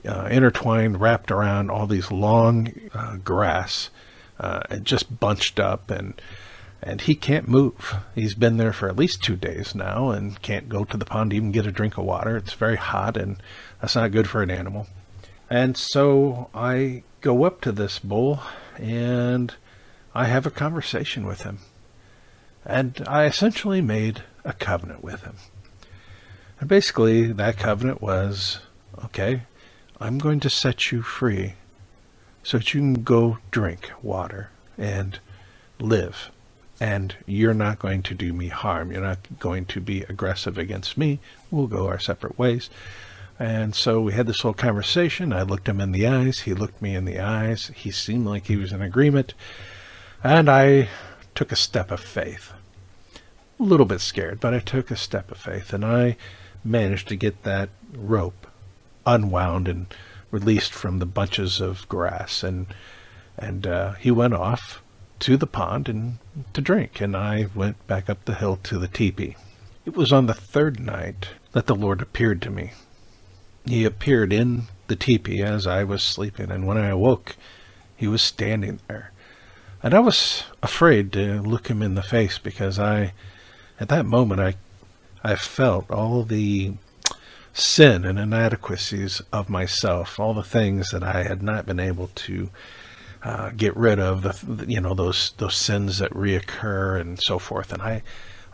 [0.07, 3.91] uh, intertwined, wrapped around all these long uh, grass,
[4.39, 6.23] uh, and just bunched up, and
[6.85, 7.97] and he can't move.
[8.15, 11.31] He's been there for at least two days now, and can't go to the pond
[11.31, 12.37] to even get a drink of water.
[12.37, 13.43] It's very hot, and
[13.81, 14.87] that's not good for an animal.
[15.51, 18.39] And so I go up to this bull,
[18.79, 19.53] and
[20.15, 21.59] I have a conversation with him,
[22.65, 25.37] and I essentially made a covenant with him.
[26.59, 28.61] And basically, that covenant was
[29.05, 29.43] okay,
[30.01, 31.55] I'm going to set you free
[32.43, 35.19] so that you can go drink water and
[35.78, 36.31] live.
[36.81, 38.91] And you're not going to do me harm.
[38.91, 41.20] You're not going to be aggressive against me.
[41.51, 42.70] We'll go our separate ways.
[43.39, 45.32] And so we had this whole conversation.
[45.32, 46.41] I looked him in the eyes.
[46.41, 47.70] He looked me in the eyes.
[47.74, 49.35] He seemed like he was in agreement.
[50.23, 50.89] And I
[51.35, 52.53] took a step of faith.
[53.59, 55.73] A little bit scared, but I took a step of faith.
[55.73, 56.17] And I
[56.65, 58.47] managed to get that rope
[59.07, 59.87] unwound and
[60.31, 62.67] released from the bunches of grass, and
[63.39, 64.83] and uh, he went off
[65.21, 66.19] to the pond and
[66.53, 69.37] to drink, and I went back up the hill to the teepee.
[69.85, 72.73] It was on the third night that the Lord appeared to me.
[73.65, 77.37] He appeared in the teepee as I was sleeping, and when I awoke,
[77.97, 79.13] he was standing there.
[79.82, 83.15] And I was afraid to look him in the face because I,
[83.78, 84.55] at that moment, I,
[85.24, 86.74] I felt all the
[87.55, 92.51] sin and inadequacies of myself, all the things that I had not been able to
[93.23, 97.73] uh, get rid of, the you know those those sins that reoccur and so forth.
[97.73, 98.02] And I,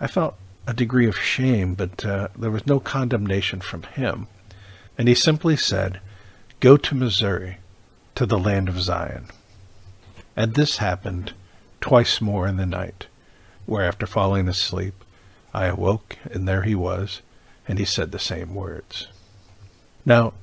[0.01, 0.37] I felt
[0.67, 4.27] a degree of shame, but uh, there was no condemnation from him.
[4.99, 6.01] And he simply said,
[6.61, 7.59] "Go to Missouri,
[8.15, 9.27] to the land of Zion."
[10.37, 11.33] And this happened
[11.81, 13.07] twice more in the night,
[13.65, 15.03] where after falling asleep,
[15.55, 17.23] I awoke, and there he was
[17.69, 19.09] and he said the same words.
[20.05, 20.35] Now,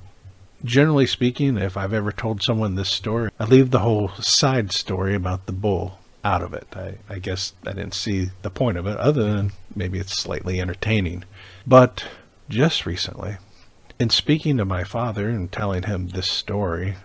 [0.64, 5.14] generally speaking, if I've ever told someone this story, I leave the whole side story
[5.14, 6.66] about the bull out of it.
[6.74, 10.60] I, I guess I didn't see the point of it, other than maybe it's slightly
[10.60, 11.24] entertaining.
[11.66, 12.04] But
[12.48, 13.36] just recently,
[13.98, 16.96] in speaking to my father and telling him this story,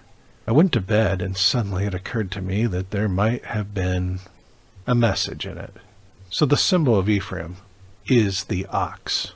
[0.49, 4.19] I went to bed and suddenly it occurred to me that there might have been
[4.87, 5.75] a message in it.
[6.31, 7.57] So the symbol of Ephraim
[8.07, 9.33] is the ox.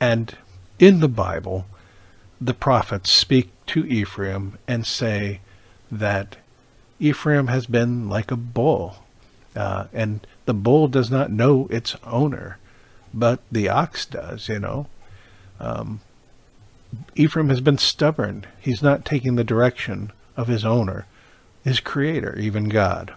[0.00, 0.38] And
[0.78, 1.66] in the Bible,
[2.40, 5.40] the prophets speak to Ephraim and say
[5.92, 6.38] that
[6.98, 9.04] Ephraim has been like a bull,
[9.54, 12.56] uh, and the bull does not know its owner,
[13.12, 14.86] but the ox does, you know.
[15.58, 16.00] Um,
[17.14, 18.46] Ephraim has been stubborn.
[18.60, 21.06] He's not taking the direction of his owner,
[21.64, 23.14] his creator, even God.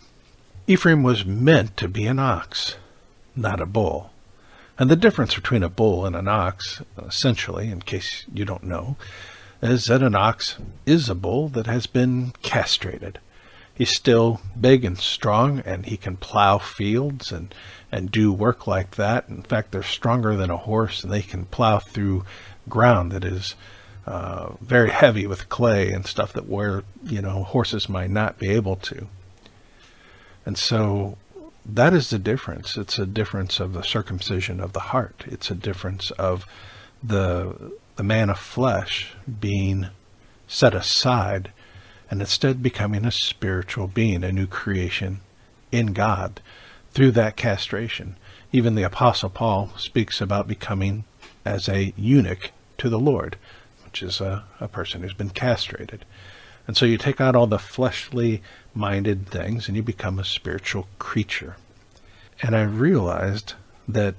[0.67, 2.77] Ephraim was meant to be an ox,
[3.35, 4.11] not a bull.
[4.77, 8.95] And the difference between a bull and an ox, essentially, in case you don't know,
[9.61, 13.19] is that an ox is a bull that has been castrated.
[13.75, 17.53] He's still big and strong, and he can plow fields and,
[17.91, 19.29] and do work like that.
[19.29, 22.23] In fact, they're stronger than a horse, and they can plow through
[22.69, 23.55] ground that is
[24.05, 28.49] uh, very heavy with clay and stuff that where you know horses might not be
[28.49, 29.07] able to.
[30.45, 31.17] And so
[31.65, 32.77] that is the difference.
[32.77, 35.23] It's a difference of the circumcision of the heart.
[35.27, 36.45] It's a difference of
[37.01, 39.87] the the man of flesh being
[40.47, 41.51] set aside
[42.09, 45.21] and instead becoming a spiritual being, a new creation
[45.71, 46.41] in God
[46.91, 48.17] through that castration.
[48.51, 51.05] Even the Apostle Paul speaks about becoming
[51.45, 53.37] as a eunuch to the Lord,
[53.85, 56.05] which is a, a person who's been castrated.
[56.67, 58.41] And so you take out all the fleshly
[58.73, 61.57] minded things and you become a spiritual creature.
[62.41, 63.53] And I realized
[63.87, 64.15] that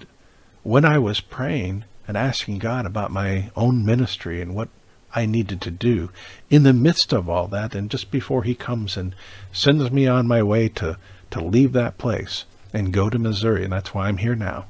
[0.63, 4.69] when I was praying and asking God about my own ministry and what
[5.15, 6.11] I needed to do,
[6.51, 9.15] in the midst of all that, and just before He comes and
[9.53, 10.99] sends me on my way to,
[11.31, 14.67] to leave that place and go to Missouri, and that's why I'm here now,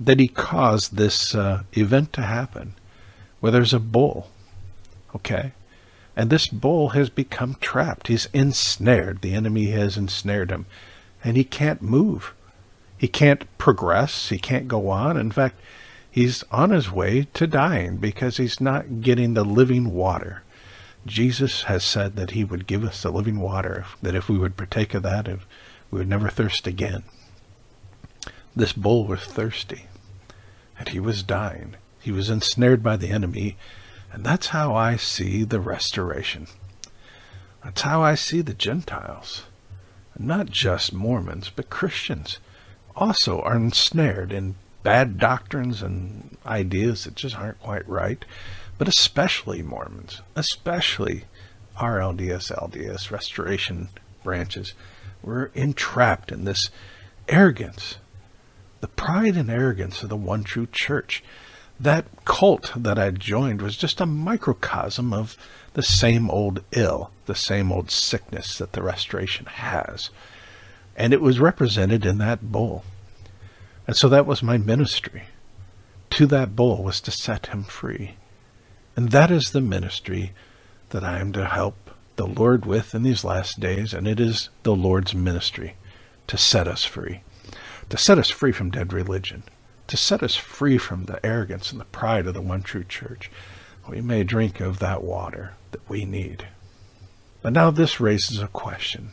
[0.00, 2.74] that He caused this uh, event to happen
[3.40, 4.30] where there's a bull.
[5.14, 5.52] Okay?
[6.16, 8.08] And this bull has become trapped.
[8.08, 9.22] He's ensnared.
[9.22, 10.66] The enemy has ensnared him.
[11.24, 12.34] And he can't move.
[12.98, 14.28] He can't progress.
[14.28, 15.16] He can't go on.
[15.16, 15.56] In fact,
[16.10, 20.42] he's on his way to dying because he's not getting the living water.
[21.06, 24.56] Jesus has said that he would give us the living water, that if we would
[24.56, 25.46] partake of that, if
[25.90, 27.04] we would never thirst again.
[28.54, 29.86] This bull was thirsty,
[30.80, 31.76] and he was dying.
[32.00, 33.58] He was ensnared by the enemy,
[34.10, 36.46] and that's how I see the restoration.
[37.62, 39.44] That's how I see the Gentiles.
[40.18, 42.38] Not just Mormons, but Christians
[42.96, 48.24] also are ensnared in bad doctrines and ideas that just aren't quite right.
[48.78, 51.24] but especially Mormons, especially
[51.76, 53.90] our LDS, LDS restoration
[54.24, 54.72] branches,
[55.22, 56.70] were entrapped in this
[57.28, 57.98] arrogance,
[58.80, 61.22] the pride and arrogance of the one true church.
[61.78, 65.36] That cult that I joined was just a microcosm of
[65.72, 70.10] the same old ill, the same old sickness that the restoration has.
[70.96, 72.84] And it was represented in that bull.
[73.86, 75.24] And so that was my ministry.
[76.10, 78.16] To that bull was to set him free.
[78.96, 80.32] And that is the ministry
[80.90, 84.50] that I am to help the Lord with in these last days, and it is
[84.62, 85.76] the Lord's ministry
[86.26, 87.22] to set us free,
[87.90, 89.42] to set us free from dead religion,
[89.88, 93.30] to set us free from the arrogance and the pride of the one true church.
[93.88, 96.46] We may drink of that water that we need.
[97.42, 99.12] But now this raises a question.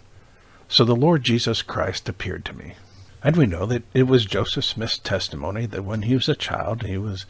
[0.68, 2.76] So the Lord Jesus Christ appeared to me.
[3.24, 6.84] And we know that it was Joseph Smith's testimony that when he was a child,
[6.84, 7.26] he was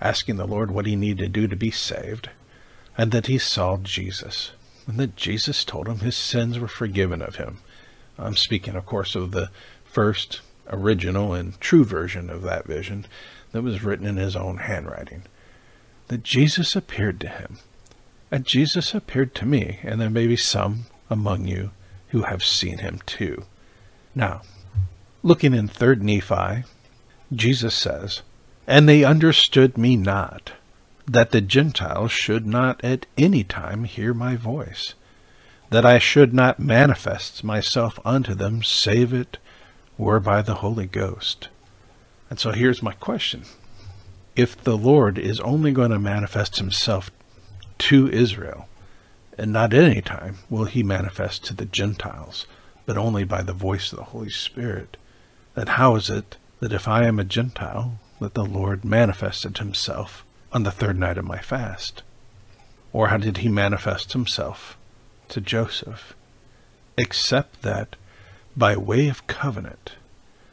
[0.00, 2.30] asking the Lord what he needed to do to be saved,
[2.96, 4.52] and that he saw Jesus,
[4.86, 7.58] and that Jesus told him his sins were forgiven of him.
[8.18, 9.50] I'm speaking, of course, of the
[9.84, 13.06] first original and true version of that vision
[13.52, 15.22] that was written in his own handwriting.
[16.08, 17.58] That Jesus appeared to him,
[18.30, 21.70] and Jesus appeared to me, and there may be some among you
[22.08, 23.44] who have seen him too.
[24.14, 24.42] Now,
[25.22, 26.64] looking in 3rd Nephi,
[27.32, 28.22] Jesus says,
[28.66, 30.52] and they understood me not,
[31.06, 34.94] that the Gentiles should not at any time hear my voice,
[35.70, 39.38] that I should not manifest myself unto them, save it
[39.98, 41.48] were by the Holy Ghost.
[42.30, 43.42] And so here's my question.
[44.36, 47.10] If the Lord is only going to manifest himself
[47.78, 48.68] to Israel,
[49.36, 52.46] and not at any time will he manifest to the Gentiles,
[52.86, 54.96] but only by the voice of the Holy Spirit,
[55.54, 60.24] then how is it that if I am a Gentile, that the Lord manifested himself
[60.52, 62.02] on the third night of my fast?
[62.92, 64.76] Or how did he manifest himself
[65.28, 66.14] to Joseph?
[66.96, 67.96] Except that
[68.58, 69.92] by way of covenant,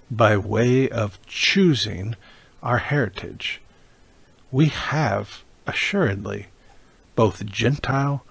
[0.09, 2.15] by way of choosing
[2.61, 3.59] our heritage,
[4.51, 6.47] we have assuredly
[7.15, 8.23] both Gentile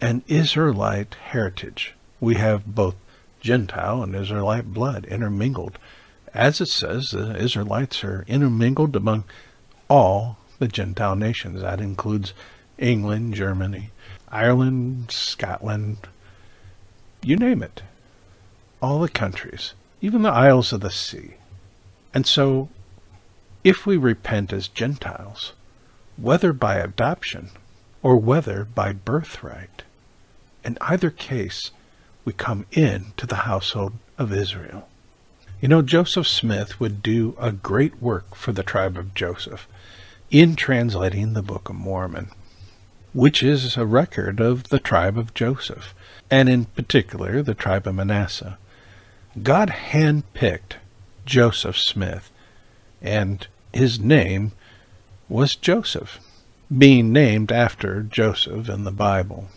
[0.00, 1.94] and Israelite heritage.
[2.20, 2.96] We have both
[3.40, 5.78] Gentile and Israelite blood intermingled
[6.34, 9.24] as it says, the Israelites are intermingled among
[9.88, 11.60] all the Gentile nations.
[11.60, 12.32] That includes
[12.78, 13.90] England, Germany,
[14.28, 16.08] Ireland, Scotland,
[17.22, 17.82] you name it.
[18.82, 19.72] All the countries,
[20.02, 21.36] even the isles of the sea.
[22.12, 22.68] And so,
[23.64, 25.52] if we repent as Gentiles,
[26.16, 27.50] whether by adoption
[28.02, 29.84] or whether by birthright,
[30.64, 31.70] in either case,
[32.24, 34.88] we come in to the household of Israel.
[35.60, 39.68] You know, Joseph Smith would do a great work for the tribe of Joseph
[40.30, 42.30] in translating the Book of Mormon,
[43.12, 45.94] which is a record of the tribe of Joseph,
[46.30, 48.58] and in particular the tribe of Manasseh.
[49.40, 50.74] God handpicked
[51.24, 52.30] Joseph Smith,
[53.00, 54.52] and his name
[55.26, 56.20] was Joseph,
[56.76, 59.48] being named after Joseph in the Bible.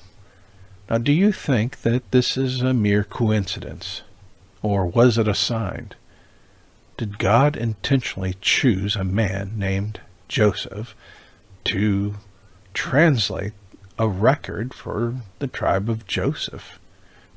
[0.90, 4.02] Now, do you think that this is a mere coincidence?
[4.62, 5.92] Or was it a sign?
[6.96, 10.00] Did God intentionally choose a man named
[10.30, 10.96] Joseph
[11.66, 12.16] to
[12.74, 13.54] translate
[14.00, 16.80] a record for the tribe of Joseph?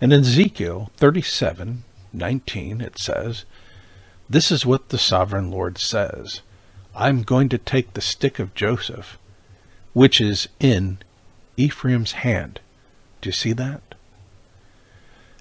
[0.00, 1.82] In Ezekiel 37
[2.12, 3.44] 19, it says,
[4.28, 6.42] This is what the sovereign Lord says
[6.94, 9.18] I'm going to take the stick of Joseph,
[9.92, 10.98] which is in
[11.56, 12.60] Ephraim's hand.
[13.20, 13.88] Do you see that?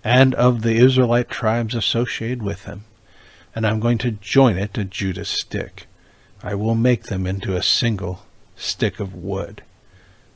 [0.07, 2.85] and of the Israelite tribes associated with him,
[3.53, 5.85] and I'm going to join it to Judah's stick.
[6.41, 8.25] I will make them into a single
[8.55, 9.63] stick of wood,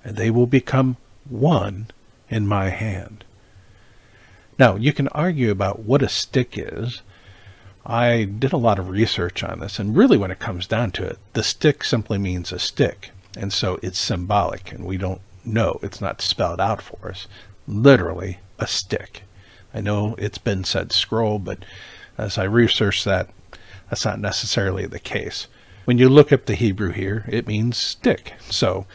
[0.04, 0.98] and they will become
[1.30, 1.88] one
[2.30, 3.24] in my hand.
[4.62, 7.02] Now, you can argue about what a stick is.
[7.84, 11.04] I did a lot of research on this, and really, when it comes down to
[11.04, 15.80] it, the stick simply means a stick, and so it's symbolic, and we don't know,
[15.82, 17.26] it's not spelled out for us.
[17.68, 19.24] Literally, a stick.
[19.74, 21.66] I know it's been said scroll, but
[22.20, 23.30] as I researched that,
[23.90, 25.48] that's not necessarily the case.
[25.86, 28.34] When you look up the Hebrew here, it means stick.
[28.52, 28.86] So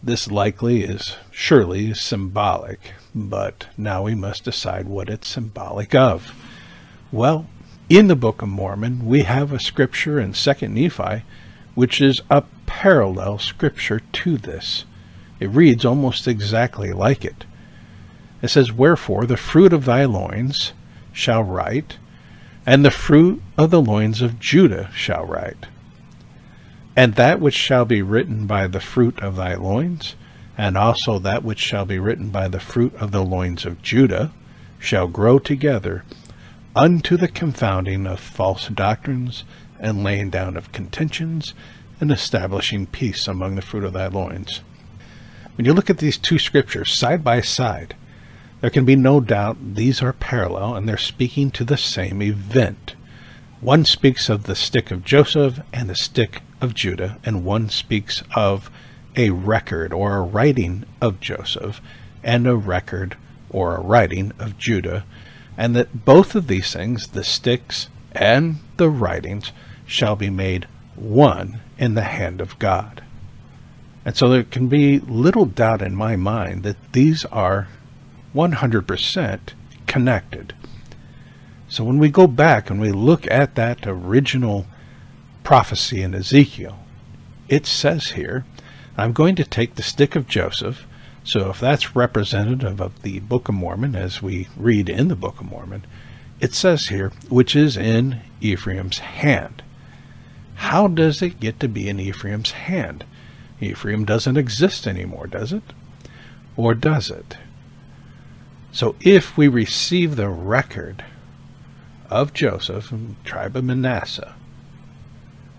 [0.00, 2.92] this likely is surely symbolic,
[3.26, 6.32] but now we must decide what it's symbolic of.
[7.10, 7.46] Well,
[7.88, 11.24] in the Book of Mormon, we have a scripture in 2nd Nephi
[11.78, 14.84] which is a parallel scripture to this.
[15.38, 17.44] It reads almost exactly like it.
[18.42, 20.72] It says, Wherefore the fruit of thy loins
[21.12, 21.98] shall write,
[22.66, 25.66] and the fruit of the loins of Judah shall write.
[26.96, 30.16] And that which shall be written by the fruit of thy loins,
[30.58, 34.32] and also that which shall be written by the fruit of the loins of Judah,
[34.78, 36.04] shall grow together
[36.74, 39.44] unto the confounding of false doctrines,
[39.78, 41.54] and laying down of contentions,
[42.00, 44.60] and establishing peace among the fruit of thy loins.
[45.56, 47.94] When you look at these two scriptures side by side,
[48.60, 52.94] there can be no doubt these are parallel and they're speaking to the same event.
[53.60, 58.22] One speaks of the stick of Joseph and the stick of Judah, and one speaks
[58.34, 58.70] of
[59.18, 61.82] a record or a writing of Joseph
[62.22, 63.16] and a record
[63.50, 65.04] or a writing of Judah,
[65.56, 69.52] and that both of these things, the sticks and the writings,
[69.84, 73.02] shall be made one in the hand of God.
[74.04, 77.68] And so there can be little doubt in my mind that these are
[78.34, 79.40] 100%
[79.86, 80.54] connected.
[81.68, 84.66] So when we go back and we look at that original
[85.42, 86.78] prophecy in Ezekiel,
[87.48, 88.44] it says here,
[88.98, 90.84] I'm going to take the stick of Joseph.
[91.22, 95.38] So if that's representative of the Book of Mormon, as we read in the Book
[95.40, 95.86] of Mormon,
[96.40, 99.62] it says here, which is in Ephraim's hand.
[100.56, 103.04] How does it get to be in Ephraim's hand?
[103.60, 105.62] Ephraim doesn't exist anymore, does it?
[106.56, 107.36] Or does it?
[108.72, 111.04] So if we receive the record
[112.10, 114.34] of Joseph and tribe of Manasseh,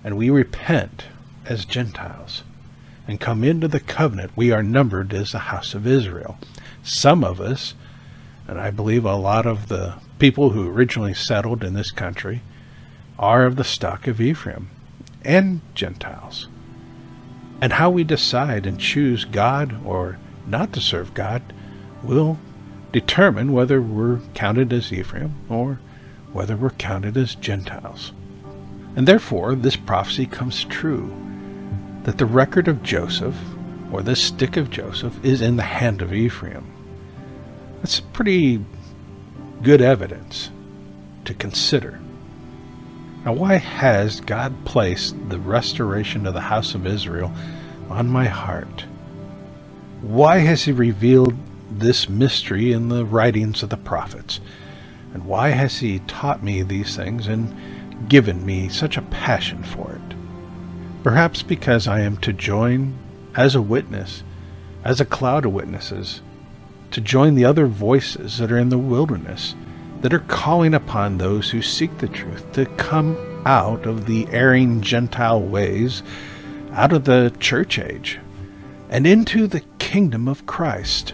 [0.04, 1.06] and we repent
[1.46, 2.44] as Gentiles
[3.10, 6.38] and come into the covenant, we are numbered as the house of Israel.
[6.84, 7.74] Some of us,
[8.48, 12.44] and I believe a lot of the people who originally settled in this country,
[13.18, 14.70] are of the stock of Ephraim
[15.26, 16.50] and Gentiles.
[17.60, 21.42] And how we decide and choose God or not to serve God
[22.04, 22.38] will
[22.92, 25.80] determine whether we're counted as Ephraim or
[26.32, 28.12] whether we're counted as Gentiles.
[28.96, 31.12] And therefore, this prophecy comes true
[32.04, 33.36] that the record of Joseph,
[33.92, 36.66] or the stick of Joseph, is in the hand of Ephraim.
[37.78, 38.64] That's pretty
[39.62, 40.52] good evidence
[41.26, 42.00] to consider.
[43.26, 47.32] Now, why has God placed the restoration of the house of Israel
[47.90, 48.86] on my heart?
[50.02, 51.36] Why has He revealed
[51.70, 54.40] this mystery in the writings of the prophets?
[55.14, 59.92] And why has He taught me these things and given me such a passion for
[59.94, 59.99] it?
[61.04, 62.98] Perhaps because I am to join
[63.36, 64.24] as a witness,
[64.84, 66.22] as a cloud of witnesses,
[66.92, 69.56] to join the other voices that are in the wilderness
[70.02, 74.82] that are calling upon those who seek the truth to come out of the erring
[74.82, 76.04] Gentile ways,
[76.72, 78.20] out of the church age,
[78.90, 81.14] and into the kingdom of Christ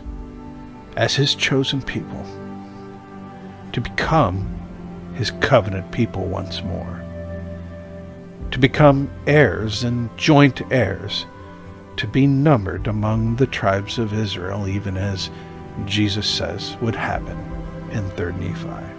[0.95, 2.25] as his chosen people,
[3.71, 4.51] to become
[5.15, 7.01] his covenant people once more,
[8.51, 11.25] to become heirs and joint heirs,
[11.97, 15.29] to be numbered among the tribes of Israel, even as
[15.85, 17.37] Jesus says would happen
[17.91, 18.94] in 3rd Nephi.